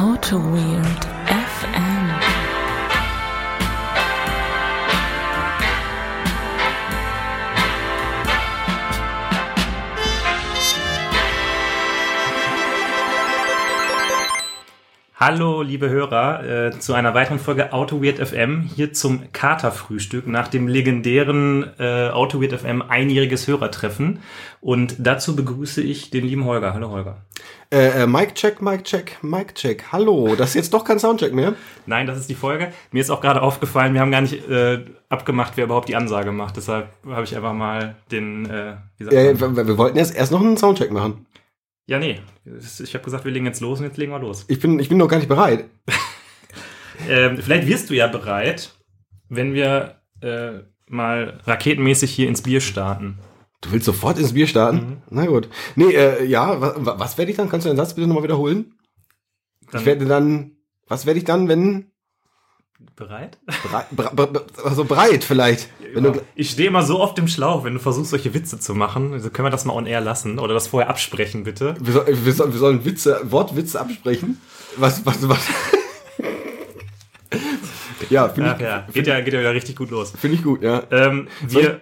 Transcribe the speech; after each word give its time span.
Auto 0.00 0.38
Weird 0.38 1.09
Hallo, 15.22 15.60
liebe 15.60 15.90
Hörer, 15.90 16.68
äh, 16.68 16.78
zu 16.78 16.94
einer 16.94 17.12
weiteren 17.12 17.38
Folge 17.38 17.74
Auto 17.74 18.02
Weird 18.02 18.26
FM, 18.26 18.62
hier 18.62 18.94
zum 18.94 19.30
Katerfrühstück 19.34 20.26
nach 20.26 20.48
dem 20.48 20.66
legendären 20.66 21.66
äh, 21.78 22.08
Auto 22.08 22.40
Weird 22.40 22.58
FM 22.58 22.80
einjähriges 22.80 23.46
Hörertreffen. 23.46 24.20
Und 24.62 24.96
dazu 24.98 25.36
begrüße 25.36 25.82
ich 25.82 26.08
den 26.08 26.24
lieben 26.24 26.46
Holger. 26.46 26.72
Hallo, 26.72 26.88
Holger. 26.88 27.18
Äh, 27.70 28.04
äh, 28.04 28.06
Mic 28.06 28.32
check, 28.34 28.62
Mic 28.62 28.84
check, 28.84 29.18
Mic 29.22 29.54
check. 29.54 29.84
Hallo, 29.92 30.36
das 30.36 30.50
ist 30.50 30.54
jetzt 30.54 30.72
doch 30.72 30.84
kein 30.84 30.98
Soundcheck 30.98 31.34
mehr. 31.34 31.52
Nein, 31.84 32.06
das 32.06 32.18
ist 32.18 32.30
die 32.30 32.34
Folge. 32.34 32.72
Mir 32.90 33.00
ist 33.02 33.10
auch 33.10 33.20
gerade 33.20 33.42
aufgefallen, 33.42 33.92
wir 33.92 34.00
haben 34.00 34.12
gar 34.12 34.22
nicht 34.22 34.48
äh, 34.48 34.86
abgemacht, 35.10 35.52
wer 35.56 35.64
überhaupt 35.64 35.90
die 35.90 35.96
Ansage 35.96 36.32
macht. 36.32 36.56
Deshalb 36.56 36.88
habe 37.06 37.24
ich 37.24 37.36
einfach 37.36 37.52
mal 37.52 37.94
den, 38.10 38.48
äh, 38.48 38.76
wie 38.96 39.04
sagt 39.04 39.14
Äh, 39.14 39.34
man? 39.34 39.54
wir, 39.54 39.66
wir 39.66 39.76
wollten 39.76 39.98
jetzt 39.98 40.16
erst 40.16 40.32
noch 40.32 40.40
einen 40.40 40.56
Soundcheck 40.56 40.90
machen. 40.90 41.26
Ja, 41.90 41.98
nee. 41.98 42.20
Ich 42.44 42.94
habe 42.94 43.04
gesagt, 43.04 43.24
wir 43.24 43.32
legen 43.32 43.46
jetzt 43.46 43.60
los 43.60 43.80
und 43.80 43.84
jetzt 43.84 43.96
legen 43.98 44.12
wir 44.12 44.20
los. 44.20 44.44
Ich 44.46 44.60
bin, 44.60 44.78
ich 44.78 44.88
bin 44.88 44.96
noch 44.96 45.08
gar 45.08 45.16
nicht 45.18 45.28
bereit. 45.28 45.64
Ähm, 47.08 47.38
vielleicht 47.38 47.66
wirst 47.66 47.88
du 47.88 47.94
ja 47.94 48.08
bereit, 48.08 48.74
wenn 49.30 49.54
wir 49.54 50.02
äh, 50.20 50.58
mal 50.86 51.40
raketenmäßig 51.44 52.10
hier 52.10 52.28
ins 52.28 52.42
Bier 52.42 52.60
starten. 52.60 53.18
Du 53.62 53.72
willst 53.72 53.86
sofort 53.86 54.18
ins 54.18 54.34
Bier 54.34 54.46
starten? 54.46 55.02
Na 55.08 55.24
gut. 55.24 55.48
Nee, 55.76 55.94
äh, 55.94 56.26
ja, 56.26 56.60
wa, 56.60 56.74
wa, 56.76 56.98
was 56.98 57.16
werde 57.16 57.30
ich 57.30 57.38
dann? 57.38 57.48
Kannst 57.48 57.64
du 57.64 57.70
den 57.70 57.78
Satz 57.78 57.94
bitte 57.94 58.06
nochmal 58.06 58.22
wiederholen? 58.24 58.74
Dann- 59.72 59.80
ich 59.80 59.86
werde 59.86 60.04
dann, 60.04 60.58
was 60.88 61.06
werde 61.06 61.16
ich 61.18 61.24
dann, 61.24 61.48
wenn, 61.48 61.89
Bereit? 62.96 63.38
bre, 63.90 64.10
bre, 64.12 64.44
also 64.62 64.84
breit 64.84 65.24
vielleicht. 65.24 65.68
Wenn 65.94 66.04
du, 66.04 66.20
ich 66.34 66.50
stehe 66.50 66.68
immer 66.68 66.82
so 66.82 67.00
oft 67.00 67.18
im 67.18 67.28
Schlauch, 67.28 67.64
wenn 67.64 67.74
du 67.74 67.80
versuchst, 67.80 68.10
solche 68.10 68.34
Witze 68.34 68.58
zu 68.58 68.74
machen. 68.74 69.14
Also 69.14 69.30
können 69.30 69.46
wir 69.46 69.50
das 69.50 69.64
mal 69.64 69.74
on 69.74 69.86
air 69.86 70.00
lassen 70.00 70.38
oder 70.38 70.54
das 70.54 70.68
vorher 70.68 70.90
absprechen, 70.90 71.44
bitte? 71.44 71.74
wir, 71.80 71.92
soll, 71.92 72.06
wir, 72.06 72.32
sollen, 72.32 72.52
wir 72.52 72.58
sollen 72.58 72.84
Witze, 72.84 73.20
Wortwitze 73.24 73.80
absprechen. 73.80 74.40
Was, 74.76 75.04
was, 75.06 75.28
was? 75.28 75.38
ja, 78.10 78.28
finde 78.28 78.54
ich, 78.56 78.62
ja, 78.62 78.86
geht 78.92 79.06
ja, 79.06 79.20
geht 79.20 79.34
ja 79.34 79.40
wieder 79.40 79.54
richtig 79.54 79.76
gut 79.76 79.90
los. 79.90 80.12
find 80.16 80.34
ich 80.34 80.42
gut, 80.42 80.62
ja. 80.62 80.82
Ähm, 80.90 81.28
wir, 81.40 81.80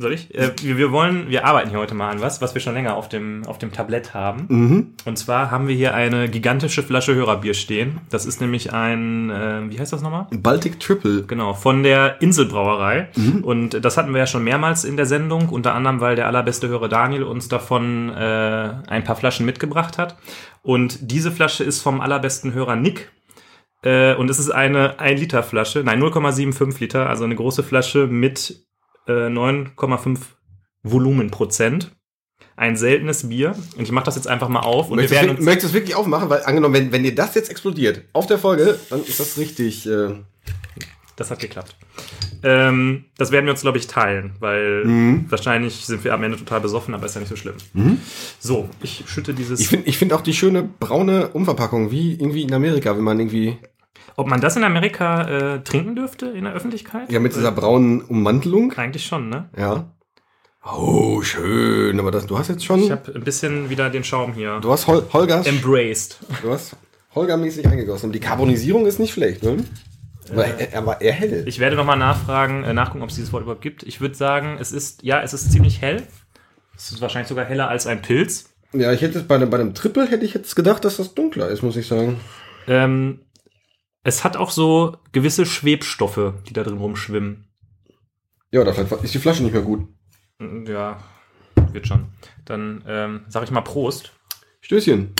soll 0.00 0.12
ich? 0.12 0.34
Äh, 0.34 0.52
wir, 0.62 0.92
wollen, 0.92 1.28
wir 1.28 1.44
arbeiten 1.44 1.70
hier 1.70 1.78
heute 1.78 1.94
mal 1.94 2.10
an 2.10 2.20
was, 2.20 2.40
was 2.40 2.54
wir 2.54 2.60
schon 2.60 2.74
länger 2.74 2.96
auf 2.96 3.08
dem, 3.08 3.42
auf 3.46 3.58
dem 3.58 3.72
Tablett 3.72 4.14
haben. 4.14 4.46
Mhm. 4.48 4.94
Und 5.04 5.18
zwar 5.18 5.50
haben 5.50 5.68
wir 5.68 5.74
hier 5.74 5.94
eine 5.94 6.28
gigantische 6.28 6.82
Flasche 6.82 7.14
Hörerbier 7.14 7.54
stehen. 7.54 8.00
Das 8.10 8.26
ist 8.26 8.40
nämlich 8.40 8.72
ein, 8.72 9.30
äh, 9.30 9.70
wie 9.70 9.78
heißt 9.78 9.92
das 9.92 10.02
nochmal? 10.02 10.26
Baltic 10.30 10.80
Triple. 10.80 11.24
Genau, 11.24 11.54
von 11.54 11.82
der 11.82 12.20
Inselbrauerei. 12.22 13.08
Und 13.42 13.84
das 13.84 13.96
hatten 13.96 14.12
wir 14.12 14.20
ja 14.20 14.26
schon 14.26 14.44
mehrmals 14.44 14.84
in 14.84 14.96
der 14.96 15.06
Sendung, 15.06 15.48
unter 15.48 15.74
anderem, 15.74 16.00
weil 16.00 16.16
der 16.16 16.26
allerbeste 16.26 16.68
Hörer 16.68 16.88
Daniel 16.88 17.24
uns 17.24 17.48
davon 17.48 18.10
äh, 18.10 18.72
ein 18.88 19.04
paar 19.04 19.16
Flaschen 19.16 19.46
mitgebracht 19.46 19.98
hat. 19.98 20.16
Und 20.62 21.10
diese 21.10 21.30
Flasche 21.30 21.64
ist 21.64 21.82
vom 21.82 22.00
allerbesten 22.00 22.52
Hörer 22.52 22.76
Nick. 22.76 23.10
Äh, 23.82 24.14
und 24.14 24.28
es 24.30 24.38
ist 24.38 24.50
eine 24.50 24.98
1 24.98 25.20
Liter 25.20 25.42
Flasche, 25.42 25.82
nein, 25.84 26.02
0,75 26.02 26.80
Liter, 26.80 27.08
also 27.08 27.24
eine 27.24 27.34
große 27.34 27.62
Flasche 27.62 28.06
mit 28.06 28.66
äh, 29.06 29.12
9,5 29.28 30.18
Volumenprozent. 30.82 31.92
Ein 32.56 32.76
seltenes 32.76 33.28
Bier. 33.28 33.54
Und 33.76 33.84
ich 33.84 33.92
mache 33.92 34.04
das 34.06 34.16
jetzt 34.16 34.28
einfach 34.28 34.48
mal 34.48 34.60
auf. 34.60 34.86
Und 34.90 34.98
wir 34.98 35.02
Möchtest 35.04 35.20
werden 35.22 35.36
uns 35.36 35.44
möchtest 35.44 35.64
du 35.64 35.68
es 35.68 35.74
wirklich 35.74 35.94
aufmachen? 35.94 36.28
Weil 36.28 36.42
angenommen, 36.44 36.74
wenn, 36.74 36.92
wenn 36.92 37.02
dir 37.02 37.14
das 37.14 37.34
jetzt 37.34 37.50
explodiert 37.50 38.02
auf 38.12 38.26
der 38.26 38.38
Folge, 38.38 38.78
dann 38.90 39.02
ist 39.04 39.18
das 39.20 39.38
richtig. 39.38 39.86
Äh, 39.88 40.10
Das 41.16 41.30
hat 41.30 41.38
geklappt. 41.38 41.76
Ähm, 42.42 43.04
das 43.18 43.30
werden 43.30 43.44
wir 43.44 43.52
uns, 43.52 43.60
glaube 43.60 43.76
ich, 43.76 43.86
teilen, 43.86 44.32
weil 44.40 44.84
Mhm. 44.86 45.26
wahrscheinlich 45.28 45.84
sind 45.84 46.02
wir 46.04 46.14
am 46.14 46.22
Ende 46.22 46.38
total 46.38 46.60
besoffen, 46.62 46.94
aber 46.94 47.04
ist 47.04 47.14
ja 47.14 47.20
nicht 47.20 47.28
so 47.28 47.36
schlimm. 47.36 47.56
So, 48.38 48.70
ich 48.82 49.04
schütte 49.06 49.34
dieses. 49.34 49.60
ich 49.60 49.68
finde 49.68 49.86
ich 49.88 49.98
find 49.98 50.14
auch 50.14 50.22
die 50.22 50.32
schöne 50.32 50.62
braune 50.62 51.28
Umverpackung, 51.28 51.90
wie 51.90 52.12
irgendwie 52.14 52.42
in 52.42 52.54
Amerika, 52.54 52.96
wenn 52.96 53.04
man 53.04 53.20
irgendwie. 53.20 53.58
Ob 54.20 54.26
man 54.26 54.40
das 54.42 54.54
in 54.56 54.64
Amerika 54.64 55.54
äh, 55.56 55.62
trinken 55.62 55.96
dürfte 55.96 56.26
in 56.26 56.44
der 56.44 56.52
Öffentlichkeit? 56.52 57.10
Ja, 57.10 57.20
mit 57.20 57.34
dieser 57.34 57.52
braunen 57.52 58.02
Ummantelung. 58.02 58.70
Eigentlich 58.76 59.06
schon, 59.06 59.30
ne? 59.30 59.48
Ja. 59.56 59.90
Oh, 60.62 61.22
schön. 61.22 61.98
Aber 61.98 62.10
das, 62.10 62.26
du 62.26 62.38
hast 62.38 62.48
jetzt 62.48 62.64
schon. 62.66 62.80
Ich 62.82 62.90
habe 62.90 63.14
ein 63.14 63.24
bisschen 63.24 63.70
wieder 63.70 63.88
den 63.88 64.04
Schaum 64.04 64.34
hier 64.34 64.60
du 64.60 64.70
hast 64.70 64.86
Hol 64.86 65.02
Holgers. 65.12 65.46
embraced. 65.46 66.18
Du 66.42 66.50
hast 66.50 66.76
Holger-mäßig 67.14 67.66
eingegossen. 67.66 68.10
Und 68.10 68.12
die 68.12 68.20
Karbonisierung 68.20 68.84
ist 68.84 68.98
nicht 68.98 69.12
schlecht, 69.14 69.42
ne? 69.42 69.56
Aber 70.30 70.44
er, 70.44 70.70
er 70.72 70.84
war 70.86 71.00
eher 71.00 71.12
hell. 71.14 71.44
Ich 71.48 71.58
werde 71.58 71.76
nochmal 71.76 71.96
nachfragen, 71.96 72.62
äh, 72.62 72.74
nachgucken, 72.74 73.02
ob 73.02 73.08
es 73.08 73.16
dieses 73.16 73.32
Wort 73.32 73.42
überhaupt 73.44 73.62
gibt. 73.62 73.82
Ich 73.84 74.02
würde 74.02 74.14
sagen, 74.14 74.58
es 74.60 74.70
ist, 74.70 75.02
ja, 75.02 75.22
es 75.22 75.32
ist 75.32 75.50
ziemlich 75.50 75.80
hell. 75.80 76.02
Es 76.76 76.92
ist 76.92 77.00
wahrscheinlich 77.00 77.28
sogar 77.28 77.46
heller 77.46 77.68
als 77.68 77.86
ein 77.86 78.02
Pilz. 78.02 78.50
Ja, 78.74 78.92
ich 78.92 79.00
hätte 79.00 79.20
bei, 79.20 79.36
einem- 79.36 79.48
bei 79.50 79.58
einem 79.58 79.72
Triple 79.74 80.06
hätte 80.06 80.26
ich 80.26 80.34
jetzt 80.34 80.54
gedacht, 80.54 80.84
dass 80.84 80.98
das 80.98 81.14
dunkler 81.14 81.48
ist, 81.48 81.62
muss 81.62 81.76
ich 81.76 81.86
sagen. 81.88 82.20
Ähm, 82.68 83.20
es 84.02 84.24
hat 84.24 84.36
auch 84.36 84.50
so 84.50 84.96
gewisse 85.12 85.46
Schwebstoffe, 85.46 86.34
die 86.46 86.52
da 86.52 86.62
drin 86.62 86.78
rumschwimmen. 86.78 87.48
Ja, 88.50 88.70
vielleicht 88.72 89.04
ist 89.04 89.14
die 89.14 89.18
Flasche 89.18 89.42
nicht 89.42 89.52
mehr 89.52 89.62
gut. 89.62 89.88
Ja, 90.66 90.98
wird 91.72 91.86
schon. 91.86 92.08
Dann 92.44 92.82
ähm, 92.86 93.24
sag 93.28 93.44
ich 93.44 93.50
mal 93.50 93.60
Prost. 93.60 94.12
Stößchen. 94.60 95.14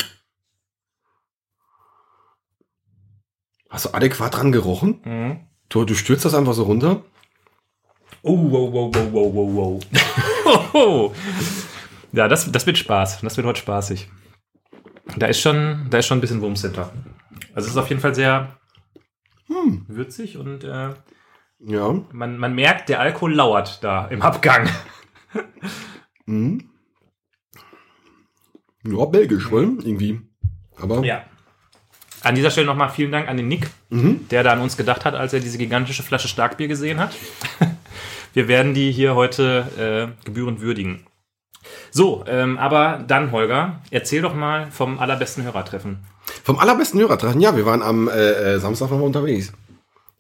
Hast 3.69 3.85
du 3.85 3.95
adäquat 3.95 4.35
dran 4.35 4.51
gerochen? 4.51 5.01
Mhm. 5.05 5.41
Du, 5.69 5.85
du 5.85 5.95
stürzt 5.95 6.25
das 6.25 6.35
einfach 6.35 6.55
so 6.55 6.65
runter? 6.65 7.05
Oh, 8.23 8.51
wow, 8.51 8.73
wow, 8.73 8.95
wow, 8.95 9.13
wow, 9.13 9.35
wow, 9.55 9.81
wow. 10.73 11.17
Ja, 12.13 12.27
das, 12.27 12.51
das 12.51 12.67
wird 12.67 12.77
Spaß. 12.77 13.21
Das 13.21 13.37
wird 13.37 13.47
heute 13.47 13.61
spaßig. 13.61 14.09
Da 15.17 15.27
ist 15.27 15.41
schon, 15.41 15.87
da 15.91 15.99
ist 15.99 16.07
schon 16.07 16.19
ein 16.19 16.21
bisschen 16.21 16.41
Wumms 16.43 16.63
hinter. 16.63 16.93
Also 17.55 17.67
es 17.67 17.73
ist 17.75 17.77
auf 17.77 17.89
jeden 17.89 18.01
Fall 18.01 18.15
sehr 18.15 18.60
Hm. 19.51 19.85
würzig 19.89 20.37
und 20.37 20.65
äh, 20.65 20.91
Ja. 21.59 21.95
man, 22.13 22.39
man 22.39 22.55
merkt, 22.55 22.89
der 22.89 23.01
Alkohol 23.01 23.35
lauert 23.35 23.83
da 23.83 24.07
im 24.07 24.23
Abgang. 24.23 24.69
Mhm. 26.27 26.71
Ja, 28.85 29.05
belgisch, 29.05 29.51
wohl, 29.51 29.79
irgendwie. 29.83 30.21
Aber 30.77 31.05
Ja. 31.05 31.25
An 32.23 32.35
dieser 32.35 32.51
Stelle 32.51 32.67
nochmal 32.67 32.91
vielen 32.91 33.13
Dank 33.13 33.29
an 33.29 33.37
den 33.39 33.49
Nick, 33.49 33.71
Mhm. 33.89 34.29
der 34.29 34.43
da 34.43 34.53
an 34.53 34.61
uns 34.61 34.77
gedacht 34.77 35.05
hat, 35.07 35.15
als 35.15 35.33
er 35.33 35.41
diese 35.41 35.57
gigantische 35.59 36.03
Flasche 36.03 36.29
Starkbier 36.29 36.69
gesehen 36.69 37.01
hat. 37.01 37.17
Wir 38.35 38.47
werden 38.47 38.75
die 38.75 38.93
hier 38.93 39.15
heute 39.15 40.15
äh, 40.21 40.25
gebührend 40.27 40.61
würdigen. 40.61 41.07
So, 41.91 42.25
ähm, 42.29 42.59
aber 42.59 43.03
dann, 43.09 43.33
Holger, 43.33 43.81
erzähl 43.91 44.23
doch 44.23 44.35
mal 44.35 44.71
vom 44.71 44.99
allerbesten 44.99 45.43
Hörertreffen. 45.45 45.99
Vom 46.51 46.59
allerbesten 46.59 46.99
Hörertreffen. 46.99 47.41
Ja, 47.41 47.57
wir 47.57 47.65
waren 47.65 47.81
am 47.81 48.09
äh, 48.09 48.13
äh, 48.55 48.59
Samstag 48.59 48.91
nochmal 48.91 49.07
unterwegs. 49.07 49.53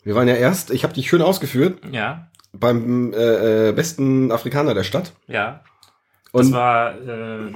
Wir 0.04 0.14
waren 0.14 0.28
ja 0.28 0.34
erst, 0.34 0.70
ich 0.70 0.84
habe 0.84 0.94
dich 0.94 1.08
schön 1.08 1.22
ausgeführt, 1.22 1.80
Ja, 1.90 2.28
beim 2.52 3.12
äh, 3.12 3.68
äh, 3.68 3.72
besten 3.72 4.30
Afrikaner 4.30 4.74
der 4.74 4.84
Stadt. 4.84 5.12
ja. 5.26 5.62
Das 6.32 6.46
Und 6.46 6.52
war, 6.52 6.94
äh, 6.94 7.50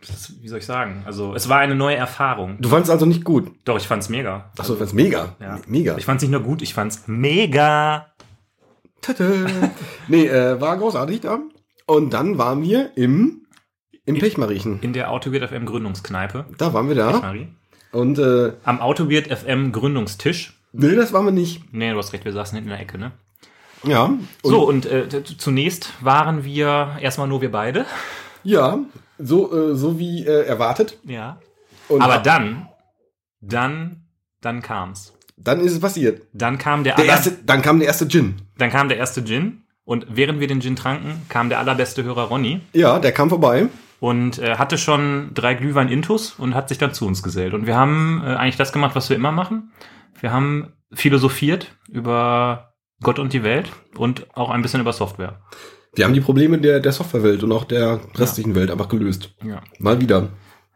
das, 0.00 0.32
wie 0.40 0.48
soll 0.48 0.58
ich 0.60 0.64
sagen? 0.64 1.02
Also, 1.04 1.34
es 1.34 1.50
war 1.50 1.58
eine 1.58 1.74
neue 1.74 1.96
Erfahrung. 1.96 2.56
du 2.58 2.70
fandst 2.70 2.90
also 2.90 3.04
nicht 3.04 3.24
gut. 3.24 3.52
Doch, 3.66 3.76
ich 3.76 3.86
fand's 3.86 4.08
mega. 4.08 4.50
Achso, 4.56 4.72
du 4.72 4.78
fandst 4.78 4.94
mega. 4.94 5.36
Ja. 5.38 5.60
Mega. 5.66 5.98
Ich 5.98 6.06
fand's 6.06 6.22
nicht 6.22 6.30
nur 6.30 6.40
gut, 6.40 6.62
ich 6.62 6.72
fand's 6.72 7.02
mega. 7.06 8.06
Tada. 9.02 9.26
nee, 10.08 10.26
äh, 10.26 10.58
war 10.58 10.78
großartig 10.78 11.20
da. 11.20 11.40
Und 11.86 12.14
dann 12.14 12.38
waren 12.38 12.62
wir 12.62 12.96
im, 12.96 13.42
im 14.06 14.18
Pechmariechen. 14.18 14.80
In 14.80 14.94
der 14.94 15.10
Autoweird 15.10 15.50
FM 15.50 15.66
Gründungskneipe. 15.66 16.46
Da 16.56 16.72
waren 16.72 16.88
wir 16.88 16.94
da. 16.94 17.20
Marie. 17.20 17.48
Und 17.94 18.18
äh, 18.18 18.52
Am 18.64 18.80
Autoweird 18.80 19.28
FM 19.28 19.72
Gründungstisch. 19.72 20.58
nee, 20.72 20.94
das 20.94 21.12
waren 21.12 21.24
wir 21.24 21.32
nicht. 21.32 21.72
Nee, 21.72 21.92
du 21.92 21.98
hast 21.98 22.12
recht, 22.12 22.24
wir 22.24 22.32
saßen 22.32 22.56
hinten 22.56 22.70
in 22.70 22.76
der 22.76 22.82
Ecke, 22.82 22.98
ne? 22.98 23.12
Ja. 23.84 24.04
Und, 24.04 24.26
so, 24.42 24.66
und 24.66 24.86
äh, 24.86 25.22
zunächst 25.24 25.92
waren 26.00 26.44
wir 26.44 26.96
erstmal 27.00 27.28
nur 27.28 27.40
wir 27.40 27.50
beide. 27.52 27.84
Ja, 28.42 28.78
so, 29.18 29.52
äh, 29.72 29.74
so 29.76 29.98
wie 29.98 30.24
äh, 30.26 30.44
erwartet. 30.46 30.98
Ja. 31.04 31.38
Und 31.88 32.00
Aber 32.02 32.18
dann, 32.18 32.68
dann, 33.40 34.04
dann 34.40 34.62
kam's. 34.62 35.12
dann 35.36 35.60
ist 35.60 35.72
es 35.72 35.80
passiert. 35.80 36.22
Dann 36.32 36.58
kam 36.58 36.82
der, 36.84 36.96
Der 36.96 37.04
erste, 37.04 37.32
dann 37.44 37.62
kam 37.62 37.78
der 37.78 37.88
erste 37.88 38.08
Gin. 38.08 38.36
dann 38.58 38.70
kam 38.70 38.88
der 38.88 38.98
erste 38.98 39.22
Gin. 39.24 39.62
Und 39.84 40.06
während 40.08 40.40
wir 40.40 40.48
den 40.48 40.62
Gin 40.62 40.76
tranken, 40.76 41.20
kam 41.28 41.50
der 41.50 41.58
allerbeste 41.58 42.02
Hörer 42.04 42.24
Ronny 42.24 42.60
Ja, 42.72 42.98
der 42.98 43.12
kam 43.12 43.28
vorbei. 43.28 43.66
Und 44.04 44.38
äh, 44.38 44.56
hatte 44.56 44.76
schon 44.76 45.30
drei 45.32 45.54
Glühwein 45.54 45.88
Intus 45.88 46.34
und 46.36 46.54
hat 46.54 46.68
sich 46.68 46.76
dann 46.76 46.92
zu 46.92 47.06
uns 47.06 47.22
gesellt. 47.22 47.54
Und 47.54 47.66
wir 47.66 47.74
haben 47.74 48.22
äh, 48.22 48.34
eigentlich 48.34 48.58
das 48.58 48.70
gemacht, 48.70 48.94
was 48.94 49.08
wir 49.08 49.16
immer 49.16 49.32
machen. 49.32 49.72
Wir 50.20 50.30
haben 50.30 50.74
philosophiert 50.92 51.74
über 51.88 52.74
Gott 53.02 53.18
und 53.18 53.32
die 53.32 53.42
Welt 53.44 53.72
und 53.96 54.26
auch 54.36 54.50
ein 54.50 54.60
bisschen 54.60 54.82
über 54.82 54.92
Software. 54.92 55.40
Wir 55.94 56.04
haben 56.04 56.12
die 56.12 56.20
Probleme 56.20 56.58
der, 56.58 56.80
der 56.80 56.92
Softwarewelt 56.92 57.44
und 57.44 57.52
auch 57.52 57.64
der 57.64 57.98
restlichen 58.14 58.54
Welt 58.54 58.70
einfach 58.70 58.90
gelöst. 58.90 59.34
Ja. 59.42 59.62
Mal 59.78 60.02
wieder. 60.02 60.28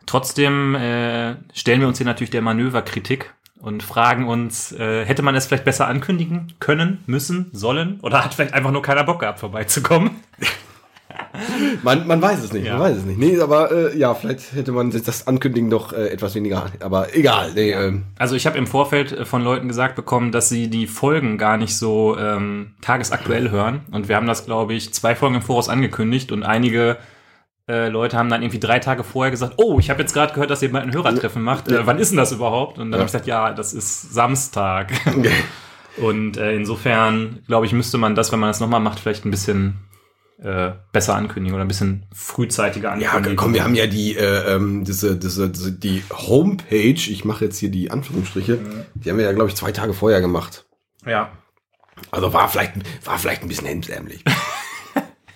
Trotzdem 0.06 0.74
äh, 0.74 1.36
stellen 1.52 1.82
wir 1.82 1.88
uns 1.88 1.98
hier 1.98 2.06
natürlich 2.06 2.30
der 2.30 2.40
Manöverkritik 2.40 3.34
und 3.60 3.82
fragen 3.82 4.26
uns, 4.26 4.72
äh, 4.72 5.04
hätte 5.04 5.20
man 5.20 5.34
es 5.34 5.44
vielleicht 5.44 5.66
besser 5.66 5.86
ankündigen 5.86 6.54
können, 6.60 7.04
müssen, 7.04 7.50
sollen? 7.52 8.00
Oder 8.00 8.24
hat 8.24 8.32
vielleicht 8.32 8.54
einfach 8.54 8.70
nur 8.70 8.80
keiner 8.80 9.04
Bock 9.04 9.20
gehabt, 9.20 9.40
vorbeizukommen? 9.40 10.12
Man, 11.82 12.06
man 12.06 12.20
weiß 12.20 12.42
es 12.44 12.52
nicht, 12.52 12.66
Ja. 12.66 12.74
man 12.76 12.82
weiß 12.90 12.96
es 12.98 13.04
nicht. 13.04 13.18
Nee, 13.18 13.38
aber 13.40 13.70
äh, 13.70 13.96
ja, 13.98 14.14
vielleicht 14.14 14.52
hätte 14.54 14.72
man 14.72 14.90
sich 14.90 15.02
das 15.04 15.26
Ankündigen 15.26 15.70
doch 15.70 15.92
äh, 15.92 16.08
etwas 16.08 16.34
weniger, 16.34 16.66
aber 16.80 17.14
egal. 17.14 17.52
Nee, 17.54 17.72
ähm, 17.72 18.04
Also 18.18 18.34
ich 18.34 18.46
habe 18.46 18.58
im 18.58 18.66
Vorfeld 18.66 19.12
äh, 19.12 19.24
von 19.24 19.42
Leuten 19.42 19.68
gesagt 19.68 19.94
bekommen, 19.96 20.32
dass 20.32 20.48
sie 20.48 20.68
die 20.68 20.86
Folgen 20.86 21.38
gar 21.38 21.56
nicht 21.56 21.76
so 21.76 22.16
ähm, 22.18 22.74
tagesaktuell 22.80 23.50
hören. 23.50 23.80
Und 23.92 24.08
wir 24.08 24.16
haben 24.16 24.26
das, 24.26 24.44
glaube 24.46 24.74
ich, 24.74 24.92
zwei 24.92 25.14
Folgen 25.14 25.36
im 25.36 25.42
Voraus 25.42 25.68
angekündigt 25.68 26.32
und 26.32 26.42
einige 26.42 26.96
äh, 27.68 27.88
Leute 27.88 28.16
haben 28.16 28.28
dann 28.30 28.42
irgendwie 28.42 28.60
drei 28.60 28.78
Tage 28.78 29.04
vorher 29.04 29.30
gesagt, 29.30 29.54
oh, 29.58 29.78
ich 29.78 29.90
habe 29.90 30.00
jetzt 30.00 30.14
gerade 30.14 30.32
gehört, 30.34 30.50
dass 30.50 30.62
ihr 30.62 30.72
bald 30.72 30.84
ein 30.86 30.92
Hörertreffen 30.94 31.42
macht. 31.42 31.68
Äh, 31.68 31.86
wann 31.86 31.98
ist 31.98 32.10
denn 32.10 32.18
das 32.18 32.32
überhaupt? 32.32 32.78
Und 32.78 32.90
dann 32.90 32.92
Ja. 32.92 32.98
habe 32.98 33.06
ich 33.06 33.12
gesagt, 33.12 33.26
ja, 33.26 33.52
das 33.52 33.72
ist 33.72 34.12
Samstag. 34.12 34.92
und 35.98 36.36
äh, 36.36 36.54
insofern, 36.54 37.40
glaube 37.46 37.66
ich, 37.66 37.72
müsste 37.72 37.98
man 37.98 38.14
das, 38.14 38.32
wenn 38.32 38.40
man 38.40 38.50
das 38.50 38.60
nochmal 38.60 38.80
macht, 38.80 39.00
vielleicht 39.00 39.24
ein 39.24 39.30
bisschen 39.30 39.74
äh, 40.42 40.72
besser 40.92 41.16
ankündigen 41.16 41.54
oder 41.54 41.64
ein 41.64 41.68
bisschen 41.68 42.06
frühzeitiger 42.12 42.96
ja, 42.96 43.10
ankündigen. 43.10 43.36
komm, 43.36 43.54
wir 43.54 43.64
haben 43.64 43.74
ja 43.74 43.86
die, 43.86 44.16
äh, 44.16 44.54
ähm, 44.54 44.84
diese, 44.84 45.16
diese, 45.16 45.50
diese, 45.50 45.72
die 45.72 46.02
Homepage, 46.12 46.94
ich 46.94 47.24
mache 47.24 47.46
jetzt 47.46 47.58
hier 47.58 47.70
die 47.70 47.90
Anführungsstriche, 47.90 48.58
die 48.94 49.10
haben 49.10 49.18
wir 49.18 49.24
ja, 49.24 49.32
glaube 49.32 49.48
ich, 49.48 49.56
zwei 49.56 49.72
Tage 49.72 49.94
vorher 49.94 50.20
gemacht. 50.20 50.66
Ja. 51.04 51.30
Also 52.10 52.32
war 52.32 52.48
vielleicht, 52.48 52.74
war 53.04 53.18
vielleicht 53.18 53.42
ein 53.42 53.48
bisschen 53.48 53.66
hemsärmlich. 53.66 54.24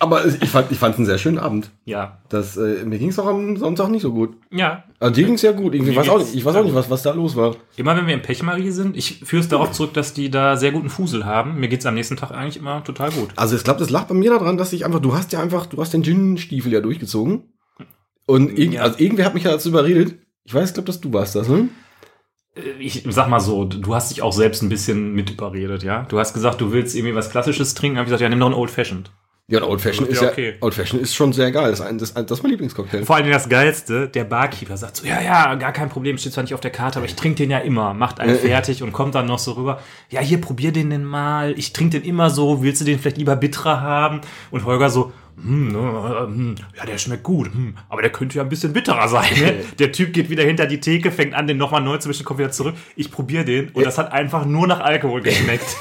aber 0.02 0.26
ich 0.26 0.48
fand, 0.50 0.70
ich 0.70 0.78
fand 0.78 0.94
es 0.94 0.98
einen 0.98 1.06
sehr 1.06 1.18
schönen 1.18 1.38
Abend. 1.38 1.70
Ja. 1.84 2.18
Das, 2.28 2.56
äh, 2.56 2.84
mir 2.84 2.98
ging 2.98 3.08
es 3.10 3.18
auch 3.18 3.26
am 3.26 3.56
Sonntag 3.56 3.88
nicht 3.88 4.02
so 4.02 4.12
gut. 4.12 4.36
Ja, 4.50 4.84
Also 5.00 5.14
dir 5.14 5.24
ging 5.24 5.34
es 5.34 5.42
ja 5.42 5.52
gut. 5.52 5.74
Irgendwie, 5.74 5.92
Mir 5.92 5.96
weiß 5.98 6.08
auch 6.10 6.18
geht's 6.18 6.30
nicht, 6.30 6.38
ich 6.40 6.44
weiß 6.44 6.56
auch 6.56 6.64
nicht, 6.64 6.74
was, 6.74 6.90
was 6.90 7.02
da 7.02 7.12
los 7.12 7.36
war. 7.36 7.56
Immer 7.76 7.96
wenn 7.96 8.06
wir 8.06 8.14
im 8.14 8.22
Pechmarie 8.22 8.70
sind, 8.70 8.96
ich 8.96 9.20
führe 9.24 9.40
es 9.40 9.48
darauf 9.48 9.72
zurück, 9.72 9.94
dass 9.94 10.12
die 10.12 10.30
da 10.30 10.56
sehr 10.56 10.72
guten 10.72 10.90
Fusel 10.90 11.24
haben. 11.24 11.58
Mir 11.60 11.68
geht's 11.68 11.86
am 11.86 11.94
nächsten 11.94 12.16
Tag 12.16 12.32
eigentlich 12.32 12.56
immer 12.58 12.84
total 12.84 13.10
gut. 13.10 13.30
Also 13.36 13.56
ich 13.56 13.64
glaube, 13.64 13.80
das 13.80 13.90
lag 13.90 14.04
bei 14.04 14.14
mir 14.14 14.30
daran, 14.30 14.56
dass 14.58 14.72
ich 14.72 14.84
einfach, 14.84 15.00
du 15.00 15.14
hast 15.14 15.32
ja 15.32 15.40
einfach, 15.40 15.66
du 15.66 15.80
hast 15.80 15.92
den 15.94 16.02
Gin-Stiefel 16.02 16.72
ja 16.72 16.80
durchgezogen. 16.80 17.44
Und 18.26 18.58
irgend, 18.58 18.74
Ja. 18.74 18.82
also 18.82 18.98
irgendwer 18.98 19.24
hat 19.26 19.34
mich 19.34 19.44
ja 19.44 19.50
dazu 19.52 19.68
überredet. 19.70 20.14
Ich 20.44 20.52
weiß, 20.54 20.68
ich 20.70 20.74
glaube, 20.74 20.86
dass 20.86 21.00
du 21.00 21.12
warst 21.12 21.34
das, 21.36 21.48
ne? 21.48 21.68
Äh, 22.56 22.60
Ich 22.80 23.04
sag 23.08 23.28
mal 23.28 23.40
so, 23.40 23.64
du 23.64 23.94
hast 23.94 24.10
dich 24.10 24.22
auch 24.22 24.32
selbst 24.32 24.62
ein 24.62 24.68
bisschen 24.68 25.12
mit 25.14 25.30
überredet, 25.30 25.82
ja? 25.82 26.02
Du 26.08 26.18
hast 26.18 26.34
gesagt, 26.34 26.60
du 26.60 26.72
willst 26.72 26.94
irgendwie 26.96 27.14
was 27.14 27.30
Klassisches 27.30 27.74
trinken. 27.74 27.98
Hab 27.98 28.04
ich 28.04 28.08
gesagt, 28.08 28.22
ja, 28.22 28.28
nimm 28.28 28.40
doch 28.40 28.46
einen 28.46 28.54
Old 28.54 28.70
Fashioned. 28.70 29.10
Ja, 29.52 29.62
und 29.62 29.68
Old 29.68 29.82
Fashioned 29.82 30.08
Ja, 30.08 30.14
ist 30.14 30.22
ja, 30.22 30.30
okay. 30.30 30.54
Old 30.62 30.72
Fashioned 30.72 31.02
ist 31.02 31.14
schon 31.14 31.34
sehr 31.34 31.52
geil. 31.52 31.68
Das 31.70 31.80
ist, 31.80 31.86
ein, 31.86 31.98
das, 31.98 32.14
das 32.14 32.30
ist 32.30 32.42
mein 32.42 32.52
Lieblingscocktail. 32.52 33.04
Vor 33.04 33.16
allem 33.16 33.30
das 33.30 33.50
Geilste, 33.50 34.08
der 34.08 34.24
Barkeeper 34.24 34.78
sagt 34.78 34.96
so, 34.96 35.06
ja, 35.06 35.20
ja, 35.20 35.54
gar 35.56 35.72
kein 35.72 35.90
Problem, 35.90 36.16
steht 36.16 36.32
zwar 36.32 36.42
nicht 36.42 36.54
auf 36.54 36.60
der 36.60 36.70
Karte, 36.70 36.98
aber 36.98 37.04
ich 37.04 37.16
trinke 37.16 37.36
den 37.36 37.50
ja 37.50 37.58
immer. 37.58 37.92
Macht 37.92 38.18
einen 38.18 38.38
fertig 38.38 38.82
und 38.82 38.92
kommt 38.92 39.14
dann 39.14 39.26
noch 39.26 39.38
so 39.38 39.52
rüber. 39.52 39.80
Ja, 40.08 40.22
hier, 40.22 40.40
probier 40.40 40.72
den 40.72 40.88
denn 40.88 41.04
mal. 41.04 41.52
Ich 41.58 41.74
trinke 41.74 42.00
den 42.00 42.08
immer 42.08 42.30
so. 42.30 42.62
Willst 42.62 42.80
du 42.80 42.86
den 42.86 42.98
vielleicht 42.98 43.18
lieber 43.18 43.36
bitterer 43.36 43.82
haben? 43.82 44.22
Und 44.50 44.64
Holger 44.64 44.88
so, 44.88 45.12
hm, 45.36 45.68
ne, 45.68 45.78
äh, 45.78 46.26
hm, 46.28 46.54
ja, 46.74 46.86
der 46.86 46.96
schmeckt 46.96 47.22
gut, 47.22 47.52
hm, 47.52 47.76
aber 47.90 48.00
der 48.00 48.10
könnte 48.10 48.38
ja 48.38 48.44
ein 48.44 48.48
bisschen 48.48 48.72
bitterer 48.72 49.06
sein. 49.08 49.28
Ne? 49.38 49.54
Der 49.78 49.92
Typ 49.92 50.14
geht 50.14 50.30
wieder 50.30 50.44
hinter 50.44 50.66
die 50.66 50.80
Theke, 50.80 51.10
fängt 51.10 51.34
an, 51.34 51.46
den 51.46 51.58
nochmal 51.58 51.82
neu 51.82 51.98
zu 51.98 52.08
mischen, 52.08 52.24
kommt 52.24 52.38
wieder 52.38 52.50
zurück. 52.50 52.74
Ich 52.96 53.10
probiere 53.10 53.44
den 53.44 53.68
und 53.70 53.84
das 53.84 53.98
hat 53.98 54.12
einfach 54.12 54.46
nur 54.46 54.66
nach 54.66 54.80
Alkohol 54.80 55.20
geschmeckt. 55.22 55.76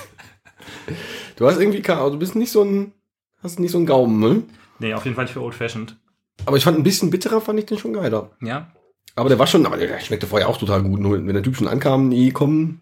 Du 1.35 1.47
hast 1.47 1.59
irgendwie, 1.59 1.87
also 1.89 2.11
du 2.11 2.19
bist 2.19 2.35
nicht 2.35 2.51
so 2.51 2.63
ein, 2.63 2.93
hast 3.43 3.59
nicht 3.59 3.71
so 3.71 3.77
ein 3.77 3.85
Gaumen, 3.85 4.19
ne? 4.19 4.43
nee, 4.79 4.93
auf 4.93 5.03
jeden 5.05 5.15
Fall 5.15 5.25
nicht 5.25 5.33
für 5.33 5.41
Old 5.41 5.55
Fashioned. 5.55 5.95
Aber 6.45 6.57
ich 6.57 6.63
fand 6.63 6.77
ein 6.77 6.83
bisschen 6.83 7.09
bitterer, 7.11 7.39
fand 7.41 7.59
ich 7.59 7.65
den 7.67 7.77
schon 7.77 7.93
geiler. 7.93 8.31
Ja, 8.41 8.71
Aber 9.15 9.29
der 9.29 9.37
war 9.37 9.45
schon, 9.47 9.65
aber 9.65 9.77
der 9.77 9.99
schmeckte 9.99 10.25
vorher 10.27 10.49
auch 10.49 10.57
total 10.57 10.81
gut. 10.81 10.99
Nur 10.99 11.13
wenn 11.25 11.33
der 11.33 11.43
Typ 11.43 11.55
schon 11.55 11.67
ankam, 11.67 12.09
nee, 12.09 12.31
komm, 12.31 12.79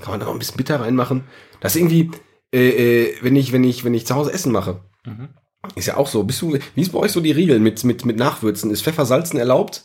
kann 0.00 0.10
man 0.12 0.20
da 0.20 0.26
noch 0.26 0.32
ein 0.34 0.38
bisschen 0.38 0.56
bitter 0.58 0.80
reinmachen. 0.80 1.24
Das 1.60 1.74
ist 1.74 1.80
irgendwie, 1.80 2.10
äh, 2.52 3.04
äh, 3.08 3.14
wenn 3.22 3.36
ich, 3.36 3.52
wenn 3.52 3.64
ich, 3.64 3.84
wenn 3.84 3.94
ich 3.94 4.06
zu 4.06 4.14
Hause 4.14 4.32
Essen 4.32 4.52
mache, 4.52 4.80
Mhm. 5.06 5.28
ist 5.76 5.86
ja 5.86 5.96
auch 5.96 6.06
so. 6.08 6.24
Bist 6.24 6.42
du, 6.42 6.58
wie 6.74 6.80
ist 6.82 6.92
bei 6.92 6.98
euch 6.98 7.12
so 7.12 7.20
die 7.20 7.32
Regel 7.32 7.58
mit, 7.58 7.84
mit, 7.84 8.04
mit 8.04 8.18
Nachwürzen? 8.18 8.70
Ist 8.70 8.82
Pfeffersalzen 8.82 9.38
erlaubt? 9.38 9.84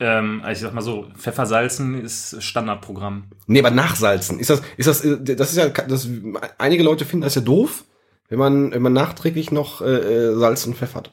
ähm, 0.00 0.40
also 0.42 0.52
ich 0.58 0.62
sag 0.62 0.74
mal 0.74 0.82
so, 0.82 1.06
Pfeffersalzen 1.16 2.02
ist 2.02 2.42
Standardprogramm. 2.42 3.30
Nee, 3.46 3.60
aber 3.60 3.70
Nachsalzen. 3.70 4.40
Ist 4.40 4.50
das, 4.50 4.60
ist 4.76 4.86
das, 4.88 5.04
äh, 5.04 5.36
das 5.36 5.50
ist 5.52 5.56
ja, 5.56 5.68
das, 5.68 6.08
einige 6.58 6.82
Leute 6.82 7.04
finden 7.04 7.22
das 7.24 7.34
ja 7.36 7.40
doof, 7.42 7.84
wenn 8.28 8.38
man, 8.38 8.72
wenn 8.72 8.82
man 8.82 8.92
nachträglich 8.92 9.50
noch 9.52 9.80
äh, 9.80 9.84
äh, 10.30 10.36
Salz 10.36 10.66
und 10.66 10.76
Pfeffert. 10.76 11.12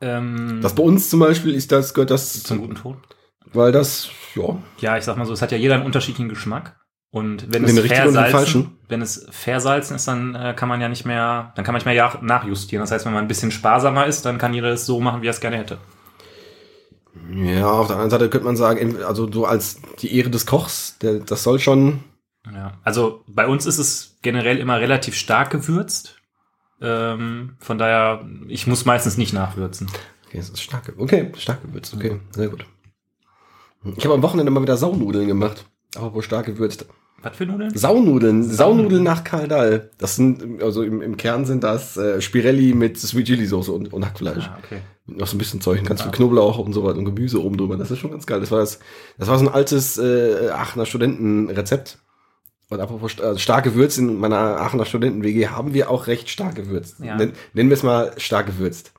Ähm, 0.00 0.60
Das 0.62 0.74
bei 0.74 0.82
uns 0.82 1.10
zum 1.10 1.20
Beispiel 1.20 1.54
ist 1.54 1.72
das, 1.72 1.94
gehört 1.94 2.10
das, 2.10 2.42
zum 2.42 2.60
guten 2.60 2.74
Ton. 2.76 2.96
weil 3.52 3.72
das, 3.72 4.08
ja, 4.34 4.56
Ja, 4.78 4.96
ich 4.96 5.04
sag 5.04 5.16
mal 5.16 5.26
so, 5.26 5.32
es 5.32 5.42
hat 5.42 5.52
ja 5.52 5.58
jeder 5.58 5.74
einen 5.74 5.84
unterschiedlichen 5.84 6.28
Geschmack. 6.28 6.76
Und 7.12 7.52
wenn 7.52 7.66
Den 7.66 7.76
es 7.76 7.86
versalzen, 7.88 8.78
wenn 8.88 9.02
es 9.02 9.26
versalzen 9.30 9.96
ist, 9.96 10.06
dann 10.06 10.36
äh, 10.36 10.54
kann 10.54 10.68
man 10.68 10.80
ja 10.80 10.88
nicht 10.88 11.04
mehr, 11.04 11.52
dann 11.56 11.64
kann 11.64 11.72
man 11.72 11.80
nicht 11.80 11.86
mehr 11.86 12.18
nachjustieren. 12.22 12.82
Das 12.82 12.92
heißt, 12.92 13.04
wenn 13.04 13.12
man 13.12 13.24
ein 13.24 13.28
bisschen 13.28 13.50
sparsamer 13.50 14.06
ist, 14.06 14.24
dann 14.24 14.38
kann 14.38 14.54
jeder 14.54 14.68
es 14.68 14.86
so 14.86 15.00
machen, 15.00 15.20
wie 15.20 15.26
er 15.26 15.32
es 15.32 15.40
gerne 15.40 15.56
hätte. 15.56 15.78
Ja, 17.32 17.72
auf 17.72 17.88
der 17.88 17.96
anderen 17.96 18.10
Seite 18.10 18.30
könnte 18.30 18.46
man 18.46 18.56
sagen, 18.56 19.02
also 19.02 19.30
so 19.30 19.44
als 19.44 19.80
die 19.98 20.16
Ehre 20.16 20.30
des 20.30 20.46
Kochs, 20.46 20.98
der, 20.98 21.18
das 21.18 21.42
soll 21.42 21.58
schon. 21.58 22.04
Ja. 22.46 22.78
Also 22.84 23.24
bei 23.26 23.46
uns 23.48 23.66
ist 23.66 23.78
es 23.78 24.18
generell 24.22 24.58
immer 24.58 24.78
relativ 24.80 25.16
stark 25.16 25.50
gewürzt. 25.50 26.19
Ähm, 26.80 27.56
von 27.58 27.78
daher, 27.78 28.26
ich 28.48 28.66
muss 28.66 28.84
meistens 28.84 29.16
nicht 29.16 29.32
nachwürzen. 29.32 29.88
Okay, 30.26 30.38
es 30.38 30.48
ist 30.48 30.62
stark, 30.62 30.92
okay, 30.96 31.30
stark 31.36 31.62
gewürzt, 31.62 31.94
okay, 31.94 32.20
sehr 32.30 32.48
gut. 32.48 32.64
Ich 33.96 34.04
habe 34.04 34.14
am 34.14 34.22
Wochenende 34.22 34.50
mal 34.50 34.62
wieder 34.62 34.76
Saunudeln 34.76 35.26
gemacht. 35.26 35.66
Aber 35.96 36.14
wohl 36.14 36.22
stark 36.22 36.46
gewürzt. 36.46 36.86
Was 37.22 37.36
für 37.36 37.44
Nudeln? 37.44 37.76
Saunudeln, 37.76 38.42
Saunudeln 38.44 39.02
nach 39.02 39.24
Kaldal. 39.24 39.90
Das 39.98 40.16
sind, 40.16 40.62
also 40.62 40.82
im, 40.82 41.02
im 41.02 41.16
Kern 41.18 41.44
sind 41.44 41.62
das 41.62 41.96
äh, 41.96 42.20
Spirelli 42.20 42.72
mit 42.72 42.98
Sweet 42.98 43.26
Chili 43.26 43.46
Soße 43.46 43.72
und, 43.72 43.92
und 43.92 44.06
Hackfleisch. 44.06 44.46
Ah, 44.46 44.58
okay. 44.64 44.80
Noch 45.06 45.26
so 45.26 45.36
ein 45.36 45.38
bisschen 45.38 45.60
Zeug, 45.60 45.84
ganz 45.84 46.02
viel 46.02 46.12
Knoblauch 46.12 46.58
und 46.58 46.72
so 46.72 46.84
weiter 46.84 46.98
und 46.98 47.04
Gemüse 47.04 47.42
oben 47.42 47.58
drüber. 47.58 47.76
Das 47.76 47.90
ist 47.90 47.98
schon 47.98 48.10
ganz 48.10 48.26
geil. 48.26 48.40
Das 48.40 48.50
war 48.50 48.60
das, 48.60 48.78
das 49.18 49.28
war 49.28 49.38
so 49.38 49.46
ein 49.46 49.52
altes 49.52 49.98
äh, 49.98 50.48
Aachener 50.50 50.86
Studentenrezept. 50.86 51.98
Und 52.70 52.80
apropos 52.80 53.18
äh, 53.18 53.36
stark 53.38 53.64
gewürzt, 53.64 53.98
in 53.98 54.18
meiner 54.18 54.38
Aachener 54.38 54.86
Studenten-WG 54.86 55.48
haben 55.48 55.74
wir 55.74 55.90
auch 55.90 56.06
recht 56.06 56.30
stark 56.30 56.54
gewürzt. 56.54 57.00
Ja. 57.00 57.16
Nen, 57.16 57.32
nennen 57.52 57.68
wir 57.68 57.74
es 57.74 57.82
mal 57.82 58.12
stark 58.16 58.46
gewürzt. 58.46 58.92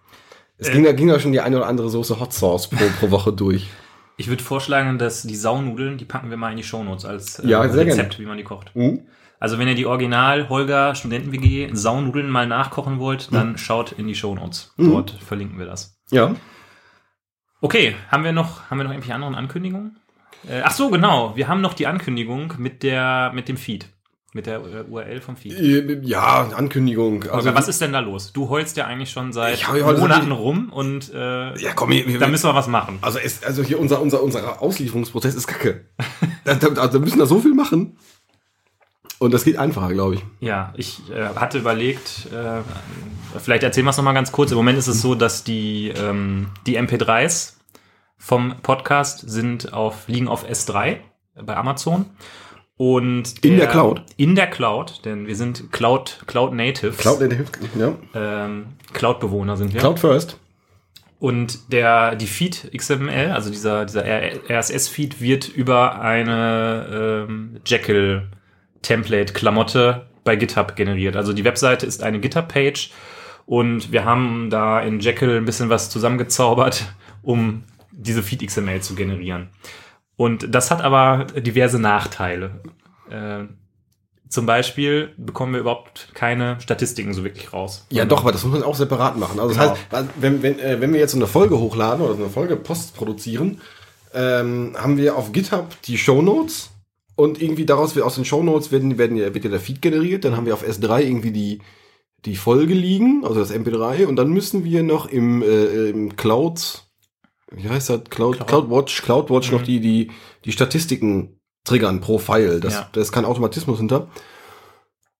Es 0.57 0.67
Äh. 0.69 0.73
ging, 0.73 0.83
da, 0.83 0.91
ging 0.91 1.07
da 1.07 1.19
schon 1.19 1.31
die 1.31 1.39
eine 1.39 1.57
oder 1.57 1.67
andere 1.67 1.89
Soße 1.89 2.19
Hot 2.19 2.33
Sauce 2.33 2.69
pro, 2.69 2.83
pro 2.99 3.09
Woche 3.11 3.33
durch. 3.33 3.67
Ich 4.17 4.27
würde 4.27 4.43
vorschlagen, 4.43 4.99
dass 4.99 5.23
die 5.23 5.35
Saunudeln, 5.35 5.97
die 5.97 6.05
packen 6.05 6.29
wir 6.29 6.37
mal 6.37 6.51
in 6.51 6.57
die 6.57 6.63
Shownotes 6.63 7.05
als 7.05 7.39
äh, 7.39 7.47
Ja, 7.47 7.61
Rezept, 7.61 8.19
wie 8.19 8.25
man 8.27 8.37
die 8.37 8.43
kocht. 8.43 8.75
Mhm. 8.75 9.07
Also 9.39 9.57
wenn 9.57 9.67
ihr 9.67 9.73
die 9.73 9.87
Original 9.87 10.47
Holger 10.47 10.93
Studenten-WG 10.93 11.69
Saunudeln 11.73 12.29
mal 12.29 12.45
nachkochen 12.45 12.99
wollt, 12.99 13.33
dann 13.33 13.57
schaut 13.57 13.93
in 13.93 14.05
die 14.05 14.13
Shownotes. 14.13 14.73
Mhm. 14.77 14.91
Dort 14.91 15.11
verlinken 15.11 15.57
wir 15.57 15.65
das. 15.65 15.97
Ja. 16.11 16.35
Okay, 17.61 17.95
haben 18.09 18.23
wir 18.23 18.31
noch, 18.31 18.69
haben 18.69 18.77
wir 18.77 18.83
noch 18.83 18.91
irgendwelche 18.91 19.15
anderen 19.15 19.33
Ankündigungen? 19.33 19.97
Äh, 20.47 20.61
ach 20.63 20.71
so, 20.71 20.89
genau. 20.89 21.35
Wir 21.35 21.47
haben 21.47 21.61
noch 21.61 21.73
die 21.73 21.87
Ankündigung 21.87 22.53
mit 22.57 22.83
der, 22.83 23.31
mit 23.33 23.47
dem 23.47 23.57
Feed. 23.57 23.87
Mit 24.33 24.45
der 24.45 24.59
äh, 24.59 24.83
URL 24.89 25.19
vom 25.19 25.35
Feed. 25.35 25.53
Äh, 25.59 25.99
Ja, 26.03 26.49
Ankündigung. 26.55 27.29
Also, 27.29 27.53
was 27.53 27.67
ist 27.67 27.81
denn 27.81 27.91
da 27.91 27.99
los? 27.99 28.31
Du 28.31 28.47
heulst 28.47 28.77
ja 28.77 28.85
eigentlich 28.85 29.11
schon 29.11 29.33
seit 29.33 29.61
Monaten 29.69 30.31
rum 30.31 30.71
und 30.71 31.13
äh, 31.13 31.57
ja, 31.59 31.73
komm, 31.75 31.89
wir, 31.89 32.17
da 32.17 32.27
müssen 32.27 32.47
wir 32.47 32.55
was 32.55 32.67
machen. 32.67 32.99
also, 33.01 33.19
es, 33.19 33.43
also 33.43 33.61
hier 33.61 33.79
unser, 33.79 34.01
unser, 34.01 34.23
unser 34.23 34.61
Auslieferungsprozess 34.61 35.35
ist 35.35 35.47
kacke. 35.47 35.85
da, 36.45 36.55
da, 36.55 36.87
da 36.87 36.99
müssen 36.99 37.19
da 37.19 37.25
so 37.25 37.39
viel 37.39 37.53
machen. 37.53 37.97
Und 39.19 39.33
das 39.35 39.43
geht 39.43 39.57
einfacher, 39.57 39.93
glaube 39.93 40.15
ich. 40.15 40.23
Ja, 40.39 40.73
ich 40.77 41.01
äh, 41.11 41.35
hatte 41.35 41.59
überlegt, 41.59 42.27
äh, 42.33 42.61
vielleicht 43.39 43.61
erzählen 43.61 43.85
wir 43.85 43.91
es 43.91 43.97
nochmal 43.97 44.15
ganz 44.15 44.31
kurz. 44.31 44.49
Im 44.49 44.57
Moment 44.57 44.79
ist 44.79 44.87
es 44.87 44.99
so, 44.99 45.13
dass 45.13 45.43
die, 45.43 45.89
ähm, 45.89 46.47
die 46.65 46.79
MP3s 46.79 47.53
vom 48.21 48.55
Podcast 48.61 49.27
sind 49.27 49.73
auf, 49.73 50.07
liegen 50.07 50.27
auf 50.27 50.47
S3 50.47 50.97
bei 51.43 51.57
Amazon. 51.57 52.05
Und 52.77 53.43
In 53.43 53.57
der 53.57 53.65
Cloud? 53.67 54.03
In 54.15 54.35
der 54.35 54.45
Cloud, 54.47 55.01
denn 55.05 55.25
wir 55.25 55.35
sind 55.35 55.71
Cloud, 55.71 56.21
Cloud 56.27 56.53
Natives. 56.53 56.97
Cloud, 56.97 57.19
der 57.19 57.33
hilft, 57.33 57.57
ja. 57.77 57.95
ähm, 58.13 58.67
Cloud-Bewohner 58.93 59.57
sind 59.57 59.73
wir. 59.73 59.79
Cloud 59.79 59.97
first. 59.99 60.37
Und 61.19 61.73
der, 61.73 62.15
die 62.15 62.27
Feed 62.27 62.69
XML, 62.75 63.31
also 63.31 63.49
dieser, 63.49 63.85
dieser 63.85 64.03
RSS-Feed 64.05 65.19
wird 65.19 65.47
über 65.49 65.99
eine 65.99 67.25
ähm, 67.27 67.59
Jekyll-Template-Klamotte 67.65 70.05
bei 70.23 70.35
GitHub 70.35 70.75
generiert. 70.75 71.15
Also 71.15 71.33
die 71.33 71.43
Webseite 71.43 71.87
ist 71.87 72.03
eine 72.03 72.19
GitHub-Page 72.19 72.91
und 73.47 73.91
wir 73.91 74.05
haben 74.05 74.51
da 74.51 74.79
in 74.79 74.99
Jekyll 74.99 75.37
ein 75.37 75.45
bisschen 75.45 75.69
was 75.69 75.89
zusammengezaubert, 75.89 76.85
um 77.23 77.63
diese 77.91 78.23
Feed 78.23 78.45
XML 78.45 78.81
zu 78.81 78.95
generieren. 78.95 79.49
Und 80.15 80.53
das 80.53 80.71
hat 80.71 80.81
aber 80.81 81.25
diverse 81.35 81.79
Nachteile. 81.79 82.61
Äh, 83.09 83.45
zum 84.29 84.45
Beispiel 84.45 85.13
bekommen 85.17 85.53
wir 85.53 85.59
überhaupt 85.59 86.09
keine 86.13 86.59
Statistiken 86.61 87.13
so 87.13 87.23
wirklich 87.23 87.51
raus. 87.51 87.85
Ja, 87.91 88.05
doch, 88.05 88.21
aber 88.21 88.31
das 88.31 88.43
muss 88.45 88.53
man 88.53 88.63
auch 88.63 88.75
separat 88.75 89.17
machen. 89.17 89.39
Also 89.39 89.53
das 89.53 89.57
Genau. 89.63 89.77
heißt, 89.91 90.09
wenn, 90.21 90.41
wenn, 90.41 90.59
äh, 90.59 90.79
wenn 90.79 90.93
wir 90.93 90.99
jetzt 91.01 91.11
so 91.11 91.17
eine 91.17 91.27
Folge 91.27 91.57
hochladen 91.59 92.05
oder 92.05 92.15
so 92.15 92.21
eine 92.23 92.31
Folge 92.31 92.55
Post 92.55 92.95
produzieren, 92.95 93.59
ähm, 94.13 94.75
haben 94.77 94.97
wir 94.97 95.17
auf 95.17 95.31
GitHub 95.33 95.81
die 95.83 95.97
Shownotes 95.97 96.69
und 97.15 97.41
irgendwie 97.41 97.65
daraus 97.65 97.95
wird 97.95 98.05
aus 98.05 98.15
den 98.15 98.23
Shownotes 98.25 98.71
werden, 98.71 98.97
werden 98.97 99.17
ja, 99.17 99.33
wird 99.33 99.43
ja 99.43 99.51
der 99.51 99.59
Feed 99.59 99.81
generiert. 99.81 100.23
Dann 100.23 100.37
haben 100.37 100.45
wir 100.45 100.53
auf 100.53 100.65
S3 100.65 101.01
irgendwie 101.01 101.31
die, 101.31 101.59
die 102.25 102.35
Folge 102.37 102.73
liegen, 102.73 103.23
also 103.25 103.39
das 103.39 103.51
MP3 103.53 104.05
und 104.05 104.15
dann 104.15 104.29
müssen 104.29 104.63
wir 104.63 104.83
noch 104.83 105.07
im, 105.07 105.41
äh, 105.41 105.89
im 105.89 106.15
Cloud, 106.15 106.83
wie 107.51 107.69
heißt 107.69 107.89
das? 107.89 108.01
Cloud, 108.09 108.35
Cloud. 108.37 108.47
CloudWatch, 108.47 109.01
CloudWatch 109.03 109.51
Mhm. 109.51 109.57
noch 109.57 109.63
die, 109.63 109.79
die, 109.79 110.11
die 110.45 110.51
Statistiken 110.51 111.39
triggern 111.63 112.01
pro 112.01 112.17
File. 112.17 112.59
Das, 112.59 112.73
Ja. 112.73 112.89
da 112.91 113.01
ist 113.01 113.11
kein 113.11 113.25
Automatismus 113.25 113.77
hinter. 113.79 114.07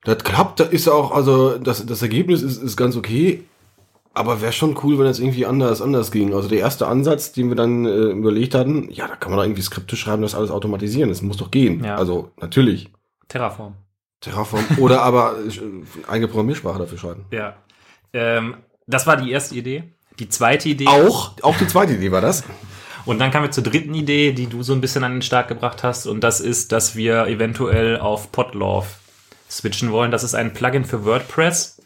Das 0.03 0.23
klappt, 0.23 0.59
da 0.59 0.63
ist 0.63 0.87
auch, 0.87 1.11
also 1.11 1.57
das, 1.59 1.85
das 1.85 2.01
Ergebnis 2.01 2.41
ist, 2.41 2.57
ist 2.61 2.75
ganz 2.77 2.95
okay. 2.95 3.43
Aber 4.13 4.41
wäre 4.41 4.51
schon 4.51 4.77
cool, 4.83 4.97
wenn 4.97 5.05
das 5.05 5.19
irgendwie 5.19 5.45
anders, 5.45 5.81
anders 5.81 6.11
ging. 6.11 6.33
Also 6.33 6.49
der 6.49 6.59
erste 6.59 6.87
Ansatz, 6.87 7.31
den 7.31 7.47
wir 7.49 7.55
dann 7.55 7.85
äh, 7.85 7.89
überlegt 8.11 8.55
hatten, 8.55 8.89
ja, 8.91 9.07
da 9.07 9.15
kann 9.15 9.31
man 9.31 9.37
doch 9.37 9.45
irgendwie 9.45 9.61
Skripte 9.61 9.95
schreiben, 9.95 10.21
das 10.21 10.35
alles 10.35 10.51
automatisieren. 10.51 11.09
Das 11.09 11.21
muss 11.21 11.37
doch 11.37 11.49
gehen. 11.51 11.81
Ja. 11.83 11.95
Also 11.95 12.31
natürlich. 12.41 12.89
Terraform. 13.29 13.75
Terraform 14.19 14.65
oder 14.79 15.01
aber 15.03 15.35
äh, 15.47 16.09
eigene 16.09 16.27
Programmiersprache 16.27 16.79
dafür 16.79 16.97
schreiben. 16.97 17.25
Ja. 17.31 17.55
Ähm, 18.11 18.55
das 18.85 19.07
war 19.07 19.15
die 19.15 19.31
erste 19.31 19.55
Idee. 19.55 19.93
Die 20.19 20.29
zweite 20.29 20.69
Idee. 20.69 20.87
Auch, 20.87 21.33
auch 21.41 21.57
die 21.57 21.67
zweite 21.67 21.93
Idee 21.93 22.11
war 22.11 22.21
das. 22.21 22.43
Und 23.05 23.19
dann 23.19 23.31
kamen 23.31 23.45
wir 23.45 23.51
zur 23.51 23.63
dritten 23.63 23.95
Idee, 23.95 24.31
die 24.31 24.47
du 24.47 24.63
so 24.63 24.73
ein 24.73 24.81
bisschen 24.81 25.03
an 25.03 25.13
den 25.13 25.21
Start 25.21 25.47
gebracht 25.47 25.83
hast. 25.83 26.05
Und 26.05 26.23
das 26.23 26.39
ist, 26.39 26.71
dass 26.71 26.95
wir 26.95 27.27
eventuell 27.27 27.99
auf 27.99 28.31
Podlove 28.31 28.87
switchen 29.49 29.91
wollen. 29.91 30.11
Das 30.11 30.23
ist 30.23 30.35
ein 30.35 30.53
Plugin 30.53 30.85
für 30.85 31.03
WordPress. 31.05 31.81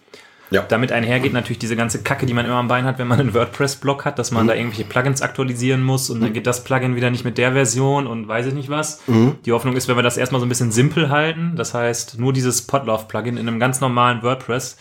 Ja. 0.52 0.62
Damit 0.62 0.92
einhergeht 0.92 1.34
natürlich 1.34 1.58
diese 1.58 1.76
ganze 1.76 2.04
Kacke, 2.04 2.26
die 2.26 2.34
man 2.34 2.46
immer 2.46 2.56
am 2.56 2.68
Bein 2.68 2.86
hat, 2.86 3.00
wenn 3.00 3.08
man 3.08 3.20
einen 3.20 3.34
WordPress-Blog 3.34 4.06
hat, 4.06 4.20
dass 4.20 4.30
man 4.30 4.46
da 4.46 4.54
irgendwelche 4.54 4.84
Plugins 4.84 5.24
aktualisieren 5.24 5.82
muss 5.82 6.12
und 6.12 6.22
dann 6.22 6.34
geht 6.34 6.46
das 6.46 6.64
Plugin 6.64 6.96
wieder 6.96 7.10
nicht 7.10 7.26
mit 7.26 7.40
der 7.40 7.54
Version 7.54 8.06
und 8.06 8.28
weiß 8.28 8.46
ich 8.46 8.54
nicht 8.54 8.70
was. 8.70 9.02
Die 9.44 9.52
Hoffnung 9.52 9.76
ist, 9.76 9.88
wenn 9.88 9.96
wir 9.96 10.04
das 10.04 10.18
erstmal 10.18 10.40
so 10.40 10.46
ein 10.46 10.50
bisschen 10.50 10.72
simpel 10.72 11.10
halten, 11.10 11.56
das 11.56 11.74
heißt 11.74 12.20
nur 12.20 12.32
dieses 12.32 12.62
Podlove-Plugin 12.68 13.38
in 13.38 13.48
einem 13.48 13.60
ganz 13.60 13.82
normalen 13.82 14.22
WordPress, 14.22 14.78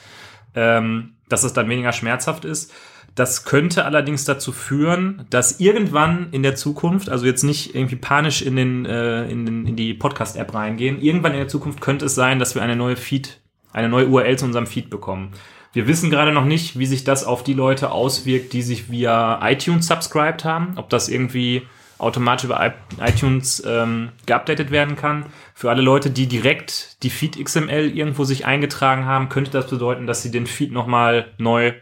ähm, 0.54 1.14
dass 1.30 1.44
es 1.44 1.54
dann 1.54 1.68
weniger 1.70 1.92
schmerzhaft 1.92 2.44
ist. 2.44 2.70
Das 3.14 3.44
könnte 3.44 3.84
allerdings 3.84 4.24
dazu 4.24 4.50
führen, 4.50 5.24
dass 5.30 5.60
irgendwann 5.60 6.28
in 6.32 6.42
der 6.42 6.56
Zukunft, 6.56 7.08
also 7.08 7.26
jetzt 7.26 7.44
nicht 7.44 7.74
irgendwie 7.74 7.96
panisch 7.96 8.42
in, 8.42 8.56
den, 8.56 8.86
äh, 8.86 9.28
in, 9.30 9.46
den, 9.46 9.66
in 9.66 9.76
die 9.76 9.94
Podcast-App 9.94 10.52
reingehen, 10.52 11.00
irgendwann 11.00 11.32
in 11.32 11.38
der 11.38 11.48
Zukunft 11.48 11.80
könnte 11.80 12.06
es 12.06 12.16
sein, 12.16 12.40
dass 12.40 12.56
wir 12.56 12.62
eine 12.62 12.74
neue 12.74 12.96
Feed, 12.96 13.40
eine 13.72 13.88
neue 13.88 14.08
URL 14.08 14.36
zu 14.36 14.46
unserem 14.46 14.66
Feed 14.66 14.90
bekommen. 14.90 15.32
Wir 15.72 15.86
wissen 15.86 16.10
gerade 16.10 16.32
noch 16.32 16.44
nicht, 16.44 16.78
wie 16.78 16.86
sich 16.86 17.04
das 17.04 17.24
auf 17.24 17.44
die 17.44 17.54
Leute 17.54 17.92
auswirkt, 17.92 18.52
die 18.52 18.62
sich 18.62 18.90
via 18.90 19.40
iTunes 19.48 19.86
subscribed 19.86 20.44
haben, 20.44 20.74
ob 20.76 20.88
das 20.90 21.08
irgendwie 21.08 21.62
automatisch 21.98 22.44
über 22.44 22.74
iTunes 23.00 23.62
ähm, 23.66 24.10
geupdatet 24.26 24.70
werden 24.70 24.96
kann. 24.96 25.26
Für 25.54 25.70
alle 25.70 25.82
Leute, 25.82 26.10
die 26.10 26.26
direkt 26.26 27.02
die 27.02 27.10
Feed 27.10 27.42
XML 27.42 27.96
irgendwo 27.96 28.24
sich 28.24 28.46
eingetragen 28.46 29.04
haben, 29.04 29.28
könnte 29.28 29.50
das 29.50 29.68
bedeuten, 29.68 30.06
dass 30.06 30.22
sie 30.22 30.30
den 30.30 30.46
Feed 30.46 30.72
nochmal 30.72 31.32
neu 31.38 31.72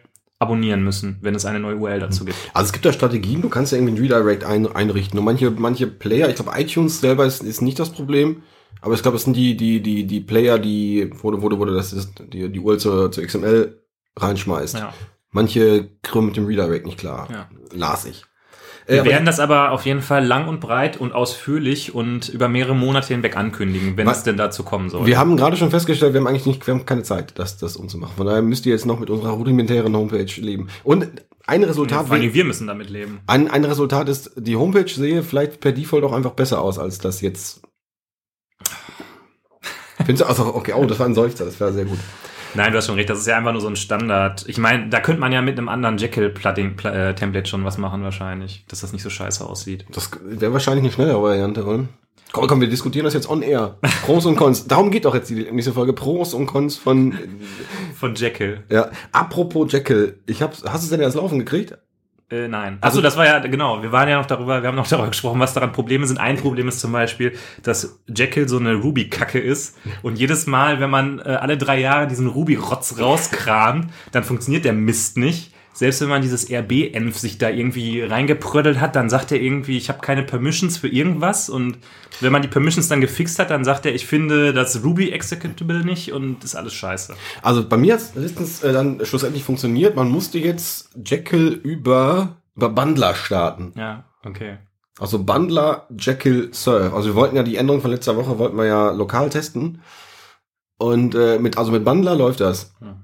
abonnieren 0.43 0.85
müssen, 0.85 1.19
wenn 1.23 1.35
es 1.35 1.47
eine 1.47 1.61
neue 1.61 1.77
URL 1.77 2.01
dazu 2.01 2.25
gibt. 2.25 2.37
Also 2.53 2.67
es 2.67 2.73
gibt 2.73 2.85
da 2.85 2.93
Strategien, 2.93 3.41
du 3.41 3.49
kannst 3.49 3.73
ja 3.73 3.79
irgendwie 3.79 3.95
ein 3.95 4.03
Redirect 4.03 4.45
ein, 4.45 4.67
einrichten. 4.67 5.19
Und 5.19 5.25
manche, 5.25 5.51
manche 5.51 5.87
Player, 5.87 6.29
ich 6.29 6.37
glaube 6.37 6.53
iTunes 6.61 7.01
selber 7.01 7.25
ist, 7.25 7.43
ist 7.43 7.63
nicht 7.63 7.79
das 7.79 7.91
Problem, 7.91 8.43
aber 8.81 8.95
ich 8.95 9.03
glaube, 9.03 9.17
es 9.17 9.25
sind 9.25 9.37
die, 9.37 9.57
die, 9.57 9.81
die, 9.81 10.07
die 10.07 10.21
Player, 10.21 10.59
die, 10.59 11.11
wo 11.23 11.31
du, 11.31 11.41
wo 11.41 11.49
du, 11.49 11.59
wo 11.59 11.65
du 11.65 11.75
das 11.75 11.93
ist, 11.93 12.23
die, 12.33 12.51
die 12.51 12.61
URL 12.61 12.79
zu, 12.79 13.09
zu 13.09 13.23
XML 13.23 13.81
reinschmeißt. 14.17 14.75
Ja. 14.75 14.93
Manche 15.31 15.89
kommen 16.03 16.27
mit 16.27 16.37
dem 16.37 16.47
Redirect 16.47 16.85
nicht 16.85 16.99
klar. 16.99 17.29
Ja. 17.31 17.49
Las 17.73 18.05
ich. 18.05 18.25
Wir 18.87 19.03
Äh, 19.03 19.05
werden 19.05 19.27
das 19.27 19.39
aber 19.41 19.71
auf 19.73 19.85
jeden 19.87 20.03
Fall 20.03 20.25
lang 20.25 20.49
und 20.49 20.61
breit 20.61 20.97
und 20.97 21.13
ausführlich 21.13 21.95
und 21.95 22.29
über 22.29 22.49
mehrere 22.49 22.75
Monate 22.75 23.09
hinweg 23.15 23.37
ankündigen, 23.37 23.97
wenn 23.97 24.09
es 24.09 24.23
denn 24.25 24.37
dazu 24.37 24.63
kommen 24.65 24.91
soll. 24.91 25.07
Wir 25.07 25.19
haben 25.19 25.37
gerade 25.37 25.57
schon 25.57 25.71
festgestellt, 25.71 26.15
wir 26.15 26.21
haben 26.21 26.27
eigentlich 26.27 26.47
nicht, 26.47 26.67
wir 26.67 26.75
haben 26.75 26.85
keine 26.87 27.03
Zeit, 27.03 27.39
das, 27.39 27.59
das 27.59 27.77
umzumachen. 27.77 28.17
Von 28.17 28.27
daher 28.27 28.43
müsst 28.43 28.67
ihr 28.67 28.73
jetzt 28.73 28.87
noch 28.87 28.99
mit 28.99 29.09
unserer 29.11 29.33
rudimentären 29.33 29.95
Homepage 29.97 30.27
leben. 30.41 30.69
Und 30.85 31.09
ein 31.47 31.65
Resultat, 31.65 32.07
Vor 32.07 32.17
allem 32.17 32.35
wir 32.35 32.45
müssen 32.45 32.67
damit 32.67 32.91
leben. 32.91 33.21
ein, 33.27 33.51
ein 33.51 33.65
Resultat 33.65 34.09
ist, 34.09 34.33
die 34.37 34.57
Homepage 34.57 34.89
sehe 34.89 35.23
vielleicht 35.23 35.61
per 35.61 35.73
Default 35.73 36.05
auch 36.05 36.13
einfach 36.13 36.33
besser 36.33 36.61
aus, 36.63 36.79
als 36.79 36.99
das 36.99 37.21
jetzt. 37.21 37.63
Findest 40.05 40.23
du, 40.23 40.27
also, 40.29 40.55
okay, 40.55 40.73
oh, 40.77 40.85
das 40.87 40.99
war 40.99 41.07
ein 41.07 41.15
Seufzer, 41.15 41.45
das 41.45 41.61
war 41.61 41.73
sehr 41.73 41.85
gut. 41.85 41.99
Nein, 42.55 42.71
du 42.73 42.79
hast 42.79 42.87
schon 42.87 42.97
recht, 42.97 43.09
das 43.09 43.21
ist 43.21 43.27
ja 43.27 43.39
einfach 43.39 43.53
nur 43.53 43.61
so 43.63 43.69
ein 43.69 43.77
Standard. 43.77 44.45
Ich 44.47 44.59
meine, 44.59 44.89
da 44.89 45.01
könnte 45.01 45.21
man 45.21 45.33
ja 45.33 45.41
mit 45.41 45.57
einem 45.59 45.69
anderen 45.69 45.97
Jekyll-Template 45.97 47.47
schon 47.49 47.65
was 47.65 47.79
machen 47.79 48.03
wahrscheinlich, 48.03 48.65
dass 48.69 48.81
das 48.81 48.93
nicht 48.93 49.03
so 49.03 49.11
scheiße 49.11 49.45
aussieht. 49.45 49.87
Das 49.91 50.11
wäre 50.23 50.53
wahrscheinlich 50.53 50.85
eine 50.85 50.93
schnellere 50.93 51.23
Variante, 51.23 51.65
oder? 51.65 51.85
Komm, 52.33 52.47
komm, 52.47 52.61
wir 52.61 52.69
diskutieren 52.69 53.05
das 53.05 53.15
jetzt 53.15 53.29
on 53.29 53.43
air. 53.43 53.77
Pros 54.05 54.25
und 54.25 54.37
Cons. 54.37 54.67
Darum 54.67 54.91
geht 54.91 55.05
doch 55.05 55.15
jetzt 55.15 55.29
die 55.29 55.51
nächste 55.51 55.73
Folge. 55.73 55.93
Pros 55.93 56.33
und 56.33 56.47
Cons 56.47 56.77
von, 56.77 57.15
Von 57.95 58.15
Jekyll. 58.15 58.65
ja. 58.71 58.91
Apropos 59.13 59.71
Jekyll. 59.71 60.19
Ich 60.27 60.41
hab's, 60.41 60.63
hast 60.67 60.83
du 60.83 60.87
es 60.87 60.91
denn 60.91 61.01
erst 61.01 61.17
laufen 61.17 61.39
gekriegt? 61.39 61.77
Äh, 62.33 62.49
nein. 62.49 62.79
Achso, 62.81 63.03
das 63.03 63.19
war 63.19 63.27
ja, 63.27 63.39
genau, 63.41 63.83
wir 63.83 63.93
waren 63.93 64.09
ja 64.09 64.17
noch 64.19 64.27
darüber, 64.27 64.63
wir 64.63 64.69
haben 64.69 64.77
noch 64.77 64.87
darüber 64.89 65.09
gesprochen, 65.09 65.39
was 65.39 65.53
daran 65.53 65.73
Probleme 65.73 66.07
sind. 66.07 66.19
Ein 66.19 66.39
Problem 66.39 66.67
ist 66.67 66.81
zum 66.81 66.91
Beispiel, 66.91 67.37
dass 67.63 68.01
Jekyll 68.09 68.49
so 68.49 68.57
eine 68.57 68.75
Ruby-Kacke 68.75 69.39
ist 69.39 69.77
und 70.03 70.19
jedes 70.19 70.47
Mal, 70.47 70.81
wenn 70.81 70.89
man 70.89 71.19
äh, 71.19 71.25
alle 71.25 71.59
drei 71.59 71.79
Jahre 71.79 72.07
diesen 72.07 72.29
Ruby-Rotz 72.29 72.99
rauskramt, 72.99 73.93
dann 74.13 74.25
funktioniert 74.25 74.65
der 74.65 74.73
Mist 74.73 75.19
nicht. 75.19 75.53
Selbst 75.73 76.01
wenn 76.03 76.09
man 76.09 76.23
dieses 76.23 76.51
RB-Env 76.51 77.17
sich 77.17 77.39
da 77.39 77.49
irgendwie 77.49 78.03
reingeprödelt 78.03 78.79
hat, 78.79 78.95
dann 78.95 79.09
sagt 79.09 79.33
er 79.33 79.41
irgendwie, 79.41 79.79
ich 79.79 79.89
habe 79.89 80.01
keine 80.01 80.23
Permissions 80.23 80.77
für 80.77 80.89
irgendwas 80.89 81.49
und 81.49 81.79
wenn 82.21 82.31
man 82.31 82.43
die 82.43 82.49
Permissions 82.49 82.89
dann 82.89 83.01
gefixt 83.01 83.39
hat, 83.39 83.51
dann 83.51 83.65
sagt 83.65 83.87
er, 83.87 83.95
ich 83.95 84.07
finde 84.07 84.53
das 84.53 84.85
Ruby 84.85 85.11
executable 85.11 85.85
nicht 85.85 86.13
und 86.13 86.45
ist 86.45 86.55
alles 86.55 86.75
scheiße. 86.75 87.15
Also 87.41 87.67
bei 87.67 87.79
mir 87.79 87.95
hat 87.95 88.01
es 88.01 88.15
letztens 88.15 88.63
äh, 88.63 88.73
dann 88.73 89.05
schlussendlich 89.05 89.45
funktioniert. 89.45 89.97
Man 89.97 90.11
musste 90.11 90.39
jetzt 90.39 90.91
Jekyll 91.05 91.49
über, 91.49 92.37
über 92.55 92.69
Bundler 92.69 93.15
starten. 93.15 93.73
Ja, 93.77 94.05
okay. 94.25 94.59
Also 94.99 95.25
Bundler 95.25 95.87
Jekyll 95.99 96.51
Serve. 96.53 96.95
Also 96.95 97.09
wir 97.09 97.15
wollten 97.15 97.37
ja 97.37 97.43
die 97.43 97.57
Änderung 97.57 97.81
von 97.81 97.91
letzter 97.91 98.17
Woche 98.17 98.39
wollten 98.39 98.57
wir 98.57 98.67
ja 98.67 98.91
lokal 98.91 99.31
testen. 99.31 99.81
Und 100.77 101.15
äh, 101.15 101.39
mit 101.39 101.57
also 101.57 101.73
mit 101.73 101.85
Bundler 101.85 102.15
läuft 102.15 102.41
das. 102.41 102.75
Ja. 102.81 102.97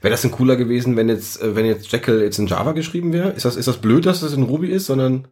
Wäre 0.00 0.10
das 0.12 0.22
denn 0.22 0.30
cooler 0.30 0.56
gewesen, 0.56 0.96
wenn 0.96 1.08
jetzt 1.08 1.40
äh, 1.42 1.54
wenn 1.54 1.66
jetzt 1.66 1.90
Jekyll 1.92 2.22
jetzt 2.22 2.38
in 2.38 2.46
Java 2.46 2.72
geschrieben 2.72 3.12
wäre? 3.12 3.30
Ist 3.30 3.44
das 3.44 3.56
ist 3.56 3.68
das 3.68 3.78
blöd, 3.78 4.06
dass 4.06 4.20
das 4.20 4.32
in 4.32 4.42
Ruby 4.44 4.68
ist, 4.68 4.86
sondern 4.86 5.28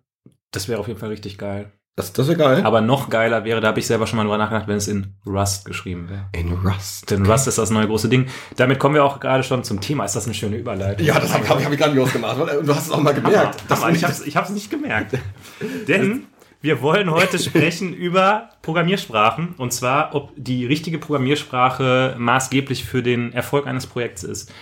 Das 0.52 0.68
wäre 0.68 0.78
auf 0.80 0.88
jeden 0.88 0.98
Fall 1.00 1.10
richtig 1.10 1.38
geil. 1.38 1.72
das 1.96 2.12
das 2.12 2.28
wäre 2.28 2.38
geil. 2.38 2.62
Aber 2.64 2.80
noch 2.80 3.10
geiler 3.10 3.44
wäre, 3.44 3.60
da 3.60 3.68
habe 3.68 3.78
ich 3.80 3.86
selber 3.86 4.06
schon 4.06 4.16
mal 4.16 4.22
drüber 4.24 4.38
nachgedacht, 4.38 4.68
wenn 4.68 4.76
es 4.76 4.88
in 4.88 5.14
Rust 5.26 5.64
geschrieben 5.64 6.08
wäre. 6.08 6.26
in 6.32 6.52
Rust. 6.52 7.10
Denn 7.10 7.26
Rust 7.26 7.46
ist 7.48 7.58
das 7.58 7.70
neue 7.70 7.86
große 7.86 8.08
Ding. 8.08 8.26
Damit 8.56 8.78
kommen 8.78 8.94
wir 8.94 9.04
auch 9.04 9.20
gerade 9.20 9.42
schon 9.42 9.64
zum 9.64 9.80
Thema. 9.80 10.04
Ist 10.04 10.16
das 10.16 10.24
eine 10.24 10.34
schöne 10.34 10.56
Überleitung? 10.56 11.04
Ja, 11.06 11.18
das 11.20 11.32
habe 11.34 11.48
hab, 11.48 11.64
hab 11.64 11.72
ich 11.72 11.78
gar 11.78 11.88
nicht 11.88 11.98
ausgemacht. 12.00 12.38
Und 12.40 12.66
du 12.66 12.74
hast 12.74 12.86
es 12.86 12.90
auch 12.92 13.00
mal 13.02 13.12
gemerkt. 13.14 13.62
Hammer, 13.68 13.80
Hammer. 13.82 13.94
Ich 13.96 14.02
habe 14.04 14.12
es 14.12 14.20
ich 14.26 14.36
hab's 14.36 14.50
nicht 14.50 14.70
gemerkt. 14.70 15.18
Denn 15.88 16.24
wir 16.60 16.82
wollen 16.82 17.10
heute 17.10 17.38
sprechen 17.42 17.94
über 17.94 18.50
Programmiersprachen. 18.62 19.54
Und 19.56 19.72
zwar, 19.72 20.14
ob 20.14 20.32
die 20.36 20.66
richtige 20.66 20.98
Programmiersprache 20.98 22.16
maßgeblich 22.18 22.84
für 22.84 23.02
den 23.02 23.32
Erfolg 23.32 23.66
eines 23.66 23.86
Projekts 23.86 24.22
ist. 24.22 24.52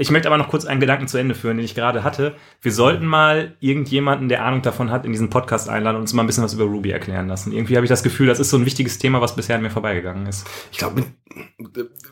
Ich 0.00 0.12
möchte 0.12 0.28
aber 0.28 0.38
noch 0.38 0.48
kurz 0.48 0.64
einen 0.64 0.78
Gedanken 0.78 1.08
zu 1.08 1.18
Ende 1.18 1.34
führen, 1.34 1.56
den 1.56 1.64
ich 1.64 1.74
gerade 1.74 2.04
hatte. 2.04 2.36
Wir 2.62 2.70
sollten 2.70 3.04
mal 3.04 3.56
irgendjemanden, 3.58 4.28
der 4.28 4.44
Ahnung 4.44 4.62
davon 4.62 4.92
hat, 4.92 5.04
in 5.04 5.10
diesen 5.10 5.28
Podcast 5.28 5.68
einladen 5.68 5.96
und 5.96 6.02
uns 6.02 6.12
mal 6.12 6.22
ein 6.22 6.26
bisschen 6.28 6.44
was 6.44 6.54
über 6.54 6.64
Ruby 6.64 6.90
erklären 6.90 7.26
lassen. 7.26 7.50
Irgendwie 7.50 7.74
habe 7.74 7.84
ich 7.84 7.90
das 7.90 8.04
Gefühl, 8.04 8.28
das 8.28 8.38
ist 8.38 8.50
so 8.50 8.56
ein 8.56 8.64
wichtiges 8.64 8.98
Thema, 8.98 9.20
was 9.20 9.34
bisher 9.34 9.56
an 9.56 9.62
mir 9.62 9.70
vorbeigegangen 9.70 10.26
ist. 10.26 10.46
Ich 10.70 10.78
glaube, 10.78 11.02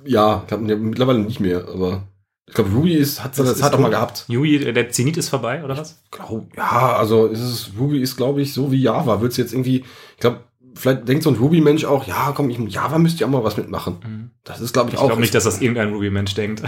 ja, 0.05 0.41
ich 0.41 0.49
glaube 0.49 0.77
mittlerweile 0.77 1.21
nicht 1.21 1.39
mehr, 1.39 1.69
aber 1.69 2.09
ich 2.49 2.55
glaube, 2.55 2.71
Ruby 2.71 2.95
ist, 2.95 3.23
hat 3.25 3.35
seine 3.35 3.49
Das 3.51 3.59
Zeit 3.59 3.73
ist 3.73 3.75
auch 3.77 3.81
mal 3.81 3.91
gehabt. 3.91 4.25
Juli, 4.29 4.73
der 4.73 4.89
Zenit 4.91 5.17
ist 5.17 5.29
vorbei, 5.29 5.65
oder 5.65 5.77
was? 5.77 6.01
Glaub, 6.11 6.47
ja, 6.57 6.97
also 6.97 7.27
ist 7.27 7.41
es, 7.41 7.71
Ruby 7.79 8.01
ist, 8.01 8.17
glaube 8.17 8.41
ich, 8.41 8.53
so 8.55 8.71
wie 8.71 8.81
Java. 8.81 9.21
Wird's 9.21 9.37
jetzt 9.37 9.53
irgendwie, 9.53 9.79
ich 10.15 10.21
glaube, 10.21 10.41
vielleicht 10.75 11.09
denkt 11.09 11.25
so 11.25 11.31
ein 11.31 11.37
Ruby-Mensch 11.37 11.85
auch, 11.85 12.07
ja, 12.07 12.33
komm, 12.37 12.51
ich, 12.51 12.59
Java 12.73 12.99
müsste 12.99 13.21
ja 13.23 13.27
auch 13.27 13.31
mal 13.33 13.43
was 13.45 13.57
mitmachen. 13.57 14.31
Das 14.45 14.61
ist, 14.61 14.73
glaube 14.73 14.91
ich, 14.91 14.95
Ich 14.95 15.01
auch. 15.01 15.07
glaube 15.09 15.21
nicht, 15.21 15.35
dass 15.35 15.45
das 15.45 15.61
irgendein 15.61 15.93
Ruby-Mensch 15.93 16.35
denkt. 16.35 16.63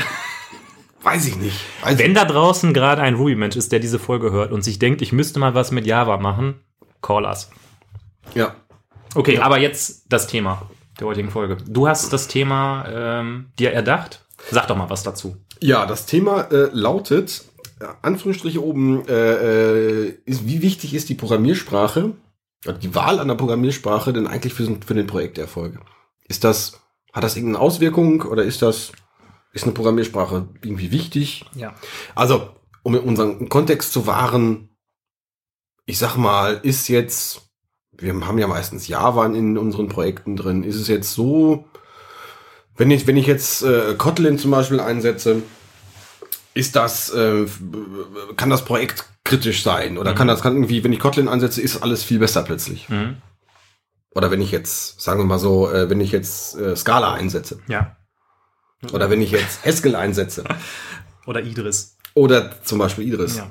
weiß 1.03 1.27
ich 1.27 1.37
nicht. 1.37 1.61
Weiß 1.83 1.99
Wenn 1.99 2.13
da 2.15 2.25
draußen 2.25 2.73
gerade 2.75 3.03
ein 3.03 3.15
Ruby-Mensch 3.15 3.55
ist, 3.57 3.71
der 3.71 3.79
diese 3.79 3.99
Folge 4.01 4.33
hört 4.33 4.51
und 4.51 4.63
sich 4.63 4.79
denkt, 4.81 5.01
ich 5.01 5.13
müsste 5.13 5.39
mal 5.39 5.55
was 5.55 5.71
mit 5.71 5.87
Java 5.87 6.17
machen, 6.17 6.57
call 7.03 7.25
us. 7.25 7.51
ich. 8.31 8.37
Ja. 8.37 8.57
Okay, 9.15 9.39
aber 9.39 9.59
jetzt 9.59 10.07
das 10.09 10.27
Thema 10.27 10.69
der 10.99 11.07
heutigen 11.07 11.31
Folge. 11.31 11.57
Du 11.67 11.87
hast 11.89 12.13
das 12.13 12.27
Thema 12.29 12.85
ähm, 12.91 13.47
dir 13.59 13.73
erdacht. 13.73 14.25
Sag 14.51 14.67
doch 14.69 14.77
mal 14.77 14.91
was 14.91 15.03
dazu. 15.03 15.37
Ja, 15.61 15.87
das 15.87 16.07
Thema 16.07 16.43
äh, 16.51 16.71
lautet, 16.73 17.45
äh, 17.81 17.87
Anführungsstriche 18.03 18.63
oben, 18.63 19.07
äh, 19.09 20.05
äh, 20.05 20.15
ist, 20.25 20.47
wie 20.47 20.63
wichtig 20.63 20.95
ist 20.95 21.09
die 21.09 21.15
Programmiersprache, 21.15 22.15
oder 22.67 22.79
die 22.79 22.95
Wahl 22.95 23.21
einer 23.21 23.35
Programmiersprache 23.35 24.13
denn 24.13 24.27
eigentlich 24.27 24.55
für, 24.55 24.79
für 24.85 24.95
den 24.95 25.07
Projekterfolg? 25.07 25.79
Ist 26.27 26.45
das, 26.45 26.81
hat 27.13 27.25
das 27.25 27.37
irgendeine 27.37 27.65
Auswirkung 27.65 28.23
oder 28.23 28.43
ist 28.43 28.63
das, 28.63 28.93
ist 29.53 29.65
eine 29.65 29.73
Programmiersprache 29.73 30.49
irgendwie 30.63 30.91
wichtig? 30.91 31.45
Ja. 31.55 31.75
Also, 32.15 32.51
um 32.83 32.95
in 32.95 33.03
unseren 33.03 33.49
Kontext 33.49 33.93
zu 33.93 34.07
wahren, 34.07 34.71
ich 35.87 35.99
sag 35.99 36.17
mal, 36.17 36.61
ist 36.63 36.89
jetzt, 36.89 37.51
wir 37.93 38.15
haben 38.27 38.39
ja 38.39 38.47
meistens 38.47 38.89
Java 38.89 39.27
in 39.27 39.57
unseren 39.57 39.89
Projekten 39.89 40.37
drin, 40.37 40.65
ist 40.65 40.77
es 40.77 40.89
jetzt 40.89 41.15
so, 41.15 41.65
wenn 42.79 42.91
ich, 42.91 43.07
wenn 43.07 43.17
ich 43.17 43.27
jetzt 43.27 43.63
äh, 43.63 43.95
Kotlin 43.99 44.39
zum 44.39 44.51
Beispiel 44.51 44.81
einsetze, 44.81 45.43
ist 46.55 46.75
das, 46.77 47.11
äh, 47.11 47.47
kann 48.37 48.51
das 48.51 48.65
Projekt 48.65 49.05
kritisch 49.25 49.63
sein? 49.63 49.99
Oder 49.99 50.13
Mhm. 50.13 50.17
kann 50.17 50.29
das, 50.29 50.41
kann 50.41 50.55
irgendwie, 50.55 50.83
wenn 50.83 50.93
ich 50.93 50.99
Kotlin 51.01 51.29
einsetze, 51.29 51.61
ist 51.61 51.83
alles 51.83 52.03
viel 52.03 52.19
besser 52.19 52.43
plötzlich? 52.43 52.89
Mhm. 52.89 53.19
Oder 54.15 54.31
wenn 54.31 54.41
ich 54.41 54.51
jetzt, 54.51 55.01
sagen 55.01 55.21
wir 55.21 55.27
mal 55.27 55.39
so, 55.39 55.71
äh, 55.71 55.91
wenn 55.91 56.01
ich 56.01 56.11
jetzt 56.13 56.57
äh, 56.57 56.75
Scala 56.75 57.13
einsetze. 57.15 57.61
Ja. 57.69 57.97
Oder 58.93 59.11
wenn 59.11 59.21
ich 59.21 59.33
jetzt 59.33 59.65
Haskell 59.67 59.95
einsetze. 59.97 60.45
Oder 61.27 61.43
Idris. 61.43 61.97
Oder 62.15 62.63
zum 62.63 62.79
Beispiel 62.79 63.07
Idris. 63.07 63.37
Ja. 63.37 63.51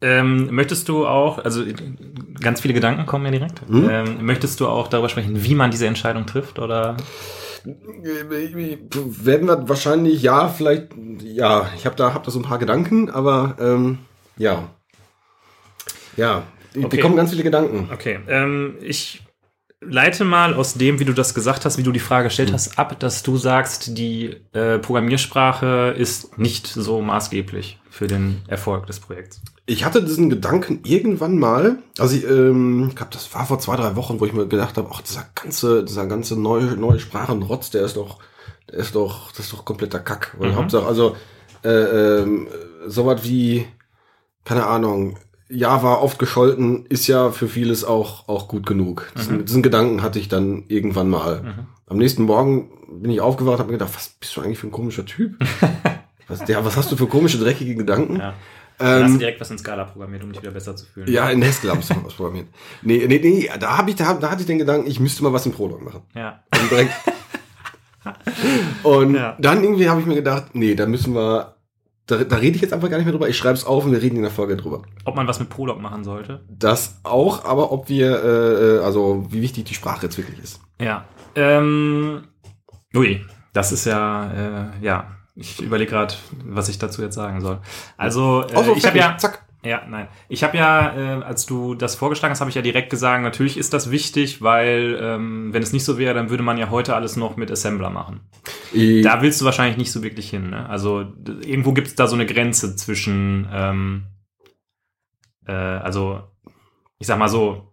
Ähm, 0.00 0.54
möchtest 0.54 0.88
du 0.88 1.06
auch, 1.06 1.38
also 1.44 1.64
ganz 2.40 2.60
viele 2.60 2.72
Gedanken 2.74 3.04
kommen 3.06 3.24
ja 3.24 3.32
direkt. 3.32 3.68
Mhm. 3.68 3.88
Ähm, 3.90 4.24
möchtest 4.24 4.60
du 4.60 4.68
auch 4.68 4.86
darüber 4.88 5.08
sprechen, 5.08 5.42
wie 5.42 5.54
man 5.56 5.72
diese 5.72 5.86
Entscheidung 5.88 6.24
trifft? 6.26 6.58
Oder 6.60 6.96
Werden 7.68 9.46
wir 9.48 9.68
wahrscheinlich, 9.68 10.22
ja, 10.22 10.48
vielleicht, 10.48 10.88
ja, 11.22 11.70
ich 11.76 11.86
habe 11.86 11.96
da, 11.96 12.14
hab 12.14 12.24
da 12.24 12.30
so 12.30 12.38
ein 12.38 12.44
paar 12.44 12.58
Gedanken, 12.58 13.10
aber 13.10 13.56
ähm, 13.60 13.98
ja. 14.36 14.70
Ja, 16.16 16.44
Okay. 16.74 16.84
okay. 16.84 17.00
kommen 17.00 17.16
ganz 17.16 17.30
viele 17.30 17.42
Gedanken. 17.42 17.88
Okay, 17.92 18.18
ähm, 18.28 18.76
ich 18.82 19.22
leite 19.80 20.24
mal 20.24 20.54
aus 20.54 20.74
dem, 20.74 20.98
wie 20.98 21.04
du 21.04 21.12
das 21.12 21.34
gesagt 21.34 21.64
hast, 21.64 21.78
wie 21.78 21.82
du 21.82 21.92
die 21.92 22.00
Frage 22.00 22.24
gestellt 22.24 22.52
hast, 22.52 22.78
ab, 22.78 22.98
dass 22.98 23.22
du 23.22 23.36
sagst, 23.36 23.96
die 23.96 24.36
äh, 24.52 24.78
Programmiersprache 24.78 25.94
ist 25.96 26.38
nicht 26.38 26.66
so 26.66 27.00
maßgeblich 27.00 27.78
für 27.90 28.06
den 28.06 28.42
Erfolg 28.48 28.86
des 28.86 29.00
Projekts. 29.00 29.40
Ich 29.66 29.84
hatte 29.84 30.02
diesen 30.02 30.30
Gedanken 30.30 30.80
irgendwann 30.84 31.38
mal, 31.38 31.78
also 31.98 32.16
ich, 32.16 32.24
ähm, 32.24 32.86
ich 32.88 32.96
glaube, 32.96 33.12
das 33.12 33.32
war 33.34 33.46
vor 33.46 33.58
zwei, 33.58 33.76
drei 33.76 33.96
Wochen, 33.96 34.18
wo 34.20 34.26
ich 34.26 34.32
mir 34.32 34.46
gedacht 34.46 34.76
habe, 34.76 34.88
ach, 34.92 35.02
dieser 35.02 35.26
ganze, 35.34 35.84
dieser 35.84 36.06
ganze 36.06 36.40
neue, 36.40 36.76
neue 36.76 36.98
Sprachenrotz, 36.98 37.70
der 37.70 37.82
ist 37.84 37.96
doch, 37.96 38.18
der 38.70 38.78
ist 38.78 38.94
doch, 38.94 39.30
das 39.32 39.40
ist 39.46 39.52
doch 39.52 39.64
kompletter 39.64 40.00
Kack. 40.00 40.34
Weil 40.38 40.50
Mhm. 40.50 40.56
Hauptsache, 40.56 40.86
also, 40.86 41.16
äh, 41.64 41.68
ähm, 41.68 42.48
sowas 42.86 43.20
wie, 43.24 43.66
keine 44.44 44.66
Ahnung, 44.66 45.18
Java 45.50 45.94
oft 45.94 46.18
gescholten 46.18 46.84
ist 46.86 47.06
ja 47.06 47.30
für 47.30 47.48
vieles 47.48 47.84
auch, 47.84 48.28
auch 48.28 48.48
gut 48.48 48.66
genug. 48.66 49.10
Diesen, 49.16 49.44
diesen 49.44 49.62
Gedanken 49.62 50.02
hatte 50.02 50.18
ich 50.18 50.28
dann 50.28 50.64
irgendwann 50.68 51.08
mal. 51.08 51.42
Mhm. 51.42 51.54
Am 51.86 51.96
nächsten 51.96 52.24
Morgen 52.24 52.70
bin 53.00 53.10
ich 53.10 53.20
aufgewacht, 53.20 53.58
habe 53.58 53.70
mir 53.72 53.78
gedacht, 53.78 53.94
was 53.94 54.10
bist 54.20 54.36
du 54.36 54.42
eigentlich 54.42 54.58
für 54.58 54.66
ein 54.66 54.72
komischer 54.72 55.06
Typ? 55.06 55.36
was, 56.28 56.46
ja, 56.48 56.64
was 56.64 56.76
hast 56.76 56.92
du 56.92 56.96
für 56.96 57.06
komische, 57.06 57.38
dreckige 57.38 57.74
Gedanken? 57.76 58.16
Ja. 58.16 58.34
Dann 58.78 59.02
hast 59.02 59.08
du 59.08 59.12
Ähm, 59.14 59.18
direkt 59.18 59.40
was 59.40 59.50
in 59.50 59.58
Scala 59.58 59.84
programmiert, 59.84 60.22
um 60.22 60.30
dich 60.32 60.40
wieder 60.40 60.52
besser 60.52 60.76
zu 60.76 60.84
fühlen. 60.86 61.10
ja, 61.10 61.28
in 61.30 61.42
Haskell 61.44 61.70
habe 61.70 61.80
ich 61.80 61.88
was 62.04 62.14
programmiert. 62.14 62.46
Nee, 62.82 63.04
nee, 63.08 63.18
nee, 63.22 63.50
da 63.58 63.76
habe 63.78 63.90
ich, 63.90 63.96
da, 63.96 64.14
da 64.14 64.30
hatte 64.30 64.42
ich 64.42 64.46
den 64.46 64.58
Gedanken, 64.58 64.88
ich 64.88 65.00
müsste 65.00 65.24
mal 65.24 65.32
was 65.32 65.46
im 65.46 65.52
Prolog 65.52 65.82
machen. 65.82 66.02
Ja. 66.14 66.42
Und, 66.60 66.70
direkt. 66.70 66.92
und 68.84 69.14
Ja. 69.14 69.36
dann 69.40 69.62
irgendwie 69.64 69.88
habe 69.88 70.00
ich 70.00 70.06
mir 70.06 70.14
gedacht, 70.14 70.54
nee, 70.54 70.74
da 70.74 70.86
müssen 70.86 71.14
wir, 71.14 71.54
da, 72.08 72.24
da 72.24 72.36
rede 72.36 72.56
ich 72.56 72.62
jetzt 72.62 72.72
einfach 72.72 72.88
gar 72.90 72.96
nicht 72.96 73.04
mehr 73.06 73.12
drüber. 73.12 73.28
Ich 73.28 73.36
schreibe 73.36 73.54
es 73.54 73.64
auf 73.64 73.84
und 73.84 73.92
wir 73.92 74.02
reden 74.02 74.16
in 74.16 74.22
der 74.22 74.30
Folge 74.30 74.56
drüber. 74.56 74.82
Ob 75.04 75.14
man 75.14 75.28
was 75.28 75.38
mit 75.38 75.50
Prolog 75.50 75.78
machen 75.80 76.04
sollte? 76.04 76.40
Das 76.48 77.00
auch, 77.04 77.44
aber 77.44 77.70
ob 77.70 77.88
wir, 77.88 78.24
äh, 78.24 78.84
also 78.84 79.26
wie 79.30 79.42
wichtig 79.42 79.64
die 79.64 79.74
Sprache 79.74 80.06
jetzt 80.06 80.16
wirklich 80.16 80.38
ist. 80.42 80.60
Ja. 80.80 81.04
Ähm, 81.34 82.24
ui, 82.96 83.24
das 83.52 83.72
ist 83.72 83.84
ja, 83.84 84.70
äh, 84.80 84.84
ja. 84.84 85.12
Ich 85.34 85.60
überlege 85.60 85.90
gerade, 85.90 86.14
was 86.44 86.68
ich 86.68 86.78
dazu 86.78 87.02
jetzt 87.02 87.14
sagen 87.14 87.40
soll. 87.40 87.60
Also, 87.96 88.42
äh, 88.42 88.54
Also, 88.56 88.74
ich 88.74 88.84
habe 88.86 88.98
ja, 88.98 89.16
zack. 89.18 89.44
Ja, 89.64 89.82
nein. 89.88 90.06
Ich 90.28 90.44
habe 90.44 90.56
ja, 90.56 90.94
äh, 90.96 91.22
als 91.22 91.44
du 91.44 91.74
das 91.74 91.96
vorgeschlagen 91.96 92.30
hast, 92.30 92.40
habe 92.40 92.50
ich 92.50 92.54
ja 92.54 92.62
direkt 92.62 92.90
gesagt, 92.90 93.22
natürlich 93.22 93.56
ist 93.56 93.74
das 93.74 93.90
wichtig, 93.90 94.40
weil 94.40 94.96
ähm, 95.00 95.52
wenn 95.52 95.62
es 95.62 95.72
nicht 95.72 95.84
so 95.84 95.98
wäre, 95.98 96.14
dann 96.14 96.30
würde 96.30 96.44
man 96.44 96.58
ja 96.58 96.70
heute 96.70 96.94
alles 96.94 97.16
noch 97.16 97.36
mit 97.36 97.50
Assembler 97.50 97.90
machen. 97.90 98.20
Ich, 98.72 99.02
Da 99.02 99.20
willst 99.20 99.40
du 99.40 99.44
wahrscheinlich 99.44 99.76
nicht 99.76 99.90
so 99.90 100.02
wirklich 100.02 100.30
hin. 100.30 100.50
Ne? 100.50 100.68
Also 100.68 101.06
irgendwo 101.42 101.72
gibt 101.72 101.88
es 101.88 101.96
da 101.96 102.06
so 102.06 102.14
eine 102.14 102.26
Grenze 102.26 102.76
zwischen, 102.76 103.48
ähm, 103.52 104.04
äh, 105.46 105.52
also 105.52 106.22
ich 107.00 107.08
sag 107.08 107.18
mal 107.18 107.28
so, 107.28 107.72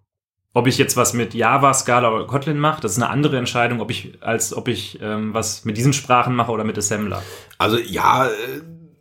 ob 0.56 0.68
ich 0.68 0.78
jetzt 0.78 0.96
was 0.96 1.14
mit 1.14 1.34
Java, 1.34 1.74
Scala 1.74 2.12
oder 2.12 2.26
Kotlin 2.26 2.58
mache, 2.58 2.82
das 2.82 2.94
ist 2.94 2.98
eine 2.98 3.10
andere 3.12 3.38
Entscheidung, 3.38 3.82
ob 3.82 3.92
ich, 3.92 4.24
als 4.24 4.54
ob 4.54 4.70
ich 4.70 5.00
ähm, 5.02 5.34
was 5.34 5.66
mit 5.66 5.78
diesen 5.78 5.94
Sprachen 5.94 6.34
mache 6.34 6.52
oder 6.52 6.64
mit 6.64 6.78
Assembler. 6.78 7.22
also 7.58 7.78
ja, 7.78 8.28
äh, 8.28 8.32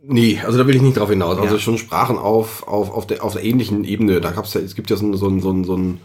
nee, 0.07 0.39
also 0.45 0.57
da 0.57 0.67
will 0.67 0.75
ich 0.75 0.81
nicht 0.81 0.97
drauf 0.97 1.09
hinaus. 1.09 1.37
Also 1.37 1.55
Ja. 1.55 1.59
schon 1.61 1.77
Sprachen 1.77 2.17
auf, 2.17 2.67
auf, 2.67 2.91
auf, 2.91 3.07
der, 3.07 3.23
auf 3.23 3.33
der 3.33 3.43
ähnlichen 3.43 3.83
Ebene. 3.83 4.21
Da 4.21 4.31
gab's 4.31 4.53
ja, 4.53 4.61
es 4.61 4.75
gibt 4.75 4.89
ja 4.89 4.95
so 4.97 5.05
ein, 5.05 5.13
so 5.15 5.27
ein, 5.27 5.39
so 5.41 5.51
ein, 5.51 5.63
so 5.63 5.75
ein 5.77 5.99